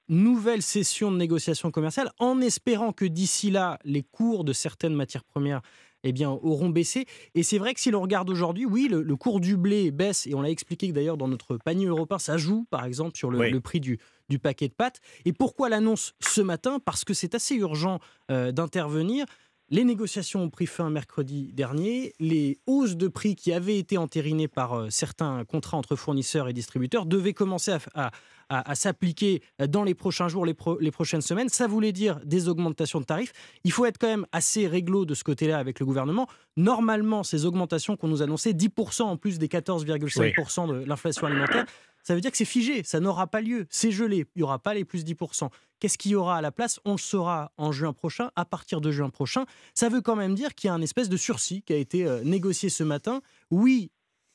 Nouvelle 0.08 0.62
session 0.62 1.10
de 1.12 1.16
négociations 1.16 1.70
commerciales 1.70 2.10
en 2.18 2.40
espérant 2.40 2.92
que 2.92 3.04
d'ici 3.04 3.50
là, 3.50 3.78
les 3.84 4.02
cours 4.02 4.44
de 4.44 4.52
certaines 4.52 4.94
matières 4.94 5.24
premières 5.24 5.62
eh 6.04 6.10
bien, 6.12 6.30
auront 6.30 6.68
baissé. 6.68 7.06
Et 7.36 7.44
c'est 7.44 7.58
vrai 7.58 7.74
que 7.74 7.80
si 7.80 7.92
l'on 7.92 8.00
regarde 8.02 8.28
aujourd'hui, 8.28 8.66
oui, 8.66 8.88
le, 8.90 9.02
le 9.02 9.16
cours 9.16 9.38
du 9.38 9.56
blé 9.56 9.92
baisse, 9.92 10.26
et 10.26 10.34
on 10.34 10.42
l'a 10.42 10.50
expliqué 10.50 10.90
d'ailleurs 10.90 11.16
dans 11.16 11.28
notre 11.28 11.56
panier 11.56 11.86
européen, 11.86 12.18
ça 12.18 12.36
joue 12.36 12.64
par 12.70 12.84
exemple 12.84 13.16
sur 13.16 13.30
le, 13.30 13.38
Oui. 13.38 13.50
le 13.52 13.60
prix 13.60 13.78
du, 13.78 13.98
du 14.28 14.40
paquet 14.40 14.66
de 14.66 14.74
pâtes. 14.74 15.00
Et 15.24 15.32
pourquoi 15.32 15.68
l'annonce 15.68 16.14
ce 16.18 16.40
matin? 16.40 16.80
Parce 16.84 17.04
que 17.04 17.14
c'est 17.14 17.36
assez 17.36 17.54
urgent 17.54 18.00
euh, 18.32 18.50
d'intervenir. 18.50 19.26
Les 19.70 19.84
négociations 19.84 20.42
ont 20.42 20.50
pris 20.50 20.66
fin 20.66 20.90
mercredi 20.90 21.52
dernier. 21.54 22.12
Les 22.18 22.58
hausses 22.66 22.96
de 22.96 23.06
prix 23.06 23.36
qui 23.36 23.52
avaient 23.52 23.78
été 23.78 23.96
entérinées 23.96 24.48
par 24.48 24.74
euh, 24.74 24.90
certains 24.90 25.44
contrats 25.44 25.78
entre 25.78 25.94
fournisseurs 25.94 26.48
et 26.48 26.52
distributeurs 26.52 27.06
devaient 27.06 27.32
commencer 27.32 27.70
à, 27.70 27.78
à- 27.94 28.10
à, 28.52 28.74
s'appliquer 28.74 29.42
dans 29.68 29.82
les 29.82 29.94
prochains 29.94 30.28
jours, 30.28 30.44
les, 30.44 30.54
prochaines 30.90 31.22
semaines. 31.22 31.48
Ça 31.48 31.66
voulait 31.66 31.92
dire 31.92 32.20
des 32.24 32.48
augmentations 32.48 33.00
de 33.00 33.04
tarifs. 33.04 33.32
Il 33.64 33.72
faut 33.72 33.86
être 33.86 33.98
quand 33.98 34.08
même 34.08 34.26
assez 34.32 34.66
réglo 34.66 35.04
de 35.04 35.14
ce 35.14 35.24
côté-là 35.24 35.58
avec 35.58 35.80
le 35.80 35.86
gouvernement. 35.86 36.28
Normalement, 36.56 37.22
ces 37.22 37.46
augmentations 37.46 37.96
qu'on 37.96 38.08
nous 38.08 38.22
annonçait, 38.22 38.52
10% 38.52 39.02
en 39.02 39.16
plus 39.16 39.38
des 39.38 39.48
14,5% 39.48 40.68
de 40.68 40.84
l'inflation 40.84 41.26
alimentaire, 41.26 41.64
ça 42.02 42.14
veut 42.14 42.20
dire 42.20 42.30
que 42.30 42.36
c'est 42.36 42.44
figé, 42.44 42.82
ça 42.82 43.00
n'aura 43.00 43.26
pas 43.28 43.40
lieu, 43.40 43.66
c'est 43.70 43.92
gelé, 43.92 44.26
il 44.34 44.38
n'y 44.38 44.42
aura 44.42 44.58
pas 44.58 44.74
les 44.74 44.84
plus 44.84 45.04
10%. 45.04 45.48
Qu'est-ce 45.78 45.98
qu'il 45.98 46.12
y 46.12 46.14
aura 46.14 46.36
à 46.36 46.40
la 46.40 46.52
place? 46.52 46.80
On 46.84 46.92
le 46.92 46.98
saura 46.98 47.52
en 47.56 47.72
juin 47.72 47.92
prochain, 47.92 48.30
à 48.36 48.44
partir 48.44 48.80
de 48.80 48.90
juin 48.90 49.10
prochain. 49.10 49.46
Ça 49.74 49.88
veut 49.88 50.00
quand 50.00 50.16
même 50.16 50.34
dire 50.34 50.54
qu'il 50.54 50.68
y 50.68 50.70
a 50.70 50.74
un 50.74 50.82
espèce 50.82 51.08
de 51.08 51.16
sursis 51.16 51.62
qui 51.62 51.72
a 51.72 51.76
été 51.76 52.06
euh, 52.06 52.22
négocié 52.24 52.68
ce 52.68 52.84
matin. 52.84 53.20
Oui, 53.50 53.90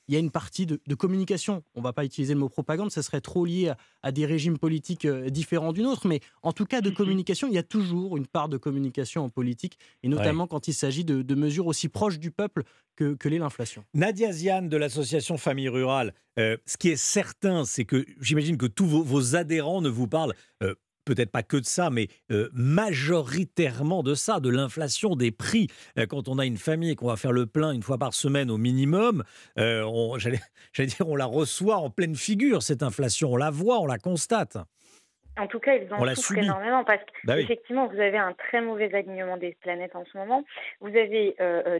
il 0.08 0.14
y 0.14 0.18
a 0.18 0.20
une 0.20 0.32
partie 0.32 0.66
de, 0.66 0.80
communication. 0.96 1.64
On 1.76 1.80
ne 1.80 1.84
va 1.84 1.94
pas 1.94 2.06
utiliser 2.06 2.34
le 2.34 2.40
mot 2.40 2.50
propagande, 2.50 2.92
ça 2.92 3.04
serait 3.04 3.22
trop 3.22 3.46
lié 3.46 3.74
à, 4.04 4.12
des 4.12 4.26
régimes 4.26 4.58
politiques 4.58 5.06
euh, 5.06 5.30
différents 5.30 5.74
d'une 5.74 5.86
autre, 5.86 6.08
mais 6.08 6.22
en 6.42 6.54
tout 6.54 6.66
cas 6.66 6.82
de 6.82 6.90
mhm. 6.90 6.96
communication, 6.96 7.48
il 7.48 7.54
y 7.54 7.58
a 7.58 7.64
toujours 7.64 8.18
une 8.18 8.28
part 8.28 8.50
de 8.50 8.58
communication 8.58 9.24
en 9.24 9.30
politique, 9.30 9.78
et 10.04 10.08
notamment 10.08 10.48
quand 10.48 10.68
il 10.68 10.74
s'agit 10.74 11.04
de, 11.04 11.36
mesures 11.36 11.68
aussi 11.68 11.88
proches 11.88 12.18
du 12.18 12.32
peuple 12.32 12.64
que, 12.96 13.14
que 13.14 13.30
l'est 13.30 13.38
l'inflation. 13.38 13.84
Nadia 13.94 14.32
Zian 14.32 14.64
de 14.64 14.78
l'association 14.78 15.38
Famille 15.38 15.70
Rurale, 15.70 16.14
euh, 16.40 16.58
ce 16.66 16.78
qui 16.78 16.90
est 16.90 16.96
certain, 16.96 17.64
c'est 17.64 17.86
que 17.86 18.06
j'imagine 18.20 18.58
que 18.58 18.66
tous 18.66 18.88
vos, 18.88 19.36
adhérents 19.36 19.82
ne 19.82 19.90
vous 19.90 20.08
parlent 20.08 20.34
euh, 20.64 20.74
peut-être 21.08 21.32
pas 21.32 21.44
que 21.44 21.58
de 21.58 21.66
ça, 21.66 21.90
mais 21.90 22.08
euh, 22.32 22.50
majoritairement 22.54 24.04
de 24.04 24.14
ça, 24.14 24.40
de 24.40 24.50
l'inflation 24.50 25.16
des 25.16 25.32
prix. 25.32 25.68
Euh, 25.98 26.06
quand 26.06 26.28
on 26.28 26.38
a 26.38 26.46
une 26.46 26.58
famille 26.58 26.92
et 26.92 26.96
qu'on 26.96 27.08
va 27.08 27.16
faire 27.16 27.32
le 27.32 27.46
plein 27.46 27.72
une 27.72 27.84
fois 27.84 27.98
par 27.98 28.14
semaine 28.14 28.52
au 28.52 28.58
minimum, 28.58 29.24
euh, 29.58 29.86
j'allais 30.18 30.88
dire, 30.88 31.08
on 31.08 31.16
la 31.16 31.26
reçoit 31.26 31.78
en 31.78 31.90
pleine 31.90 32.16
figure, 32.16 32.62
cette 32.62 32.84
inflation. 32.84 33.32
On 33.32 33.38
la 33.38 33.50
voit, 33.50 33.80
on 33.80 33.86
la 33.86 33.98
constate. 33.98 34.58
En 35.40 35.46
tout 35.46 35.60
cas, 35.60 35.76
ils 35.76 35.94
en 35.94 36.16
souffrent 36.16 36.40
énormément 36.40 36.84
parce 36.84 37.02
qu'effectivement, 37.24 37.86
bah 37.86 37.94
vous 37.94 38.02
avez 38.02 38.18
un 38.18 38.34
très 38.34 38.60
mauvais 38.60 38.92
alignement 38.92 39.38
des 39.38 39.56
planètes 39.62 39.96
en 39.96 40.04
ce 40.12 40.18
moment. 40.18 40.44
Vous 40.82 40.88
avez 40.88 41.36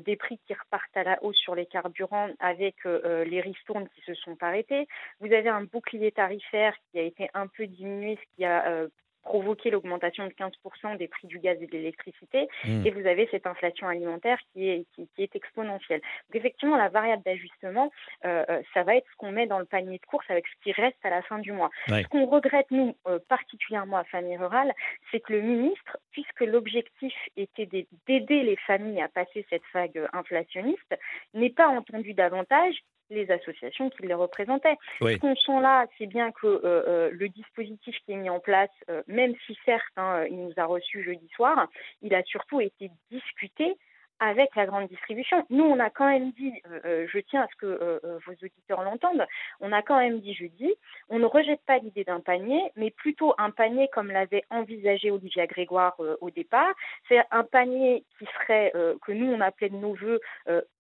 des 0.06 0.16
prix 0.16 0.40
qui 0.46 0.54
repartent 0.54 0.96
à 0.96 1.04
la 1.04 1.24
hausse 1.24 1.38
sur 1.38 1.56
les 1.56 1.66
carburants 1.66 2.30
avec 2.40 2.76
les 2.86 3.42
ristournes 3.42 3.88
qui 3.96 4.02
se 4.06 4.14
sont 4.14 4.38
arrêtés. 4.42 4.88
Vous 5.22 5.34
avez 5.34 5.50
un 5.50 5.64
bouclier 5.64 6.12
tarifaire 6.12 6.76
qui 6.92 7.00
a 7.00 7.02
été 7.02 7.32
un 7.34 7.48
peu 7.48 7.66
diminué, 7.66 8.20
ce 8.22 8.36
qui 8.36 8.46
a 8.46 8.86
provoquer 9.28 9.72
l'augmentation 9.72 10.26
de 10.26 10.32
15% 10.32 10.98
des 10.98 11.10
prix 11.10 11.28
du 11.28 11.40
gaz 11.40 11.62
et 11.62 11.68
de 11.68 11.72
l'électricité, 11.72 12.48
mmh. 12.64 12.86
et 12.86 12.92
vous 12.92 13.06
avez 13.06 13.28
cette 13.30 13.46
inflation 13.46 13.88
alimentaire 13.88 14.40
qui 14.54 14.70
est, 14.70 14.86
qui, 14.96 15.08
est 15.18 15.36
exponentielle. 15.36 16.00
Donc 16.00 16.36
effectivement, 16.36 16.78
la 16.78 16.88
variable 16.88 17.24
d'ajustement, 17.24 17.92
euh, 18.26 18.46
euh, 18.50 18.62
ça 18.74 18.84
va 18.84 18.96
être 18.96 19.06
ce 19.12 19.18
qu'on 19.18 19.32
met 19.32 19.46
dans 19.46 19.60
le 19.60 19.66
panier 19.66 19.98
de 19.98 20.06
course 20.06 20.26
avec 20.30 20.46
ce 20.48 20.64
qui 20.64 20.72
reste 20.72 20.98
à 21.04 21.10
la 21.10 21.22
fin 21.24 21.40
du 21.40 21.52
mois. 21.52 21.70
Ce 21.88 22.08
qu'on 22.08 22.26
regrette, 22.26 22.72
nous, 22.72 22.96
euh, 23.08 23.20
particulièrement 23.28 23.98
à 23.98 24.06
Famille 24.06 24.38
Rurale, 24.38 24.72
c'est 25.12 25.20
que 25.20 25.34
le 25.34 25.42
ministre, 25.42 25.98
puisque 26.12 26.42
l'objectif 26.42 27.14
était 27.36 27.66
d'aider 27.66 28.44
les 28.44 28.56
familles 28.56 29.02
à 29.02 29.10
passer 29.10 29.46
cette 29.50 29.68
vague 29.74 30.08
inflationniste, 30.14 30.96
n'ait 31.34 31.50
pas 31.50 31.68
entendu 31.68 32.14
davantage 32.14 32.76
les 33.10 33.30
associations 33.32 33.90
qui 33.90 34.04
les 34.04 34.14
représentaient. 34.14 34.78
Ce 35.02 35.18
qu'on 35.18 35.36
sent 35.36 35.62
là, 35.62 35.86
c'est 35.98 36.08
bien 36.08 36.32
que 36.32 36.48
euh, 36.48 36.60
euh, 36.64 37.10
le 37.12 37.30
dispositif 37.30 37.96
qui 38.06 38.14
est 38.14 38.18
mis 38.18 38.30
en 38.30 38.40
place, 38.40 38.70
euh, 38.90 39.04
même 39.08 39.34
si 39.46 39.58
certes, 39.66 39.84
hein, 39.96 40.26
il 40.30 40.44
nous 40.44 40.54
a 40.58 40.66
reçus 40.66 41.04
jeudi 41.04 41.28
soir, 41.36 41.68
il 42.02 42.14
a 42.16 42.24
surtout 42.24 42.62
été 42.62 42.92
discuté 43.12 43.78
avec 44.20 44.56
la 44.56 44.66
grande 44.66 44.88
distribution. 44.88 45.46
Nous, 45.52 45.64
on 45.64 45.80
a 45.80 45.92
quand 45.92 46.08
même 46.08 46.32
dit, 46.32 46.52
je 46.84 47.20
tiens 47.20 47.44
à 47.44 47.48
ce 47.50 47.56
que 47.56 48.02
vos 48.26 48.32
auditeurs 48.32 48.82
l'entendent, 48.82 49.28
on 49.60 49.72
a 49.72 49.84
quand 49.84 50.00
même 50.00 50.22
dit 50.22 50.34
jeudi, 50.34 50.74
on 51.10 51.20
ne 51.20 51.26
rejette 51.26 51.62
pas 51.68 51.78
l'idée 51.78 52.04
d'un 52.04 52.20
panier, 52.20 52.64
mais 52.76 52.90
plutôt 52.90 53.36
un 53.38 53.52
panier 53.52 53.88
comme 53.94 54.10
l'avait 54.10 54.44
envisagé 54.50 55.12
Olivia 55.12 55.46
Grégoire 55.46 56.02
au 56.20 56.32
départ. 56.32 56.74
C'est 57.08 57.22
un 57.30 57.44
panier 57.44 58.06
qui 58.18 58.26
serait, 58.42 58.72
que 58.74 59.12
nous, 59.12 59.32
on 59.32 59.40
appelait 59.40 59.70
de 59.70 59.76
nos 59.76 59.94
voeux, 59.94 60.20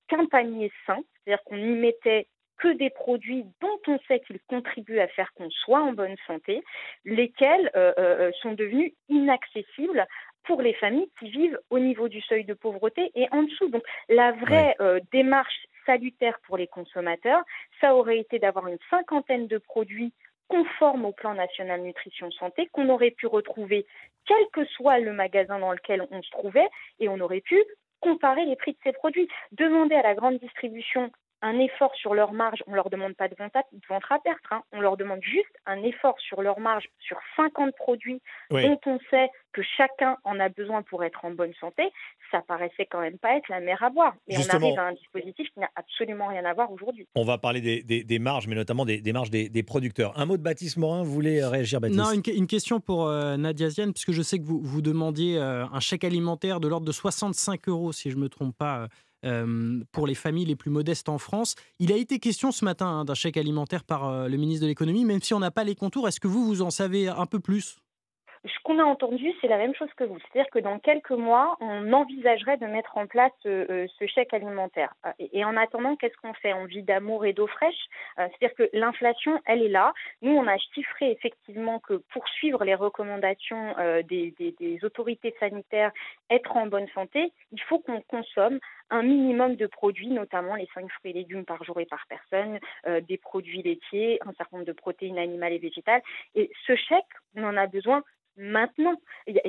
qu'un 0.07 0.25
panier 0.25 0.71
sain, 0.85 0.99
c'est-à-dire 1.23 1.43
qu'on 1.43 1.57
y 1.57 1.75
mettait 1.75 2.27
que 2.57 2.69
des 2.69 2.89
produits 2.89 3.45
dont 3.61 3.79
on 3.87 3.99
sait 4.07 4.19
qu'ils 4.21 4.39
contribuent 4.47 4.99
à 4.99 5.07
faire 5.07 5.31
qu'on 5.35 5.49
soit 5.49 5.81
en 5.81 5.93
bonne 5.93 6.15
santé, 6.25 6.63
lesquels 7.05 7.71
euh, 7.75 7.93
euh, 7.97 8.19
euh, 8.19 8.31
sont 8.41 8.53
devenus 8.53 8.93
inaccessibles 9.09 10.05
pour 10.43 10.61
les 10.61 10.73
familles 10.73 11.09
qui 11.19 11.29
vivent 11.29 11.59
au 11.69 11.79
niveau 11.79 12.07
du 12.07 12.21
seuil 12.21 12.45
de 12.45 12.53
pauvreté 12.53 13.11
et 13.15 13.27
en 13.31 13.43
dessous. 13.43 13.69
Donc 13.69 13.83
la 14.09 14.31
vraie 14.31 14.75
démarche 15.11 15.67
salutaire 15.85 16.39
pour 16.45 16.57
les 16.57 16.67
consommateurs, 16.67 17.41
ça 17.81 17.93
aurait 17.95 18.19
été 18.19 18.39
d'avoir 18.39 18.67
une 18.67 18.77
cinquantaine 18.89 19.47
de 19.47 19.57
produits 19.57 20.13
conformes 20.47 21.03
au 21.03 21.11
plan 21.11 21.33
national 21.33 21.81
nutrition 21.81 22.31
santé 22.31 22.69
qu'on 22.71 22.87
aurait 22.87 23.11
pu 23.11 23.27
retrouver 23.27 23.85
quel 24.25 24.45
que 24.53 24.65
soit 24.65 24.99
le 24.99 25.11
magasin 25.11 25.59
dans 25.59 25.73
lequel 25.73 26.07
on 26.11 26.21
se 26.21 26.29
trouvait 26.31 26.67
et 26.99 27.09
on 27.09 27.19
aurait 27.19 27.41
pu 27.41 27.61
comparer 28.01 28.45
les 28.45 28.55
prix 28.55 28.73
de 28.73 28.77
ces 28.83 28.93
produits. 28.93 29.27
Demander 29.51 29.95
à 29.95 30.03
la 30.03 30.15
grande 30.15 30.39
distribution 30.39 31.11
un 31.41 31.59
effort 31.59 31.93
sur 31.95 32.13
leur 32.13 32.33
marge, 32.33 32.63
on 32.67 32.71
ne 32.71 32.75
leur 32.75 32.89
demande 32.89 33.15
pas 33.15 33.27
de 33.27 33.35
vente 33.37 33.55
à, 33.55 34.19
perte, 34.19 34.39
hein. 34.51 34.61
on 34.71 34.81
leur 34.81 34.97
demande 34.97 35.21
juste 35.21 35.55
un 35.65 35.83
effort 35.83 36.19
sur 36.19 36.41
leur 36.41 36.59
marge 36.59 36.85
sur 36.99 37.17
50 37.35 37.75
produits 37.75 38.21
dont 38.49 38.79
on 38.85 38.99
sait 39.09 39.29
que 39.53 39.61
chacun 39.75 40.17
en 40.23 40.39
a 40.39 40.49
besoin 40.49 40.83
pour 40.83 41.03
être 41.03 41.25
en 41.25 41.31
bonne 41.31 41.53
santé, 41.59 41.83
ça 42.31 42.41
paraissait 42.47 42.85
quand 42.89 43.01
même 43.01 43.17
pas 43.17 43.35
être 43.37 43.49
la 43.49 43.59
mer 43.59 43.81
à 43.81 43.89
boire. 43.89 44.13
Et 44.27 44.37
on 44.37 44.55
arrive 44.55 44.77
à 44.77 44.87
un 44.87 44.93
dispositif 44.93 45.47
qui 45.53 45.59
n'a 45.59 45.69
absolument 45.75 46.27
rien 46.27 46.45
à 46.45 46.53
voir 46.53 46.71
aujourd'hui. 46.71 47.07
On 47.15 47.23
va 47.23 47.37
parler 47.37 47.83
des, 47.83 48.19
marges, 48.19 48.47
mais 48.47 48.55
notamment 48.55 48.85
des, 48.85 49.13
marges 49.13 49.31
des, 49.31 49.63
producteurs. 49.63 50.17
Un 50.17 50.25
mot 50.25 50.37
de 50.37 50.43
Baptiste 50.43 50.77
Morin, 50.77 51.03
vous 51.03 51.11
voulez 51.11 51.41
euh, 51.41 51.49
réagir 51.49 51.81
Baptiste? 51.81 51.99
Non, 51.99 52.11
une, 52.11 52.47
question 52.47 52.79
pour 52.79 53.07
euh, 53.07 53.35
Nadia 53.37 53.69
Ziane, 53.69 53.93
puisque 53.93 54.11
je 54.11 54.21
sais 54.21 54.37
que 54.37 54.43
vous, 54.43 54.59
vous 54.61 54.81
demandiez 54.81 55.37
euh, 55.37 55.65
un 55.65 55.79
chèque 55.79 56.03
alimentaire 56.03 56.59
de 56.59 56.67
l'ordre 56.67 56.85
de 56.85 56.91
65 56.91 57.67
euros, 57.67 57.91
si 57.91 58.11
je 58.11 58.15
ne 58.15 58.21
me 58.21 58.29
trompe 58.29 58.55
pas. 58.55 58.87
Pour 59.91 60.07
les 60.07 60.15
familles 60.15 60.45
les 60.45 60.55
plus 60.55 60.71
modestes 60.71 61.09
en 61.09 61.17
France. 61.17 61.55
Il 61.79 61.91
a 61.91 61.97
été 61.97 62.19
question 62.19 62.51
ce 62.51 62.63
matin 62.65 62.87
hein, 62.87 63.05
d'un 63.05 63.13
chèque 63.13 63.37
alimentaire 63.37 63.83
par 63.83 64.27
le 64.27 64.37
ministre 64.37 64.63
de 64.63 64.67
l'économie, 64.67 65.05
même 65.05 65.21
si 65.21 65.33
on 65.33 65.39
n'a 65.39 65.51
pas 65.51 65.63
les 65.63 65.75
contours. 65.75 66.07
Est-ce 66.07 66.19
que 66.19 66.27
vous, 66.27 66.45
vous 66.45 66.61
en 66.61 66.69
savez 66.69 67.07
un 67.07 67.25
peu 67.25 67.39
plus? 67.39 67.77
Ce 68.47 68.59
qu'on 68.63 68.79
a 68.79 68.83
entendu, 68.83 69.33
c'est 69.41 69.47
la 69.47 69.57
même 69.57 69.75
chose 69.75 69.91
que 69.95 70.03
vous. 70.03 70.17
C'est-à-dire 70.19 70.49
que 70.51 70.59
dans 70.59 70.79
quelques 70.79 71.11
mois, 71.11 71.57
on 71.59 71.91
envisagerait 71.93 72.57
de 72.57 72.65
mettre 72.65 72.97
en 72.97 73.07
place 73.07 73.31
euh, 73.45 73.65
euh, 73.69 73.87
ce 73.99 74.05
chèque 74.07 74.33
alimentaire. 74.33 74.93
Euh, 75.05 75.11
et, 75.19 75.43
en 75.45 75.57
attendant, 75.57 75.95
qu'est-ce 75.95 76.15
qu'on 76.17 76.33
fait? 76.33 76.53
On 76.53 76.65
vit 76.65 76.83
d'amour 76.83 77.25
et 77.25 77.33
d'eau 77.33 77.47
fraîche. 77.47 77.85
C'est-à-dire 78.17 78.55
que 78.55 78.69
l'inflation, 78.73 79.39
elle 79.45 79.61
est 79.61 79.69
là. 79.69 79.93
Nous, 80.21 80.31
on 80.31 80.47
a 80.47 80.57
chiffré 80.57 81.11
effectivement 81.11 81.79
que 81.79 82.01
pour 82.11 82.27
suivre 82.29 82.63
les 82.63 82.75
recommandations 82.75 83.75
des, 84.07 84.33
des, 84.37 84.79
autorités 84.83 85.35
sanitaires, 85.39 85.91
être 86.29 86.55
en 86.55 86.67
bonne 86.67 86.87
santé, 86.89 87.31
il 87.51 87.61
faut 87.61 87.79
qu'on 87.79 88.01
consomme 88.01 88.59
un 88.89 89.03
minimum 89.03 89.55
de 89.55 89.67
produits, 89.67 90.09
notamment 90.09 90.55
les 90.55 90.67
5 90.73 90.89
fruits 90.91 91.11
et 91.11 91.13
légumes 91.13 91.45
par 91.45 91.63
jour 91.63 91.79
et 91.79 91.85
par 91.85 92.05
personne, 92.07 92.59
des 93.07 93.17
produits 93.17 93.61
laitiers, 93.61 94.19
un 94.25 94.33
certain 94.33 94.57
nombre 94.57 94.67
de 94.67 94.73
protéines 94.73 95.19
animales 95.19 95.53
et 95.53 95.59
végétales. 95.59 96.01
Et 96.35 96.49
ce 96.65 96.75
chèque, 96.75 97.05
on 97.35 97.43
en 97.43 97.57
a 97.57 97.67
besoin 97.67 98.03
maintenant. 98.37 98.95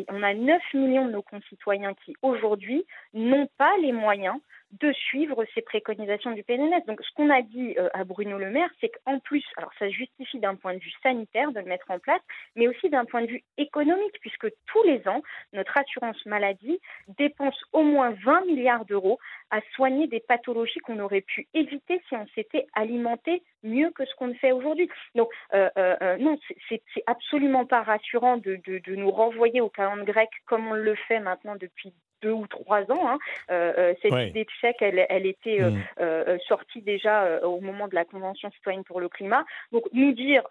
On 0.09 0.23
a 0.23 0.35
9 0.35 0.63
millions 0.75 1.07
de 1.07 1.13
nos 1.13 1.23
concitoyens 1.23 1.95
qui, 1.95 2.15
aujourd'hui, 2.23 2.85
n'ont 3.15 3.49
pas 3.59 3.77
les 3.79 3.93
moyens 3.93 4.39
de 4.73 4.93
suivre 4.93 5.45
ces 5.55 5.63
préconisations 5.63 6.33
du 6.33 6.43
PNNS. 6.43 6.85
Donc, 6.87 7.01
ce 7.03 7.15
qu'on 7.15 7.31
a 7.31 7.43
dit 7.43 7.75
euh, 7.79 7.89
à 7.95 8.05
Bruno 8.05 8.39
Le 8.39 8.51
Maire, 8.51 8.71
c'est 8.81 8.91
qu'en 8.91 9.19
plus, 9.19 9.45
alors 9.57 9.73
ça 9.79 9.89
justifie 9.89 10.39
d'un 10.39 10.57
point 10.57 10.75
de 10.75 10.81
vue 10.81 10.93
sanitaire 11.03 11.53
de 11.53 11.61
le 11.61 11.67
mettre 11.67 11.91
en 11.91 11.99
place, 11.99 12.21
mais 12.57 12.69
aussi 12.69 12.91
d'un 12.91 13.05
point 13.05 13.23
de 13.23 13.29
vue 13.29 13.45
économique, 13.57 14.19
puisque 14.21 14.49
tous 14.67 14.83
les 14.85 15.07
ans, 15.09 15.23
notre 15.53 15.77
assurance 15.79 16.25
maladie 16.27 16.81
dépense 17.19 17.59
au 17.73 17.83
moins 17.83 18.11
20 18.25 18.47
milliards 18.47 18.85
d'euros 18.85 19.19
à 19.51 19.61
soigner 19.75 20.07
des 20.07 20.21
pathologies 20.21 20.81
qu'on 20.81 20.99
aurait 21.01 21.23
pu 21.23 21.49
éviter 21.55 22.03
si 22.09 22.17
on 22.17 22.27
s'était 22.35 22.67
alimenté 22.75 23.43
mieux 23.63 23.91
que 23.91 24.05
ce 24.05 24.15
qu'on 24.17 24.35
fait 24.35 24.53
aujourd'hui. 24.53 24.89
Donc, 25.15 25.31
euh, 25.55 25.71
euh, 25.79 26.17
non, 26.19 26.39
c'est 26.69 26.83
absolument 27.07 27.65
pas 27.65 27.83
rassurant 27.83 28.37
de, 28.37 28.61
de, 28.65 28.95
nous 28.95 29.11
renvoyer 29.11 29.61
au 29.61 29.69
calendrier 29.69 29.99
grec 30.09 30.31
comme 30.47 30.69
on 30.69 30.75
le 30.75 30.95
fait 30.95 31.21
maintenant 31.21 31.57
depuis 31.57 31.93
deux 32.23 32.33
ou 32.33 32.47
trois 32.47 32.83
ans. 32.91 33.09
Hein. 33.09 33.19
Euh, 33.51 33.73
euh, 33.79 33.95
cette 34.03 34.31
idée 34.31 34.45
de 34.45 34.51
chèque, 34.61 34.77
elle, 34.81 35.07
elle 35.09 35.27
était 35.27 35.61
euh, 36.01 36.37
mm. 36.37 36.39
sortie 36.49 36.83
déjà 36.83 37.41
au 37.43 37.61
moment 37.61 37.89
de 37.89 37.95
la 37.95 38.05
Convention 38.05 38.51
citoyenne 38.53 38.85
pour 38.85 39.01
le 39.01 39.09
climat. 39.09 39.45
Donc 39.73 39.85
nous 39.93 40.13
dire, 40.13 40.43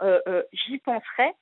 j'y 0.54 0.78
penserai, 0.80 1.34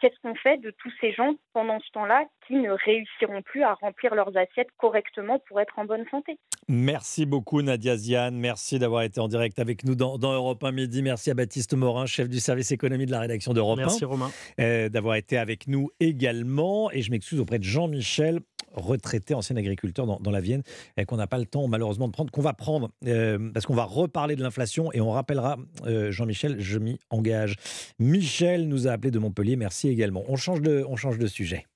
qu'est-ce 0.00 0.20
qu'on 0.22 0.34
fait 0.34 0.58
de 0.58 0.70
tous 0.70 0.92
ces 1.00 1.12
gens 1.12 1.34
pendant 1.52 1.80
ce 1.80 1.90
temps-là 1.92 2.24
qui 2.46 2.54
ne 2.54 2.70
réussiront 2.70 3.42
plus 3.42 3.62
à 3.62 3.74
remplir 3.74 4.14
leurs 4.14 4.36
assiettes 4.36 4.68
correctement 4.78 5.38
pour 5.48 5.60
être 5.60 5.78
en 5.78 5.84
bonne 5.84 6.04
santé? 6.10 6.38
Merci 6.68 7.26
beaucoup 7.26 7.62
Nadia 7.62 7.96
Ziane, 7.96 8.36
merci 8.36 8.78
d'avoir 8.78 9.02
été 9.02 9.20
en 9.20 9.28
direct 9.28 9.58
avec 9.58 9.84
nous 9.84 9.94
dans, 9.94 10.18
dans 10.18 10.32
Europe 10.32 10.62
1 10.64 10.72
Midi. 10.72 11.02
Merci 11.02 11.30
à 11.30 11.34
Baptiste 11.34 11.74
Morin, 11.74 12.06
chef 12.06 12.28
du 12.28 12.40
service 12.40 12.72
économie 12.72 13.06
de 13.06 13.10
la 13.10 13.20
rédaction 13.20 13.52
d'Europe 13.52 13.78
1. 13.78 13.82
Merci 13.82 14.04
Romain. 14.04 14.30
euh, 14.60 14.88
d'avoir 14.88 15.16
été 15.16 15.36
avec 15.36 15.66
nous 15.66 15.90
également. 16.00 16.90
Et 16.92 17.02
je 17.02 17.10
m'excuse 17.10 17.40
auprès 17.40 17.58
de 17.58 17.64
Jean-Michel, 17.64 18.40
retraité, 18.72 19.33
ancien 19.34 19.56
agriculteur 19.56 20.06
dans, 20.06 20.18
dans 20.20 20.30
la 20.30 20.40
Vienne, 20.40 20.62
et 20.96 21.04
qu'on 21.04 21.16
n'a 21.16 21.26
pas 21.26 21.38
le 21.38 21.46
temps 21.46 21.68
malheureusement 21.68 22.06
de 22.06 22.12
prendre, 22.12 22.30
qu'on 22.30 22.42
va 22.42 22.52
prendre, 22.52 22.90
euh, 23.06 23.50
parce 23.52 23.66
qu'on 23.66 23.74
va 23.74 23.84
reparler 23.84 24.36
de 24.36 24.42
l'inflation 24.42 24.90
et 24.92 25.00
on 25.00 25.10
rappellera, 25.10 25.56
euh, 25.86 26.10
Jean-Michel, 26.10 26.60
je 26.60 26.78
m'y 26.78 26.98
engage. 27.10 27.56
Michel 27.98 28.68
nous 28.68 28.88
a 28.88 28.92
appelé 28.92 29.10
de 29.10 29.18
Montpellier, 29.18 29.56
merci 29.56 29.88
également. 29.88 30.24
On 30.28 30.36
change 30.36 30.60
de, 30.60 30.84
on 30.88 30.96
change 30.96 31.18
de 31.18 31.26
sujet. 31.26 31.66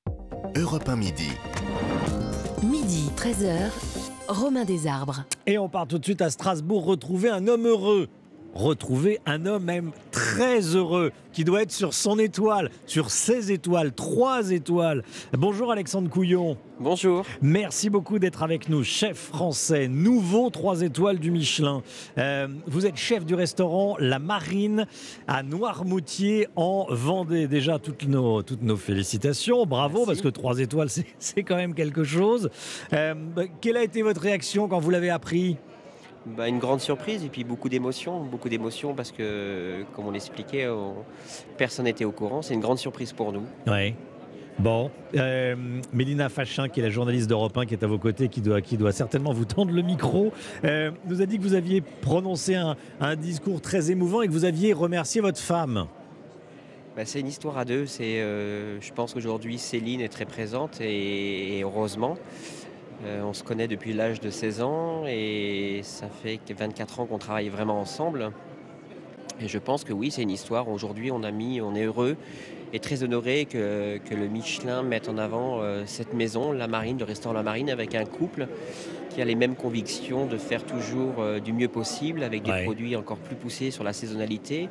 Europe 0.56 0.88
1 0.88 0.96
midi. 0.96 1.28
Midi, 2.62 3.10
13h, 3.16 3.70
Romain 4.28 4.64
Desarbres. 4.64 5.24
Et 5.46 5.58
on 5.58 5.68
part 5.68 5.86
tout 5.86 5.98
de 5.98 6.04
suite 6.04 6.22
à 6.22 6.30
Strasbourg 6.30 6.84
retrouver 6.84 7.28
un 7.28 7.46
homme 7.46 7.66
heureux. 7.66 8.08
Retrouver 8.54 9.20
un 9.26 9.46
homme 9.46 9.64
même 9.64 9.90
très 10.10 10.60
heureux, 10.74 11.12
qui 11.32 11.44
doit 11.44 11.62
être 11.62 11.70
sur 11.70 11.94
son 11.94 12.18
étoile, 12.18 12.70
sur 12.86 13.10
ses 13.10 13.52
étoiles, 13.52 13.92
trois 13.92 14.50
étoiles. 14.50 15.04
Bonjour 15.32 15.70
Alexandre 15.70 16.08
Couillon. 16.10 16.56
Bonjour. 16.80 17.24
Merci 17.40 17.88
beaucoup 17.90 18.18
d'être 18.18 18.42
avec 18.42 18.68
nous, 18.68 18.82
chef 18.82 19.16
français, 19.16 19.86
nouveau 19.86 20.50
trois 20.50 20.80
étoiles 20.80 21.18
du 21.18 21.30
Michelin. 21.30 21.82
Euh, 22.16 22.48
vous 22.66 22.86
êtes 22.86 22.96
chef 22.96 23.24
du 23.24 23.34
restaurant 23.34 23.96
La 24.00 24.18
Marine 24.18 24.86
à 25.28 25.42
Noirmoutier 25.44 26.48
en 26.56 26.86
Vendée. 26.90 27.46
Déjà, 27.46 27.78
toutes 27.78 28.08
nos, 28.08 28.42
toutes 28.42 28.62
nos 28.62 28.76
félicitations, 28.76 29.66
bravo, 29.66 30.04
parce 30.06 30.20
que 30.20 30.28
trois 30.28 30.58
étoiles, 30.58 30.88
c'est- 31.18 31.42
quand 31.44 31.56
même 31.56 31.74
quelque 31.74 32.02
chose. 32.02 32.50
Euh, 32.92 33.14
quelle 33.60 33.76
a 33.76 33.84
été 33.84 34.02
votre 34.02 34.20
réaction 34.22 34.66
quand 34.68 34.80
vous 34.80 34.90
l'avez 34.90 35.10
appris? 35.10 35.56
Bah, 36.36 36.48
une 36.48 36.58
grande 36.58 36.80
surprise 36.80 37.24
et 37.24 37.28
puis 37.28 37.44
beaucoup 37.44 37.68
d'émotions, 37.68 38.20
beaucoup 38.24 38.48
d'émotions 38.48 38.94
parce 38.94 39.12
que, 39.12 39.84
comme 39.94 40.06
on 40.06 40.10
l'expliquait, 40.10 40.68
on- 40.68 40.96
personne 41.56 41.84
n'était 41.86 42.04
au 42.04 42.12
courant. 42.12 42.42
C'est 42.42 42.54
une 42.54 42.60
grande 42.60 42.78
surprise 42.78 43.12
pour 43.12 43.32
nous. 43.32 43.42
Oui. 43.66 43.94
Bon, 44.58 44.90
euh, 45.14 45.54
Mélina 45.92 46.28
Fachin, 46.28 46.68
qui 46.68 46.80
est 46.80 46.82
la 46.82 46.90
journaliste 46.90 47.28
d'Europe 47.28 47.56
1, 47.56 47.64
qui 47.66 47.74
est 47.74 47.84
à 47.84 47.86
vos 47.86 47.98
côtés, 47.98 48.28
qui 48.28 48.40
doit, 48.40 48.60
qui 48.60 48.76
doit 48.76 48.90
certainement 48.90 49.32
vous 49.32 49.44
tendre 49.44 49.70
le 49.72 49.82
micro, 49.82 50.32
euh, 50.64 50.90
nous 51.06 51.22
a 51.22 51.26
dit 51.26 51.38
que 51.38 51.42
vous 51.44 51.54
aviez 51.54 51.80
prononcé 51.80 52.56
un, 52.56 52.76
un 53.00 53.14
discours 53.14 53.60
très 53.60 53.92
émouvant 53.92 54.22
et 54.22 54.26
que 54.26 54.32
vous 54.32 54.44
aviez 54.44 54.72
remercié 54.72 55.20
votre 55.20 55.38
femme. 55.38 55.86
Bah, 56.96 57.02
c'est 57.04 57.20
une 57.20 57.28
histoire 57.28 57.56
à 57.56 57.64
deux. 57.64 57.86
C'est, 57.86 58.20
euh, 58.20 58.80
je 58.80 58.92
pense 58.92 59.14
qu'aujourd'hui, 59.14 59.58
Céline 59.58 60.00
est 60.00 60.08
très 60.08 60.24
présente 60.24 60.80
et, 60.80 61.58
et 61.58 61.62
heureusement. 61.62 62.16
Euh, 63.04 63.22
on 63.22 63.32
se 63.32 63.44
connaît 63.44 63.68
depuis 63.68 63.92
l'âge 63.92 64.20
de 64.20 64.30
16 64.30 64.60
ans 64.62 65.04
et 65.06 65.80
ça 65.84 66.08
fait 66.08 66.38
que 66.38 66.52
24 66.52 67.00
ans 67.00 67.06
qu'on 67.06 67.18
travaille 67.18 67.48
vraiment 67.48 67.80
ensemble. 67.80 68.32
Et 69.40 69.46
je 69.46 69.58
pense 69.58 69.84
que 69.84 69.92
oui, 69.92 70.10
c'est 70.10 70.22
une 70.22 70.30
histoire. 70.32 70.68
Aujourd'hui, 70.68 71.12
on 71.12 71.22
a 71.22 71.30
mis, 71.30 71.60
on 71.60 71.74
est 71.76 71.84
heureux 71.84 72.16
et 72.72 72.80
très 72.80 73.02
honoré 73.04 73.44
que, 73.46 73.98
que 73.98 74.14
le 74.14 74.26
Michelin 74.26 74.82
mette 74.82 75.08
en 75.08 75.16
avant 75.16 75.60
euh, 75.62 75.84
cette 75.86 76.12
maison, 76.12 76.50
la 76.52 76.66
Marine, 76.66 76.98
le 76.98 77.04
restaurant 77.04 77.34
La 77.34 77.44
Marine, 77.44 77.70
avec 77.70 77.94
un 77.94 78.04
couple 78.04 78.48
qui 79.10 79.22
a 79.22 79.24
les 79.24 79.36
mêmes 79.36 79.54
convictions 79.54 80.26
de 80.26 80.36
faire 80.36 80.64
toujours 80.64 81.14
euh, 81.20 81.38
du 81.38 81.52
mieux 81.52 81.68
possible, 81.68 82.24
avec 82.24 82.42
des 82.42 82.50
Ouais. 82.50 82.64
produits 82.64 82.96
encore 82.96 83.16
plus 83.18 83.36
poussés 83.36 83.70
sur 83.70 83.84
la 83.84 83.92
saisonnalité, 83.92 84.68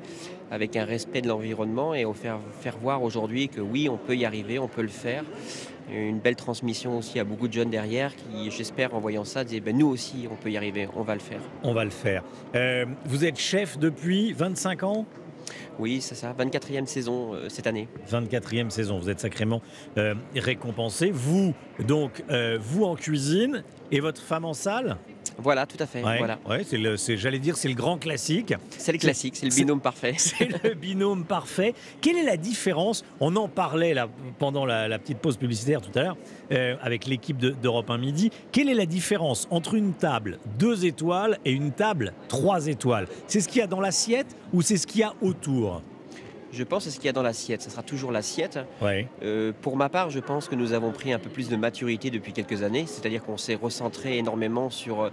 avec 0.51 0.75
un 0.75 0.83
respect 0.85 1.21
de 1.21 1.27
l'environnement 1.29 1.93
et 1.95 2.03
au 2.05 2.13
faire, 2.13 2.39
faire 2.59 2.77
voir 2.77 3.01
aujourd'hui 3.03 3.47
que 3.47 3.61
oui, 3.61 3.87
on 3.89 3.97
peut 3.97 4.15
y 4.17 4.25
arriver, 4.25 4.59
on 4.59 4.67
peut 4.67 4.81
le 4.83 4.87
faire. 4.89 5.23
Une 5.89 6.19
belle 6.19 6.35
transmission 6.35 6.97
aussi 6.97 7.19
à 7.19 7.23
beaucoup 7.23 7.47
de 7.47 7.53
jeunes 7.53 7.69
derrière 7.69 8.13
qui, 8.15 8.51
j'espère, 8.51 8.93
en 8.93 8.99
voyant 8.99 9.23
ça, 9.23 9.43
disaient 9.43 9.61
ben, 9.61 9.77
nous 9.77 9.87
aussi, 9.87 10.27
on 10.29 10.35
peut 10.35 10.51
y 10.51 10.57
arriver, 10.57 10.87
on 10.95 11.03
va 11.03 11.13
le 11.13 11.21
faire. 11.21 11.39
On 11.63 11.73
va 11.73 11.85
le 11.85 11.89
faire. 11.89 12.23
Euh, 12.55 12.85
vous 13.05 13.23
êtes 13.23 13.39
chef 13.39 13.77
depuis 13.77 14.33
25 14.33 14.83
ans? 14.83 15.05
Oui, 15.79 16.01
c'est 16.01 16.15
ça, 16.15 16.35
24e 16.37 16.87
saison 16.87 17.33
euh, 17.33 17.47
cette 17.47 17.67
année. 17.67 17.87
24e 18.09 18.69
saison, 18.69 18.99
vous 18.99 19.09
êtes 19.09 19.21
sacrément 19.21 19.61
euh, 19.97 20.15
récompensé. 20.35 21.11
Vous, 21.11 21.53
donc, 21.85 22.23
vous 22.59 22.83
en 22.83 22.95
cuisine 22.95 23.63
et 23.91 24.01
votre 24.01 24.21
femme 24.21 24.43
en 24.43 24.53
salle? 24.53 24.97
Voilà, 25.37 25.65
tout 25.65 25.77
à 25.79 25.85
fait. 25.85 26.03
Ouais, 26.03 26.17
Voilà. 26.17 26.39
ouais, 26.49 26.63
c'est 26.63 26.77
le- 26.77 26.97
c'est- 26.97 27.17
j'allais 27.17 27.39
dire, 27.39 27.57
c'est 27.57 27.67
le 27.67 27.73
grand 27.75 27.97
classique. 27.97 28.53
C'est 28.69 28.91
le 28.91 28.97
classique, 28.97 29.35
c'est 29.35 29.45
le 29.47 29.53
binôme 29.55 29.81
parfait. 29.81 30.15
C'est 30.17 30.49
le 30.63 30.73
binôme 30.73 31.25
parfait. 31.25 31.73
Quelle 32.01 32.17
est 32.17 32.23
la 32.23 32.37
différence 32.37 33.03
On 33.19 33.35
en 33.35 33.47
parlait 33.47 33.93
là, 33.93 34.07
pendant 34.39 34.65
la, 34.65 34.87
la 34.87 34.99
petite 34.99 35.19
pause 35.19 35.37
publicitaire 35.37 35.81
tout 35.81 35.91
à 35.97 36.01
l'heure 36.03 36.17
euh, 36.51 36.75
avec 36.81 37.05
l'équipe 37.05 37.37
de- 37.37 37.51
d'Europe 37.51 37.89
1 37.89 37.97
Midi. 37.97 38.31
Quelle 38.51 38.69
est 38.69 38.73
la 38.73 38.85
différence 38.85 39.47
entre 39.51 39.75
une 39.75 39.93
table 39.93 40.39
2 40.59 40.85
étoiles 40.85 41.37
et 41.45 41.51
une 41.51 41.71
table 41.71 42.13
3 42.29 42.67
étoiles? 42.67 43.07
C'est 43.27 43.39
ce 43.41 43.47
qu'il 43.47 43.59
y 43.59 43.63
a 43.63 43.67
dans 43.67 43.81
l'assiette 43.81 44.35
ou 44.53 44.61
c'est 44.61 44.77
ce 44.77 44.87
qu'il 44.87 45.01
y 45.01 45.03
a 45.03 45.13
autour? 45.21 45.81
Je 46.57 46.63
pense 46.63 46.85
c'est 46.85 46.89
ce 46.89 46.95
qu'il 46.95 47.05
y 47.05 47.09
a 47.09 47.13
dans 47.13 47.21
l'assiette. 47.21 47.61
Ce 47.61 47.69
sera 47.69 47.83
toujours 47.83 48.11
l'assiette. 48.11 48.57
Ouais. 48.81 49.07
Euh, 49.21 49.51
pour 49.61 49.77
ma 49.77 49.89
part, 49.89 50.09
je 50.09 50.19
pense 50.19 50.47
que 50.47 50.55
nous 50.55 50.73
avons 50.73 50.91
pris 50.91 51.13
un 51.13 51.19
peu 51.19 51.29
plus 51.29 51.49
de 51.49 51.55
maturité 51.55 52.09
depuis 52.09 52.33
quelques 52.33 52.63
années. 52.63 52.85
C'est-à-dire 52.87 53.23
qu'on 53.23 53.37
s'est 53.37 53.53
recentré 53.53 54.17
énormément 54.17 54.71
sur, 54.71 55.01
euh, 55.03 55.09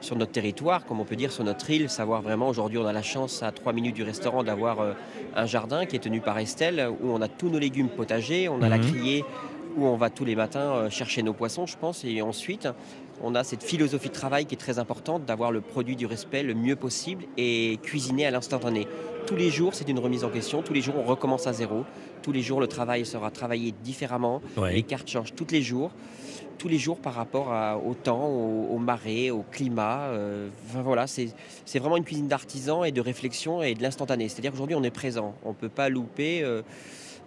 sur 0.00 0.16
notre 0.16 0.32
territoire, 0.32 0.86
comme 0.86 0.98
on 0.98 1.04
peut 1.04 1.14
dire, 1.16 1.30
sur 1.32 1.44
notre 1.44 1.68
île. 1.68 1.90
Savoir 1.90 2.22
vraiment, 2.22 2.48
aujourd'hui, 2.48 2.78
on 2.78 2.86
a 2.86 2.94
la 2.94 3.02
chance, 3.02 3.42
à 3.42 3.52
3 3.52 3.74
minutes 3.74 3.94
du 3.94 4.04
restaurant, 4.04 4.42
d'avoir 4.42 4.80
euh, 4.80 4.94
un 5.34 5.44
jardin 5.44 5.84
qui 5.84 5.96
est 5.96 6.00
tenu 6.00 6.20
par 6.20 6.38
Estelle, 6.38 6.88
où 7.02 7.10
on 7.10 7.20
a 7.20 7.28
tous 7.28 7.50
nos 7.50 7.58
légumes 7.58 7.90
potagers. 7.90 8.48
On 8.48 8.62
a 8.62 8.70
la 8.70 8.78
Mhm. 8.78 8.90
criée 8.90 9.24
où 9.76 9.84
on 9.84 9.96
va 9.98 10.08
tous 10.08 10.24
les 10.24 10.34
matins 10.36 10.88
chercher 10.88 11.22
nos 11.22 11.34
poissons, 11.34 11.66
je 11.66 11.76
pense. 11.76 12.02
Et 12.06 12.22
ensuite, 12.22 12.66
on 13.22 13.34
a 13.34 13.44
cette 13.44 13.62
philosophie 13.62 14.08
de 14.08 14.14
travail 14.14 14.46
qui 14.46 14.54
est 14.54 14.58
très 14.58 14.78
importante, 14.78 15.26
d'avoir 15.26 15.52
le 15.52 15.60
produit 15.60 15.96
du 15.96 16.06
respect 16.06 16.42
le 16.42 16.54
mieux 16.54 16.76
possible 16.76 17.24
et 17.36 17.78
cuisiner 17.82 18.24
à 18.26 18.30
l'instantané. 18.30 18.86
Tous 19.26 19.36
les 19.36 19.50
jours, 19.50 19.74
c'est 19.74 19.88
une 19.88 19.98
remise 19.98 20.24
en 20.24 20.28
question. 20.30 20.62
Tous 20.62 20.72
les 20.72 20.80
jours, 20.80 20.94
on 20.98 21.02
recommence 21.02 21.46
à 21.46 21.52
zéro. 21.52 21.84
Tous 22.22 22.32
les 22.32 22.42
jours, 22.42 22.60
le 22.60 22.68
travail 22.68 23.04
sera 23.04 23.30
travaillé 23.30 23.72
différemment. 23.82 24.40
Ouais. 24.56 24.74
Les 24.74 24.82
cartes 24.82 25.08
changent 25.10 25.34
tous 25.34 25.46
les 25.50 25.62
jours. 25.62 25.90
Tous 26.58 26.68
les 26.68 26.78
jours 26.78 26.98
par 26.98 27.14
rapport 27.14 27.52
à- 27.52 27.76
au 27.76 27.94
temps, 27.94 28.26
au, 28.28 28.68
au 28.74 28.78
marée, 28.78 29.30
au 29.30 29.42
climat. 29.50 30.04
euh, 30.08 30.48
enfin, 30.70 30.80
voilà, 30.82 31.06
c'est 31.06 31.28
c'est 31.64 31.78
vraiment 31.78 31.96
une 31.96 32.04
cuisine 32.04 32.28
d'artisan 32.28 32.82
et 32.84 32.92
de 32.92 33.00
réflexion 33.00 33.62
et 33.62 33.74
de 33.74 33.82
l'instantané. 33.82 34.28
C'est-à-dire 34.28 34.52
qu'aujourd'hui, 34.52 34.76
on 34.76 34.82
est 34.82 34.90
présent. 34.90 35.34
On 35.44 35.50
ne 35.50 35.54
peut 35.54 35.68
pas 35.68 35.88
louper. 35.88 36.42
euh, 36.42 36.62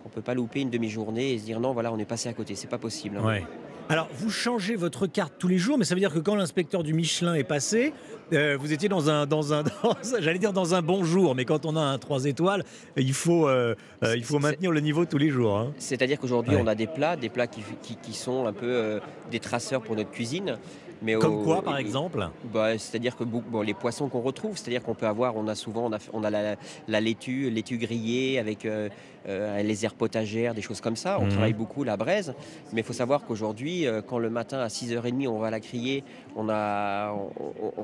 on 0.06 0.10
peut 0.10 0.22
pas 0.22 0.34
louper 0.34 0.62
une 0.62 0.70
demi-journée 0.70 1.34
et 1.34 1.38
se 1.38 1.44
dire 1.44 1.60
non, 1.60 1.74
voilà, 1.74 1.92
on 1.92 2.00
est 2.00 2.06
passé 2.06 2.30
à 2.30 2.34
côté. 2.34 2.56
C'est 2.56 2.70
pas 2.70 2.78
possible. 2.78 3.18
hein. 3.18 3.26
Ouais. 3.26 3.44
Alors, 3.92 4.08
vous 4.14 4.30
changez 4.30 4.76
votre 4.76 5.08
carte 5.08 5.34
tous 5.40 5.48
les 5.48 5.58
jours, 5.58 5.80
mais 5.80 5.84
ça 5.84 5.96
veut 5.96 6.00
dire 6.00 6.14
que 6.14 6.20
quand 6.20 6.36
l'inspecteur 6.36 6.84
du 6.84 6.94
Michelin 6.94 7.34
est 7.34 7.44
passé, 7.44 7.92
euh, 8.34 8.56
vous 8.60 8.72
étiez 8.72 8.88
dans 8.88 9.10
un, 9.10 9.26
dans 9.26 9.52
un, 9.52 9.64
dans 9.84 9.96
j'allais 10.20 10.38
dire 10.38 10.54
dans 10.54 10.76
un 10.76 10.84
bon 10.84 11.04
jour, 11.04 11.34
mais 11.34 11.44
quand 11.44 11.66
on 11.66 11.76
a 11.76 11.82
un 11.82 11.98
3 11.98 12.26
étoiles, 12.26 12.64
il 12.98 13.14
faut, 13.14 13.48
euh, 13.50 13.74
euh, 14.04 14.16
il 14.16 14.24
faut 14.24 14.38
maintenir 14.38 14.70
le 14.70 14.80
niveau 14.80 15.06
tous 15.06 15.18
les 15.18 15.30
jours. 15.32 15.58
hein. 15.58 15.74
C'est-à-dire 15.80 16.20
qu'aujourd'hui, 16.20 16.54
Ouais. 16.56 16.62
on 16.64 16.68
a 16.68 16.76
des 16.76 16.86
plats, 16.86 17.16
des 17.16 17.30
plats 17.30 17.48
qui, 17.48 17.62
qui- 17.82 17.96
qui 17.96 18.14
sont 18.14 18.46
un 18.46 18.54
peu 18.54 18.68
euh, 18.70 19.00
des 19.32 19.40
traceurs 19.40 19.82
pour 19.82 19.96
notre 19.96 20.12
cuisine. 20.12 20.60
Mais 21.02 21.14
Comme 21.16 21.36
au- 21.40 21.44
quoi, 21.44 21.62
par 21.64 21.78
et- 21.78 21.82
exemple? 21.82 22.28
Bah, 22.54 22.78
C'est-à-dire 22.78 23.16
que 23.16 23.24
bon, 23.24 23.62
les 23.62 23.74
poissons 23.74 24.10
qu'on 24.10 24.20
retrouve, 24.20 24.58
c'est-à-dire 24.58 24.84
qu'on 24.84 24.96
peut 24.96 25.08
avoir, 25.08 25.36
on 25.38 25.48
a 25.48 25.56
souvent, 25.56 25.86
on 25.88 25.94
a, 25.94 25.98
on 26.14 26.24
a 26.26 26.30
la, 26.30 26.58
la 26.90 27.02
laitue, 27.02 27.50
laitue 27.50 27.78
grillée 27.78 28.38
avec 28.38 28.68
euh, 29.28 29.62
les 29.62 29.86
aires 29.86 29.94
potagères, 29.96 30.54
des 30.54 30.62
choses 30.62 30.82
comme 30.82 30.96
ça. 30.96 31.20
On 31.20 31.24
Mhm. 31.26 31.30
travaille 31.30 31.54
beaucoup 31.54 31.84
la 31.84 31.98
braise, 31.98 32.34
mais 32.74 32.82
il 32.82 32.84
faut 32.84 32.94
savoir 32.94 33.24
qu'aujourd'hui, 33.26 33.86
euh, 33.86 34.02
quand 34.02 34.18
le 34.18 34.30
matin 34.30 34.60
à 34.60 34.70
6h30, 34.70 35.28
on 35.28 35.38
va 35.40 35.50
la 35.52 35.60
crier, 35.60 36.04
on 36.36 36.48
a, 36.50 37.14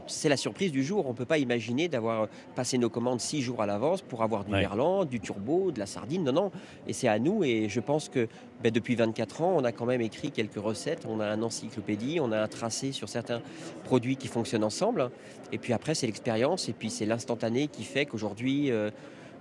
c'est 0.07 0.29
la 0.29 0.37
surprise 0.37 0.71
du 0.71 0.83
jour. 0.83 1.05
On 1.05 1.09
ne 1.09 1.15
peut 1.15 1.25
pas 1.25 1.37
imaginer 1.37 1.87
d'avoir 1.87 2.27
passé 2.55 2.77
nos 2.77 2.89
commandes 2.89 3.19
six 3.21 3.41
jours 3.41 3.61
à 3.61 3.65
l'avance 3.65 4.01
pour 4.01 4.23
avoir 4.23 4.43
du 4.43 4.53
Ouais. 4.53 4.59
merlan, 4.61 5.05
du 5.05 5.19
turbo, 5.19 5.71
de 5.71 5.79
la 5.79 5.85
sardine. 5.85 6.23
Non, 6.23 6.31
non. 6.33 6.51
Et 6.87 6.93
c'est 6.93 7.07
à 7.07 7.19
nous. 7.19 7.43
Et 7.43 7.67
je 7.69 7.79
pense 7.79 8.09
que 8.09 8.27
ben, 8.63 8.71
depuis 8.71 8.95
24 8.95 9.41
ans, 9.41 9.53
on 9.57 9.63
a 9.63 9.71
quand 9.71 9.85
même 9.85 10.01
écrit 10.01 10.31
quelques 10.31 10.55
recettes. 10.61 11.05
On 11.09 11.19
a 11.19 11.25
un 11.27 11.41
encyclopédie, 11.41 12.19
on 12.21 12.31
a 12.31 12.41
un 12.41 12.47
tracé 12.47 12.91
sur 12.93 13.09
certains 13.09 13.41
produits 13.83 14.15
qui 14.15 14.27
fonctionnent 14.27 14.63
ensemble. 14.63 15.09
Et 15.51 15.57
puis 15.57 15.73
après, 15.73 15.93
c'est 15.95 16.05
l'expérience 16.07 16.69
et 16.69 16.73
puis 16.73 16.89
c'est 16.89 17.05
l'instantané 17.05 17.67
qui 17.67 17.83
fait 17.83 18.05
qu'aujourd'hui, 18.05 18.71
euh, 18.71 18.89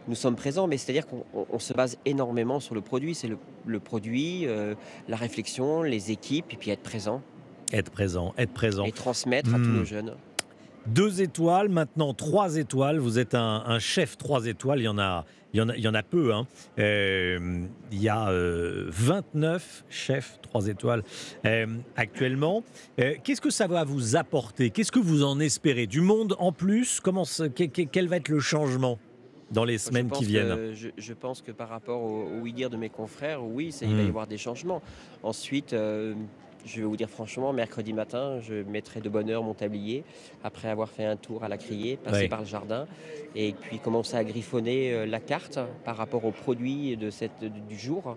nous 0.08 0.14
sommes 0.14 0.36
présents. 0.36 0.66
Mais 0.66 0.76
c'est-à-dire 0.76 1.06
qu'on 1.06 1.24
on- 1.34 1.46
on 1.50 1.58
se 1.58 1.72
base 1.72 1.98
énormément 2.04 2.60
sur 2.60 2.74
le 2.74 2.80
produit. 2.80 3.14
C'est 3.14 3.28
le, 3.28 3.38
le 3.66 3.80
produit, 3.80 4.46
euh, 4.46 4.74
la 5.08 5.16
réflexion, 5.16 5.82
les 5.82 6.10
équipes 6.10 6.46
et 6.50 6.56
puis 6.56 6.70
être 6.70 6.82
présent 6.82 7.22
Être 7.72 7.90
présent, 7.90 8.34
être 8.38 8.52
présent. 8.52 8.84
et 8.84 8.92
transmettre 8.92 9.50
à 9.54 9.58
tous 9.58 9.64
Hmm. 9.64 9.76
nos 9.76 9.84
jeunes. 9.84 10.14
Deux 10.86 11.22
étoiles, 11.22 11.70
maintenant 11.70 12.12
trois 12.12 12.56
étoiles. 12.56 12.98
Vous 12.98 13.18
êtes 13.18 13.34
un, 13.34 13.62
un 13.66 13.78
chef 13.78 14.18
trois 14.18 14.44
étoiles. 14.46 14.80
Il 14.80 14.84
y 14.84 14.88
en 14.88 14.98
a, 14.98 15.24
il 15.54 15.58
y 15.58 15.62
en 15.62 15.70
a, 15.70 15.76
il 15.76 15.82
y 15.82 15.88
en 15.88 15.94
a 15.94 16.02
peu. 16.02 16.34
hein. 16.34 16.46
Euh, 16.78 17.64
il 17.90 18.02
y 18.02 18.10
a 18.10 18.28
euh, 18.28 18.84
29 18.90 19.84
chefs 19.88 20.38
trois 20.42 20.66
étoiles 20.66 21.02
euh, 21.46 21.66
actuellement. 21.96 22.62
Qu'est-ce 22.98 23.40
que 23.40 23.48
ça 23.48 23.66
va 23.66 23.84
vous 23.84 24.14
apporter? 24.16 24.68
Qu'est-ce 24.68 24.92
que 24.92 24.98
vous 24.98 25.22
en 25.24 25.40
espérez? 25.40 25.86
Du 25.86 26.02
monde 26.02 26.36
en 26.38 26.52
plus? 26.52 27.00
Comment, 27.00 27.24
Quel 27.54 28.08
va 28.08 28.16
être 28.16 28.28
le 28.28 28.40
changement? 28.40 28.98
Dans 29.50 29.64
les 29.64 29.78
semaines 29.78 30.08
qui 30.18 30.24
viennent 30.24 30.48
que- 30.56 30.74
je, 30.74 30.88
je 30.96 31.12
pense 31.12 31.42
que 31.42 31.52
par 31.52 31.68
rapport 31.68 32.02
au, 32.02 32.24
au 32.24 32.40
oui-dire 32.42 32.70
de 32.70 32.76
mes 32.76 32.88
confrères, 32.88 33.44
oui, 33.44 33.72
ça, 33.72 33.84
il 33.86 33.94
va 33.94 34.02
y 34.02 34.08
avoir 34.08 34.26
des 34.26 34.38
changements. 34.38 34.82
Ensuite, 35.22 35.72
euh, 35.72 36.14
je 36.66 36.76
vais 36.80 36.86
vous 36.86 36.96
dire 36.96 37.10
franchement, 37.10 37.52
mercredi 37.52 37.92
matin, 37.92 38.40
je 38.40 38.62
mettrai 38.62 39.00
de 39.00 39.08
bonne 39.10 39.28
heure 39.28 39.42
mon 39.42 39.52
tablier, 39.52 40.02
après 40.42 40.68
avoir 40.68 40.88
fait 40.88 41.04
un 41.04 41.16
tour 41.16 41.44
à 41.44 41.48
la 41.48 41.58
criée, 41.58 41.98
passer 41.98 42.20
par 42.28 42.40
le 42.40 42.46
jardin, 42.46 42.86
et 43.36 43.52
puis 43.52 43.78
commencer 43.78 44.16
à 44.16 44.24
griffonner 44.24 44.92
euh, 44.94 45.04
la 45.06 45.20
carte 45.20 45.58
par 45.84 45.96
rapport 45.96 46.24
aux 46.24 46.30
produits 46.32 46.96
de 46.96 47.10
cette, 47.10 47.44
du 47.68 47.76
jour. 47.78 48.16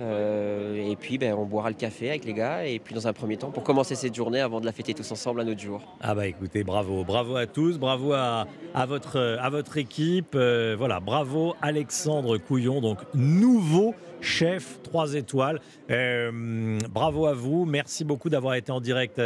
Euh, 0.00 0.90
et 0.90 0.96
puis, 0.96 1.18
ben, 1.18 1.34
on 1.34 1.44
boira 1.44 1.68
le 1.68 1.76
café 1.76 2.10
avec 2.10 2.24
les 2.24 2.32
gars, 2.32 2.64
et 2.66 2.78
puis 2.78 2.94
dans 2.94 3.06
un 3.06 3.12
premier 3.12 3.36
temps, 3.36 3.50
pour 3.50 3.62
commencer 3.62 3.94
cette 3.94 4.14
journée 4.14 4.40
avant 4.40 4.60
de 4.60 4.66
la 4.66 4.72
fêter 4.72 4.94
tous 4.94 5.10
ensemble 5.12 5.40
un 5.40 5.48
autre 5.48 5.60
jour. 5.60 5.80
Ah 6.00 6.14
bah 6.14 6.26
écoutez, 6.26 6.64
bravo, 6.64 7.04
bravo 7.04 7.36
à 7.36 7.46
tous, 7.46 7.78
bravo 7.78 8.12
à, 8.12 8.46
à 8.74 8.86
votre, 8.86 9.38
à 9.40 9.50
votre 9.50 9.76
équipe, 9.76 10.34
euh, 10.34 10.74
voilà, 10.78 11.00
bravo 11.00 11.54
Alexandre 11.62 12.38
Couillon, 12.38 12.80
donc 12.80 12.98
nouveau 13.14 13.94
chef 14.20 14.80
3 14.84 15.14
étoiles. 15.14 15.60
Euh, 15.90 16.78
bravo 16.90 17.26
à 17.26 17.34
vous, 17.34 17.64
merci 17.64 18.04
beaucoup 18.04 18.30
d'avoir 18.30 18.54
été 18.54 18.72
en 18.72 18.80
direct 18.80 19.20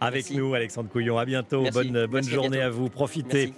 avec 0.00 0.30
nous 0.30 0.54
Alexandre 0.54 0.88
Couillon, 0.90 1.18
à 1.18 1.24
bientôt, 1.24 1.62
Merci. 1.62 1.78
bonne, 1.90 1.92
bonne 2.06 2.10
Merci, 2.12 2.30
à 2.30 2.34
journée 2.34 2.48
bientôt. 2.58 2.66
à 2.66 2.70
vous, 2.70 2.88
profitez. 2.88 3.52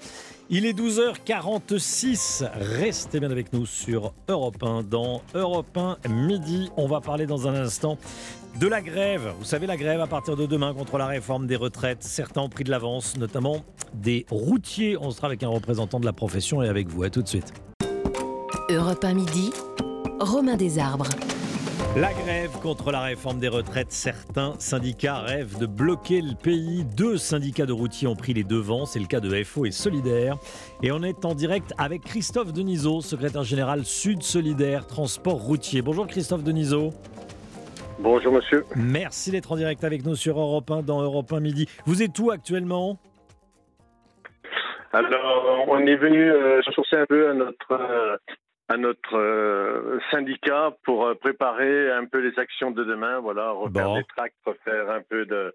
Il 0.48 0.64
est 0.64 0.78
12h46, 0.78 2.48
restez 2.54 3.18
bien 3.18 3.32
avec 3.32 3.52
nous 3.52 3.66
sur 3.66 4.14
Europe 4.28 4.62
1 4.62 4.84
dans 4.84 5.20
Europe 5.34 5.76
1 5.76 6.08
midi. 6.08 6.70
On 6.76 6.86
va 6.86 7.00
parler 7.00 7.26
dans 7.26 7.48
un 7.48 7.54
instant 7.56 7.98
de 8.60 8.68
la 8.68 8.80
grève. 8.80 9.32
Vous 9.40 9.44
savez, 9.44 9.66
la 9.66 9.76
grève 9.76 10.00
à 10.00 10.06
partir 10.06 10.36
de 10.36 10.46
demain 10.46 10.72
contre 10.72 10.98
la 10.98 11.06
réforme 11.06 11.48
des 11.48 11.56
retraites. 11.56 12.04
Certains 12.04 12.42
ont 12.42 12.48
pris 12.48 12.62
de 12.62 12.70
l'avance, 12.70 13.16
notamment 13.16 13.64
des 13.92 14.24
routiers. 14.30 14.96
On 15.00 15.10
sera 15.10 15.26
avec 15.26 15.42
un 15.42 15.48
représentant 15.48 15.98
de 15.98 16.06
la 16.06 16.12
profession 16.12 16.62
et 16.62 16.68
avec 16.68 16.86
vous. 16.86 17.02
À 17.02 17.10
tout 17.10 17.22
de 17.22 17.28
suite. 17.28 17.52
Europe 18.70 19.04
1 19.04 19.14
midi, 19.14 19.50
Romain 20.20 20.56
Desarbres. 20.56 21.10
La 21.96 22.12
grève 22.12 22.50
contre 22.60 22.92
la 22.92 23.00
réforme 23.00 23.38
des 23.38 23.48
retraites. 23.48 23.90
Certains 23.90 24.52
syndicats 24.58 25.20
rêvent 25.20 25.58
de 25.58 25.64
bloquer 25.64 26.20
le 26.20 26.34
pays. 26.34 26.84
Deux 26.84 27.16
syndicats 27.16 27.64
de 27.64 27.72
routiers 27.72 28.06
ont 28.06 28.14
pris 28.14 28.34
les 28.34 28.44
devants. 28.44 28.84
C'est 28.84 28.98
le 28.98 29.06
cas 29.06 29.20
de 29.20 29.42
FO 29.42 29.64
et 29.64 29.70
Solidaire. 29.70 30.36
Et 30.82 30.92
on 30.92 31.02
est 31.02 31.24
en 31.24 31.34
direct 31.34 31.72
avec 31.78 32.02
Christophe 32.02 32.52
Denisot, 32.52 33.00
secrétaire 33.00 33.44
général 33.44 33.86
Sud 33.86 34.22
Solidaire 34.22 34.86
Transport 34.86 35.38
Routier. 35.38 35.80
Bonjour 35.80 36.06
Christophe 36.06 36.44
Denisot. 36.44 36.90
Bonjour 37.98 38.30
monsieur. 38.30 38.66
Merci 38.76 39.30
d'être 39.30 39.52
en 39.52 39.56
direct 39.56 39.82
avec 39.82 40.04
nous 40.04 40.16
sur 40.16 40.38
Europe 40.38 40.70
1 40.70 40.82
dans 40.82 41.00
Europe 41.00 41.32
1 41.32 41.40
midi. 41.40 41.66
Vous 41.86 42.02
êtes 42.02 42.18
où 42.18 42.30
actuellement? 42.30 42.98
Alors, 44.92 45.64
on 45.68 45.78
est 45.78 45.96
venu 45.96 46.30
euh, 46.30 46.60
se 46.60 46.72
sourcer 46.72 46.96
un 46.96 47.06
peu 47.06 47.30
à 47.30 47.32
notre, 47.32 47.72
euh, 47.72 48.16
à 48.68 48.76
notre 48.76 49.16
euh, 49.16 49.98
syndicat 50.10 50.76
pour 50.84 51.06
euh, 51.06 51.14
préparer 51.14 51.90
un 51.90 52.04
peu 52.06 52.18
les 52.18 52.38
actions 52.38 52.70
de 52.70 52.84
demain. 52.84 53.20
Voilà, 53.20 53.50
refaire 53.50 53.94
des 53.94 54.04
tracts, 54.04 54.34
refaire 54.44 54.90
un 54.90 55.02
peu 55.02 55.24
de 55.24 55.54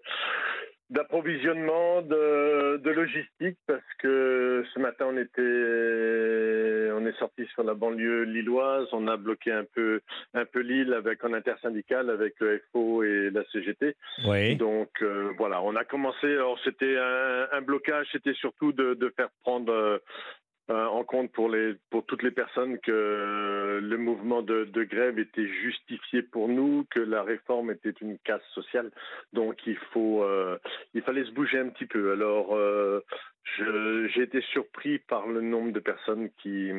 d'approvisionnement, 0.92 2.02
de, 2.02 2.76
de 2.76 2.90
logistique, 2.90 3.56
parce 3.66 3.80
que 3.98 4.62
ce 4.74 4.78
matin 4.78 5.06
on 5.08 5.16
était, 5.16 6.92
on 6.92 7.06
est 7.06 7.18
sorti 7.18 7.46
sur 7.54 7.64
la 7.64 7.72
banlieue 7.72 8.24
lilloise, 8.24 8.86
on 8.92 9.08
a 9.08 9.16
bloqué 9.16 9.52
un 9.52 9.64
peu, 9.74 10.00
un 10.34 10.44
peu 10.44 10.60
l'île 10.60 10.92
avec 10.92 11.24
en 11.24 11.32
intersyndical 11.32 12.10
avec 12.10 12.34
le 12.40 12.62
FO 12.70 13.02
et 13.04 13.30
la 13.30 13.42
CGT. 13.52 13.96
Oui. 14.26 14.56
Donc 14.56 14.90
euh, 15.00 15.32
voilà, 15.38 15.62
on 15.62 15.74
a 15.76 15.84
commencé. 15.84 16.26
Alors 16.26 16.58
c'était 16.62 16.98
un, 16.98 17.48
un 17.52 17.62
blocage, 17.62 18.06
c'était 18.12 18.34
surtout 18.34 18.72
de, 18.72 18.92
de 18.92 19.12
faire 19.16 19.30
prendre 19.42 19.98
euh, 20.70 20.86
en 20.86 21.02
compte 21.02 21.32
pour 21.32 21.48
les 21.48 21.74
pour 21.90 22.06
toutes 22.06 22.22
les 22.22 22.30
personnes 22.30 22.78
que 22.78 22.92
euh, 22.92 23.80
le 23.80 23.98
mouvement 23.98 24.42
de, 24.42 24.64
de 24.64 24.84
grève 24.84 25.18
était 25.18 25.46
justifié 25.46 26.22
pour 26.22 26.48
nous, 26.48 26.86
que 26.90 27.00
la 27.00 27.24
réforme 27.24 27.72
était 27.72 27.94
une 28.00 28.16
casse 28.18 28.46
sociale. 28.54 28.90
Donc 29.32 29.56
il 29.66 29.76
faut 29.92 30.22
euh, 30.22 30.58
il 30.94 31.02
fallait 31.02 31.24
se 31.24 31.32
bouger 31.32 31.58
un 31.58 31.68
petit 31.68 31.86
peu. 31.86 32.12
Alors 32.12 32.56
j'ai 34.14 34.22
été 34.22 34.40
surpris 34.52 34.98
par 35.00 35.26
le 35.26 35.40
nombre 35.40 35.72
de 35.72 35.80
personnes 35.80 36.30
qui 36.40 36.70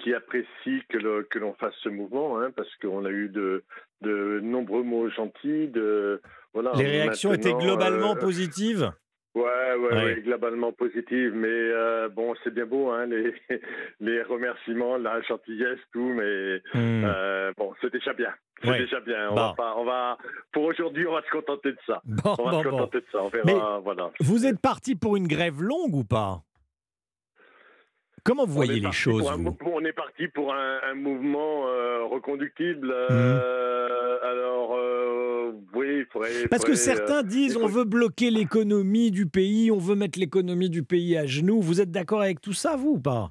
qui 0.00 0.12
apprécient 0.14 0.82
que, 0.88 1.38
l'on 1.38 1.54
fasse 1.54 1.74
ce 1.82 1.88
mouvement, 1.88 2.40
hein, 2.40 2.50
parce 2.50 2.74
qu'on 2.76 3.04
a 3.04 3.10
eu 3.10 3.28
de, 3.28 3.62
de 4.00 4.40
nombreux 4.42 4.82
mots 4.82 5.08
gentils. 5.08 5.68
De, 5.68 6.20
voilà, 6.52 6.72
Les 6.76 6.86
réactions 6.86 7.32
étaient 7.32 7.54
globalement 7.54 8.16
positives? 8.16 8.92
Ouais, 9.34 9.42
ouais, 9.44 9.76
Ouais. 9.94 10.04
ouais, 10.04 10.20
globalement 10.22 10.72
positive, 10.72 11.32
mais 11.34 11.48
euh, 11.48 12.08
bon, 12.10 12.34
c'est 12.44 12.52
bien 12.52 12.66
beau, 12.66 12.90
hein, 12.90 13.06
les, 13.06 13.32
les 14.00 14.22
remerciements, 14.24 14.98
la 14.98 15.22
gentillesse, 15.22 15.78
tout, 15.92 16.12
mais 16.14 16.60
Hmm. 16.74 17.04
euh, 17.06 17.52
bon, 17.56 17.72
c'est 17.80 17.90
déjà 17.92 18.12
bien, 18.12 18.32
c'est 18.62 18.68
Ouais. 18.68 18.78
déjà 18.80 19.00
bien. 19.00 19.30
On 19.30 19.34
Bon. 19.34 19.40
va 19.48 19.54
pas, 19.56 19.74
on 19.78 19.84
va, 19.84 20.18
pour 20.52 20.64
aujourd'hui, 20.64 21.06
on 21.06 21.12
va 21.14 21.22
se 21.22 21.30
contenter 21.30 21.72
de 21.72 21.78
ça. 21.86 22.02
Bon, 22.24 22.36
on 22.38 22.44
va 22.44 22.50
bon, 22.50 22.62
se 22.62 22.68
contenter 22.68 22.98
de 23.00 23.06
ça, 23.10 23.22
on 23.22 23.28
verra, 23.28 23.46
Mais 23.46 23.82
voilà. 23.84 24.10
Vous 24.20 24.44
êtes 24.44 24.60
parti 24.60 24.96
pour 24.96 25.16
une 25.16 25.26
grève 25.28 25.62
longue 25.62 25.94
ou 25.94 26.04
pas? 26.04 26.42
Comment 28.24 28.44
vous 28.46 28.52
voyez 28.52 28.78
les 28.80 28.92
choses 28.92 29.28
un 29.28 29.36
vous? 29.36 29.56
On 29.66 29.84
est 29.84 29.92
parti 29.92 30.28
pour 30.28 30.54
un, 30.54 30.78
un 30.84 30.94
mouvement 30.94 31.66
euh, 31.66 32.04
reconductible. 32.04 32.86
Hmm. 32.88 33.40
Alors, 34.24 34.74
oui, 35.74 35.98
il 36.00 36.06
faudrait. 36.12 36.48
Parce 36.48 36.64
que 36.64 36.74
faudrait, 36.74 36.92
euh, 36.92 36.96
certains 36.96 37.22
disent 37.22 37.56
on 37.56 37.66
veut 37.66 37.84
bloquer 37.84 38.30
l'économie 38.30 39.10
du 39.10 39.26
pays, 39.26 39.70
on 39.70 39.78
veut 39.78 39.94
mettre 39.96 40.18
l'économie 40.18 40.70
du 40.70 40.82
pays 40.82 41.16
à 41.16 41.26
genoux. 41.26 41.60
Vous 41.60 41.80
êtes 41.80 41.90
d'accord 41.90 42.22
avec 42.22 42.40
tout 42.40 42.52
ça, 42.52 42.76
vous 42.76 42.92
ou 42.92 43.00
pas? 43.00 43.28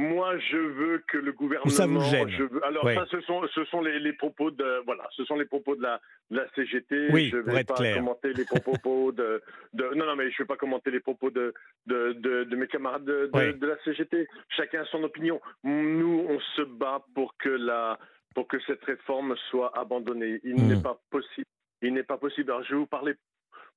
Moi, 0.00 0.38
je 0.38 0.56
veux 0.56 1.02
que 1.08 1.18
le 1.18 1.32
gouvernement. 1.32 1.66
Ou 1.66 1.70
ça 1.70 1.86
vous 1.88 2.00
gêne? 2.02 2.28
je 2.30 2.44
veux- 2.44 2.64
Alors, 2.64 2.84
ça, 2.88 3.04
ce 3.10 3.20
sont, 3.22 3.42
ce 3.52 3.64
sont 3.64 3.80
les, 3.80 3.98
les 3.98 4.12
propos 4.12 4.52
de, 4.52 4.84
voilà, 4.86 5.02
ce 5.16 5.24
sont 5.24 5.34
les 5.34 5.44
propos 5.44 5.74
de 5.74 5.82
la, 5.82 6.00
de 6.30 6.36
la 6.36 6.48
CGT. 6.54 7.08
Oui, 7.10 7.30
je 7.32 7.38
pour 7.38 7.52
vais 7.52 7.64
pas 7.64 7.74
clair. 7.74 7.96
commenter 7.96 8.32
les 8.32 8.44
propos 8.44 9.10
de, 9.10 9.42
de- 9.72 9.90
non, 9.96 10.06
non, 10.06 10.14
mais 10.14 10.30
je 10.30 10.38
vais 10.40 10.46
pas 10.46 10.56
commenter 10.56 10.92
les 10.92 11.00
propos 11.00 11.30
de, 11.30 11.52
de, 11.88 12.12
de, 12.12 12.54
mes 12.54 12.68
camarades 12.68 13.04
de, 13.06 13.28
de 13.50 13.66
la 13.66 13.76
CGT. 13.84 14.28
Chacun 14.56 14.82
a 14.82 14.84
son 14.84 15.02
opinion. 15.02 15.40
Nous, 15.64 16.26
on 16.28 16.38
se 16.54 16.62
bat 16.62 17.04
pour 17.16 17.36
que 17.36 17.48
la, 17.48 17.98
pour 18.34 18.46
que 18.48 18.58
cette 18.60 18.84
réforme 18.84 19.36
soit 19.50 19.76
abandonnée. 19.78 20.40
Il 20.44 20.54
Mm. 20.56 20.68
n'est 20.68 20.82
pas 20.82 21.00
possible. 21.10 21.46
Il 21.82 21.94
n'est 21.94 22.02
pas 22.02 22.18
possible. 22.18 22.50
Alors, 22.50 22.62
je 22.64 22.70
vais 22.70 22.78
vous 22.80 22.86
parler 22.86 23.14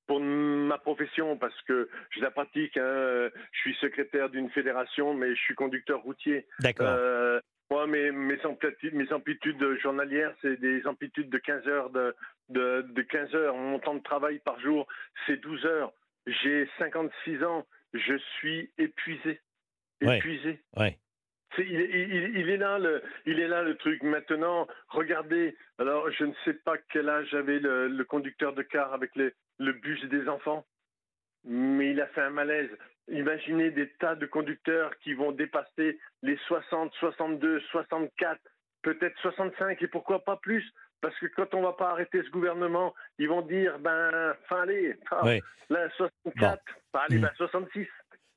pour 0.08 0.20
ma 0.20 0.78
profession, 0.78 1.38
parce 1.38 1.60
que 1.62 1.88
je 2.10 2.20
la 2.22 2.32
pratique, 2.32 2.76
hein, 2.78 3.30
je 3.52 3.60
suis 3.60 3.76
secrétaire 3.76 4.30
d'une 4.30 4.49
fédération, 4.49 5.14
mais 5.14 5.36
je 5.36 5.39
suis 5.41 5.56
conducteur 5.56 6.02
routier. 6.02 6.47
D'accord. 6.60 6.88
Euh, 6.89 7.39
moi, 7.70 7.88
mes, 7.88 8.12
mes, 8.12 8.43
amplitudes, 8.45 8.93
mes 8.93 9.14
amplitudes 9.14 9.64
journalières, 9.82 10.36
c'est 10.41 10.60
des 10.60 10.86
amplitudes 10.88 11.30
de 11.30 11.38
15 11.38 11.68
heures 11.68 11.89
de, 11.91 12.14
de, 12.49 12.82
de 12.89 13.02
15 13.04 13.34
heures. 13.36 13.56
Mon 13.56 13.80
temps 13.80 13.93
de 13.95 14.04
travail 14.04 14.39
par 14.39 14.60
jour, 14.60 14.88
c'est 15.26 15.38
12 15.38 15.66
heures. 15.66 15.93
J'ai 16.26 16.68
56 16.80 17.43
ans. 17.43 17.66
Je 17.93 18.18
suis 18.38 18.72
épuisé. 18.78 19.39
Ouais. 20.02 20.18
Épuisé. 20.18 20.60
Ouais. 20.76 20.97
Il, 21.58 21.66
il- 21.82 22.38
il 22.38 22.49
est 22.49 22.58
là 22.58 22.80
le, 22.80 23.02
il 23.26 23.39
est 23.39 23.47
là 23.47 23.64
le 23.64 23.76
truc. 23.76 24.02
Maintenant, 24.04 24.68
regardez. 24.89 25.56
Alors, 25.80 26.10
je 26.12 26.26
ne 26.26 26.34
sais 26.45 26.54
pas 26.54 26.78
quel 26.91 27.10
âge 27.10 27.34
avait 27.34 27.60
le, 27.60 27.88
le 27.88 28.04
conducteur 28.06 28.54
de 28.54 28.62
car 28.62 28.93
avec 28.93 29.16
les, 29.16 29.32
le 29.60 29.74
bus 29.74 30.04
des 30.06 30.28
enfants, 30.30 30.66
mais 31.43 31.91
il 31.91 32.02
a 32.02 32.08
fait 32.08 32.22
un 32.22 32.30
malaise. 32.30 32.70
Imaginez 33.10 33.72
des 33.72 33.89
tas 33.99 34.16
de 34.16 34.26
conducteurs 34.26 34.97
qui 34.99 35.14
vont 35.14 35.32
dépasser 35.32 35.99
les 36.22 36.38
60, 36.47 36.93
62, 36.93 37.60
64, 37.72 38.39
peut-être 38.84 39.18
65 39.20 39.82
et 39.82 39.88
pourquoi 39.88 40.24
pas 40.24 40.38
plus? 40.38 40.64
Parce 41.02 41.18
que 41.18 41.26
quand 41.26 41.54
on 41.56 41.64
va 41.64 41.74
pas 41.74 41.89
arrêter 41.89 42.22
ce 42.24 42.30
gouvernement, 42.30 42.93
ils 43.18 43.28
vont 43.28 43.41
dire 43.41 43.80
ben, 43.80 44.36
fin 44.47 44.62
allez, 44.62 44.95
ah, 45.12 45.22
là 45.70 45.89
64, 45.97 46.64
ben, 46.93 46.99
allez, 46.99 47.18
Mm. 47.18 47.22
ben 47.22 47.32
66. 47.38 47.88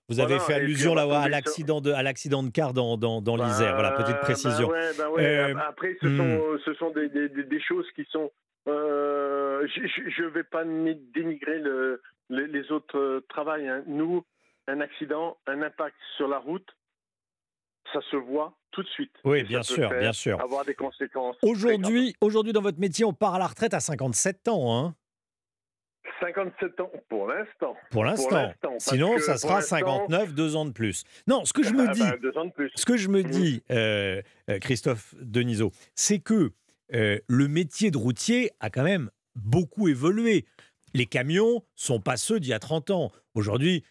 Vous 0.09 0.20
avez 0.20 0.34
Voilà, 0.36 0.44
fait 0.44 0.55
allusion 0.55 0.94
là, 0.94 1.02
à 1.22 1.28
l'accident 1.28 1.80
de, 1.80 1.90
à 1.90 2.02
l'accident 2.02 2.42
de 2.42 2.50
car 2.50 2.74
dans, 2.74 2.98
dans, 2.98 3.22
dans 3.22 3.36
l'Isère. 3.36 3.74
Voilà, 3.74 3.92
petite 3.92 4.16
Bah, 4.16 4.20
précision. 4.20 4.68
bah 4.68 4.74
ouais, 4.74 4.90
bah 4.98 5.11
ouais. 5.11 5.24
Euh, 5.24 5.57
Après, 5.66 5.96
ce 6.02 6.07
hmm. 6.07 6.16
sont, 6.18 6.59
ce 6.64 6.74
sont 6.74 6.90
des, 6.90 7.09
des, 7.09 7.61
choses 7.62 7.86
qui 7.94 8.05
sont. 8.11 8.30
euh, 8.68 9.66
je 9.66 10.22
ne 10.22 10.28
vais 10.28 10.44
pas 10.44 10.64
ni- 10.64 10.94
dénigrer 11.14 11.59
le, 11.59 12.02
les, 12.28 12.46
les 12.46 12.70
autres 12.70 12.98
euh, 12.98 13.24
travails. 13.30 13.66
hein. 13.66 13.82
Nous, 13.86 14.22
un 14.68 14.80
accident, 14.80 15.38
un 15.46 15.62
impact 15.62 15.96
sur 16.18 16.28
la 16.28 16.38
route, 16.38 16.68
ça 17.92 18.00
se 18.11 18.16
voit 18.16 18.55
tout 18.72 18.82
de 18.82 18.88
suite. 18.88 19.12
Oui, 19.24 19.42
bien 19.44 19.62
sûr, 19.62 19.88
bien 19.88 20.12
sûr. 20.12 20.38
Avoir 20.40 20.64
des 20.66 20.74
conséquences. 20.74 21.36
Aujourd'hui, 21.42 22.14
aujourd'hui, 22.20 22.52
dans 22.52 22.61
votre 22.62 22.78
métier, 22.80 23.05
on 23.07 23.12
part 23.14 23.36
à 23.36 23.38
la 23.38 23.46
retraite 23.46 23.72
à 23.72 23.80
57 23.80 24.48
ans. 24.48 24.76
Hein 24.76 24.94
57 26.21 26.81
ans 26.81 26.91
pour 27.09 27.27
l'instant. 27.27 27.77
pour 27.91 28.05
l'instant. 28.05 28.53
Sinon, 28.79 29.19
ça 29.19 29.37
sera 29.37 29.57
l'instant- 29.57 29.77
59, 29.79 30.35
deux 30.35 30.57
ans 30.57 30.65
de 30.65 30.73
plus. 30.73 31.05
Non, 31.27 31.45
ce 31.45 31.53
que 31.53 31.62
je 31.62 31.73
me 31.73 31.87
Ah 31.89 31.93
dis, 31.93 32.01
bah, 32.01 32.17
deux 32.23 32.37
ans 32.39 32.45
de 32.47 32.53
plus. 32.53 32.71
ce 32.75 32.85
que 32.85 32.97
je 32.97 33.09
me 33.09 33.23
Mhm. 33.23 33.31
dis, 33.31 33.62
euh, 33.71 34.23
euh, 34.51 34.59
Christophe 34.59 35.15
Denisot, 35.21 35.73
c'est 35.95 36.19
que 36.19 36.53
euh, 36.95 37.19
le 37.29 37.49
métier 37.49 37.91
de 37.91 37.97
routier 37.99 38.51
a 38.61 38.71
quand 38.71 38.85
même 38.85 39.11
beaucoup 39.37 39.89
évolué. 39.89 40.45
les 40.97 41.07
camions 41.07 41.65
sont 41.75 41.99
pas 41.99 42.17
ceux 42.17 42.39
d'il 42.39 42.51
y 42.51 42.53
a 42.53 42.61
30 42.61 42.91
ans. 42.91 43.11
Aujourd'hui, 43.35 43.83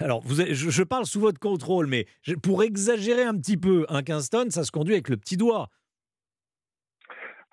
alors 0.00 0.20
vous, 0.26 0.34
je, 0.44 0.68
je 0.68 0.82
parle 0.82 1.06
sous 1.06 1.18
votre 1.18 1.40
contrôle, 1.40 1.86
mais 1.86 2.04
je- 2.20 2.34
pour 2.34 2.62
exagérer 2.62 3.22
un 3.22 3.34
petit 3.34 3.56
peu, 3.56 3.86
un 3.88 4.02
15 4.02 4.28
tonnes, 4.28 4.50
ça 4.50 4.62
se 4.62 4.70
conduit 4.70 4.92
avec 4.92 5.08
le 5.08 5.16
petit 5.16 5.38
doigt. 5.38 5.70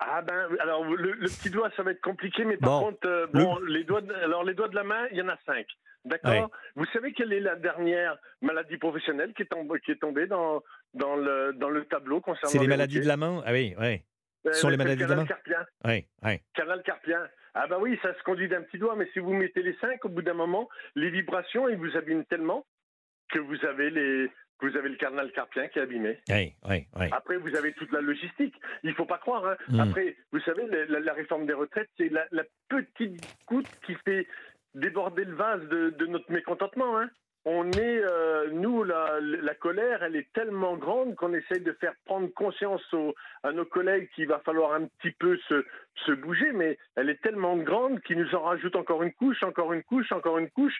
Ah 0.00 0.22
ben, 0.22 0.48
alors 0.60 0.84
le, 0.84 1.12
le 1.12 1.28
petit 1.28 1.50
doigt, 1.50 1.70
ça 1.76 1.82
va 1.82 1.90
être 1.90 2.00
compliqué, 2.00 2.44
mais 2.44 2.56
par 2.56 2.70
Bon. 2.80 2.86
contre, 2.86 3.08
euh, 3.08 3.26
bon, 3.32 3.58
les 3.66 3.82
doigts, 3.84 4.00
de, 4.00 4.14
alors 4.14 4.44
les 4.44 4.54
doigts 4.54 4.68
de 4.68 4.76
la 4.76 4.84
main, 4.84 5.06
il 5.10 5.16
y 5.18 5.22
en 5.22 5.28
a 5.28 5.36
cinq. 5.44 5.66
D'accord. 6.04 6.50
Vous 6.76 6.86
savez 6.92 7.12
quelle 7.12 7.32
est 7.32 7.40
la 7.40 7.56
dernière 7.56 8.16
maladie 8.40 8.76
professionnelle 8.78 9.34
qui 9.34 9.42
est, 9.42 9.46
tombée, 9.46 9.80
qui 9.80 9.90
est 9.90 10.00
tombée 10.00 10.26
dans 10.26 10.62
dans 10.94 11.16
le 11.16 11.52
dans 11.54 11.68
le 11.68 11.84
tableau 11.86 12.20
concernant 12.20 12.50
C'est 12.50 12.58
les 12.58 12.64
les 12.64 12.68
maladies 12.68 13.00
de 13.00 13.08
la 13.08 13.16
main? 13.16 13.42
Ah 13.44 13.52
oui, 13.52 13.74
oui. 13.78 14.00
Euh, 14.46 14.52
sont 14.52 14.68
les 14.68 14.76
maladies 14.76 15.02
de 15.02 15.08
la 15.08 15.08
canal 15.08 15.24
main? 15.24 15.26
carpien. 15.26 15.66
Oui, 15.84 16.06
oui. 16.22 16.40
Canal 16.54 16.82
carpien. 16.84 17.26
Ah 17.54 17.66
bah 17.66 17.78
oui, 17.80 17.98
ça 18.00 18.14
se 18.14 18.22
conduit 18.22 18.48
d'un 18.48 18.62
petit 18.62 18.78
doigt, 18.78 18.94
mais 18.94 19.08
si 19.12 19.18
vous 19.18 19.32
mettez 19.34 19.62
les 19.62 19.74
cinq, 19.80 20.04
au 20.04 20.08
bout 20.08 20.22
d'un 20.22 20.34
moment, 20.34 20.68
les 20.94 21.10
vibrations, 21.10 21.68
ils 21.68 21.76
vous 21.76 21.96
abîment 21.96 22.24
tellement 22.26 22.64
que 23.30 23.40
vous 23.40 23.62
avez 23.66 23.90
les 23.90 24.30
vous 24.66 24.76
avez 24.76 24.88
le 24.88 24.96
canal 24.96 25.30
carpien 25.32 25.68
qui 25.68 25.78
est 25.78 25.82
abîmé. 25.82 26.18
Oui, 26.28 26.52
oui, 26.68 26.86
oui. 26.98 27.06
Après, 27.12 27.36
vous 27.36 27.54
avez 27.56 27.72
toute 27.74 27.92
la 27.92 28.00
logistique. 28.00 28.54
Il 28.82 28.94
faut 28.94 29.04
pas 29.06 29.18
croire. 29.18 29.46
hein. 29.46 29.56
Mm. 29.68 29.80
Après, 29.80 30.16
vous 30.32 30.40
savez, 30.40 30.66
la, 30.66 30.84
la- 30.86 31.00
la 31.00 31.12
réforme 31.12 31.46
des 31.46 31.52
retraites, 31.52 31.88
c'est 31.96 32.08
la, 32.08 32.26
la 32.32 32.42
petite 32.68 33.22
goutte 33.46 33.66
qui 33.86 33.94
fait 34.04 34.26
déborder 34.74 35.24
le 35.24 35.34
vase 35.34 35.62
de, 35.68 35.90
de 35.90 36.06
notre 36.06 36.30
mécontentement. 36.32 36.98
hein. 36.98 37.08
On 37.44 37.70
est, 37.72 38.02
euh, 38.02 38.48
nous, 38.52 38.82
la, 38.84 39.20
la 39.20 39.54
colère, 39.54 40.02
elle 40.02 40.16
est 40.16 40.30
tellement 40.34 40.76
grande 40.76 41.14
qu'on 41.14 41.32
essaye 41.32 41.60
de 41.60 41.72
faire 41.80 41.94
prendre 42.04 42.28
conscience 42.34 42.82
aux- 42.92 43.14
à 43.42 43.52
nos 43.52 43.64
collègues 43.64 44.10
qu'il 44.14 44.26
va 44.26 44.40
falloir 44.40 44.72
un 44.74 44.86
petit 44.86 45.12
peu 45.12 45.38
se, 45.48 45.64
se 46.04 46.12
bouger, 46.12 46.52
mais 46.52 46.76
elle 46.96 47.08
est 47.08 47.22
tellement 47.22 47.56
grande 47.56 48.00
qu'ils 48.02 48.18
nous 48.18 48.34
en 48.34 48.42
rajoutent 48.42 48.76
encore 48.76 49.02
une 49.02 49.14
couche, 49.14 49.42
encore 49.44 49.72
une 49.72 49.84
couche, 49.84 50.12
encore 50.12 50.38
une 50.38 50.50
couche. 50.50 50.78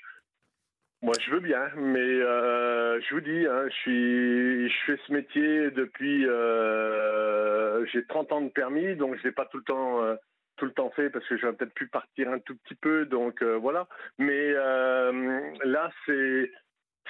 Moi, 1.00 1.14
je 1.24 1.30
veux 1.30 1.40
bien, 1.40 1.70
mais 1.76 2.00
euh, 2.00 3.00
je 3.00 3.14
vous 3.14 3.20
dis, 3.20 3.46
hein, 3.46 3.68
je 3.68 3.74
suis, 3.74 4.68
je 4.68 4.76
fais 4.84 5.00
ce 5.06 5.12
métier 5.12 5.70
depuis, 5.70 6.26
euh, 6.26 7.86
j'ai 7.86 8.04
30 8.04 8.32
ans 8.32 8.40
de 8.40 8.48
permis, 8.48 8.96
donc 8.96 9.16
je 9.16 9.22
l'ai 9.22 9.32
pas 9.32 9.46
tout 9.46 9.58
le 9.58 9.62
temps, 9.62 10.02
euh, 10.02 10.16
tout 10.56 10.64
le 10.64 10.72
temps 10.72 10.90
fait 10.90 11.08
parce 11.08 11.24
que 11.28 11.38
j'aurais 11.38 11.52
peut-être 11.52 11.74
pu 11.74 11.86
partir 11.86 12.28
un 12.30 12.40
tout 12.40 12.56
petit 12.56 12.74
peu, 12.74 13.06
donc 13.06 13.44
voilà. 13.44 13.86
Mais 14.18 14.52
là, 14.52 15.92
c'est, 16.04 16.50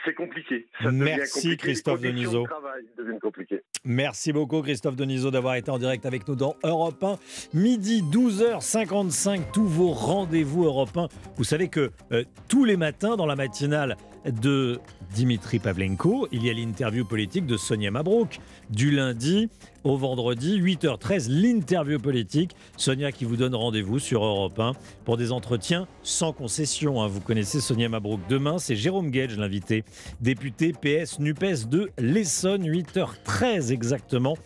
c'est 0.05 0.15
compliqué. 0.15 0.69
Ça 0.83 0.91
Merci, 0.93 1.41
compliqué. 1.41 1.57
Christophe 1.57 2.03
Denisot. 2.03 2.43
de 2.43 2.47
travail 2.47 2.85
deviennent 2.99 3.21
compliquées. 3.21 3.63
Merci 3.85 4.33
beaucoup 4.33 4.61
Christophe 4.63 4.97
Denisot 4.97 5.31
d'avoir 5.31 5.55
été 5.55 5.71
en 5.71 5.79
direct 5.79 6.05
avec 6.05 6.27
nous 6.29 6.35
dans 6.35 6.57
Europe 6.65 7.03
1. 7.03 7.19
Midi 7.55 8.03
12h55, 8.03 9.53
tous 9.53 9.67
vos 9.67 9.93
rendez-vous 9.93 10.65
Europe 10.65 10.97
1. 10.97 11.09
Vous 11.37 11.45
savez 11.45 11.69
que 11.69 11.93
euh, 12.13 12.25
tous 12.49 12.65
les 12.65 12.77
matins 12.77 13.17
dans 13.17 13.27
la 13.27 13.37
matinale 13.37 13.97
de 14.27 14.81
Dimitri 15.15 15.59
Pavlenko, 15.59 16.29
il 16.33 16.45
y 16.45 16.51
a 16.51 16.53
l'interview 16.53 17.05
politique 17.05 17.47
de 17.47 17.57
Sonia 17.57 17.91
Mabrouk. 17.91 18.41
Du 18.69 18.91
lundi 18.91 19.49
au 19.85 19.97
vendredi, 19.97 20.61
8h13, 20.61 21.31
l'interview 21.31 21.99
politique. 21.99 22.55
Sonia 22.77 23.11
qui 23.13 23.25
vous 23.25 23.37
donne 23.37 23.55
rendez-vous 23.55 23.99
sur 23.99 24.23
Europe 24.25 24.59
1 24.59 24.73
pour 25.05 25.17
des 25.17 25.33
entretiens 25.33 25.87
sans 26.03 26.33
concession. 26.33 27.01
hein. 27.01 27.07
Vous 27.07 27.21
connaissez 27.21 27.61
Sonia 27.61 27.89
Mabrouk. 27.89 28.21
Demain, 28.29 28.59
c'est 28.59 28.77
Jérôme 28.77 29.11
Gage, 29.11 29.39
l'invité, 29.39 29.85
député 30.21 30.73
PS 30.73 31.21
NUPES 31.21 31.69
de 31.71 31.91
l'Essonne, 31.97 32.67
8h13 32.69 33.73
exactement. 33.79 34.37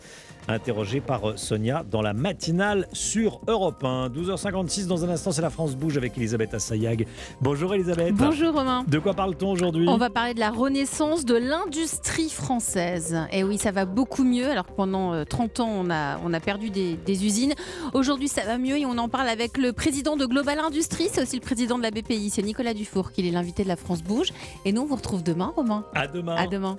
Interrogé 0.49 0.99
par 0.99 1.29
euh, 1.29 1.37
Sonia 1.37 1.85
dans 1.89 2.01
la 2.01 2.13
matinale 2.13 2.87
sur 2.91 3.39
Europe 3.47 3.81
1. 3.81 4.09
12h56, 4.09 4.87
dans 4.87 5.05
un 5.05 5.09
instant, 5.09 5.31
c'est 5.31 5.41
la 5.41 5.49
France 5.49 5.75
Bouge 5.75 5.95
avec 5.95 6.17
Elisabeth 6.17 6.53
Assayag. 6.53 7.07
Bonjour 7.39 7.73
Elisabeth. 7.73 8.13
Bonjour 8.13 8.53
Romain. 8.53 8.83
De 8.85 8.99
quoi 8.99 9.13
parle-t-on 9.13 9.49
aujourd'hui? 9.49 9.87
On 9.87 9.95
va 9.97 10.09
parler 10.09 10.33
de 10.33 10.41
la 10.41 10.51
renaissance 10.51 11.23
de 11.23 11.35
l'industrie 11.35 12.29
française. 12.29 13.17
Et 13.31 13.45
oui, 13.45 13.57
ça 13.57 13.71
va 13.71 13.85
beaucoup 13.85 14.25
mieux, 14.25 14.49
alors 14.49 14.65
que 14.65 14.73
pendant 14.73 15.13
euh, 15.13 15.23
30 15.23 15.61
ans, 15.61 15.69
on 15.69 15.89
a, 15.89 16.19
on 16.25 16.33
a 16.33 16.39
perdu 16.41 16.69
des, 16.69 16.97
des 16.97 17.25
usines. 17.25 17.53
Aujourd'hui, 17.93 18.27
ça 18.27 18.43
va 18.43 18.57
mieux 18.57 18.77
et 18.77 18.85
on 18.85 18.97
en 18.97 19.07
parle 19.07 19.29
avec 19.29 19.57
le 19.57 19.71
président 19.71 20.17
de 20.17 20.25
Global 20.25 20.59
Industrie, 20.59 21.07
c'est 21.09 21.21
aussi 21.21 21.37
le 21.37 21.41
président 21.41 21.77
de 21.77 21.83
la 21.83 21.91
BPI, 21.91 22.29
c'est 22.29 22.43
Nicolas 22.43 22.73
Dufour, 22.73 23.13
qui 23.13 23.25
est 23.25 23.31
l'invité 23.31 23.63
de 23.63 23.69
la 23.69 23.77
France 23.77 24.03
Bouge. 24.03 24.33
Et 24.65 24.73
nous, 24.73 24.81
on 24.81 24.85
vous 24.85 24.95
retrouve 24.97 25.23
demain, 25.23 25.53
Romain. 25.55 25.85
À 25.95 26.05
demain. 26.07 26.35
À 26.35 26.47
demain. 26.47 26.75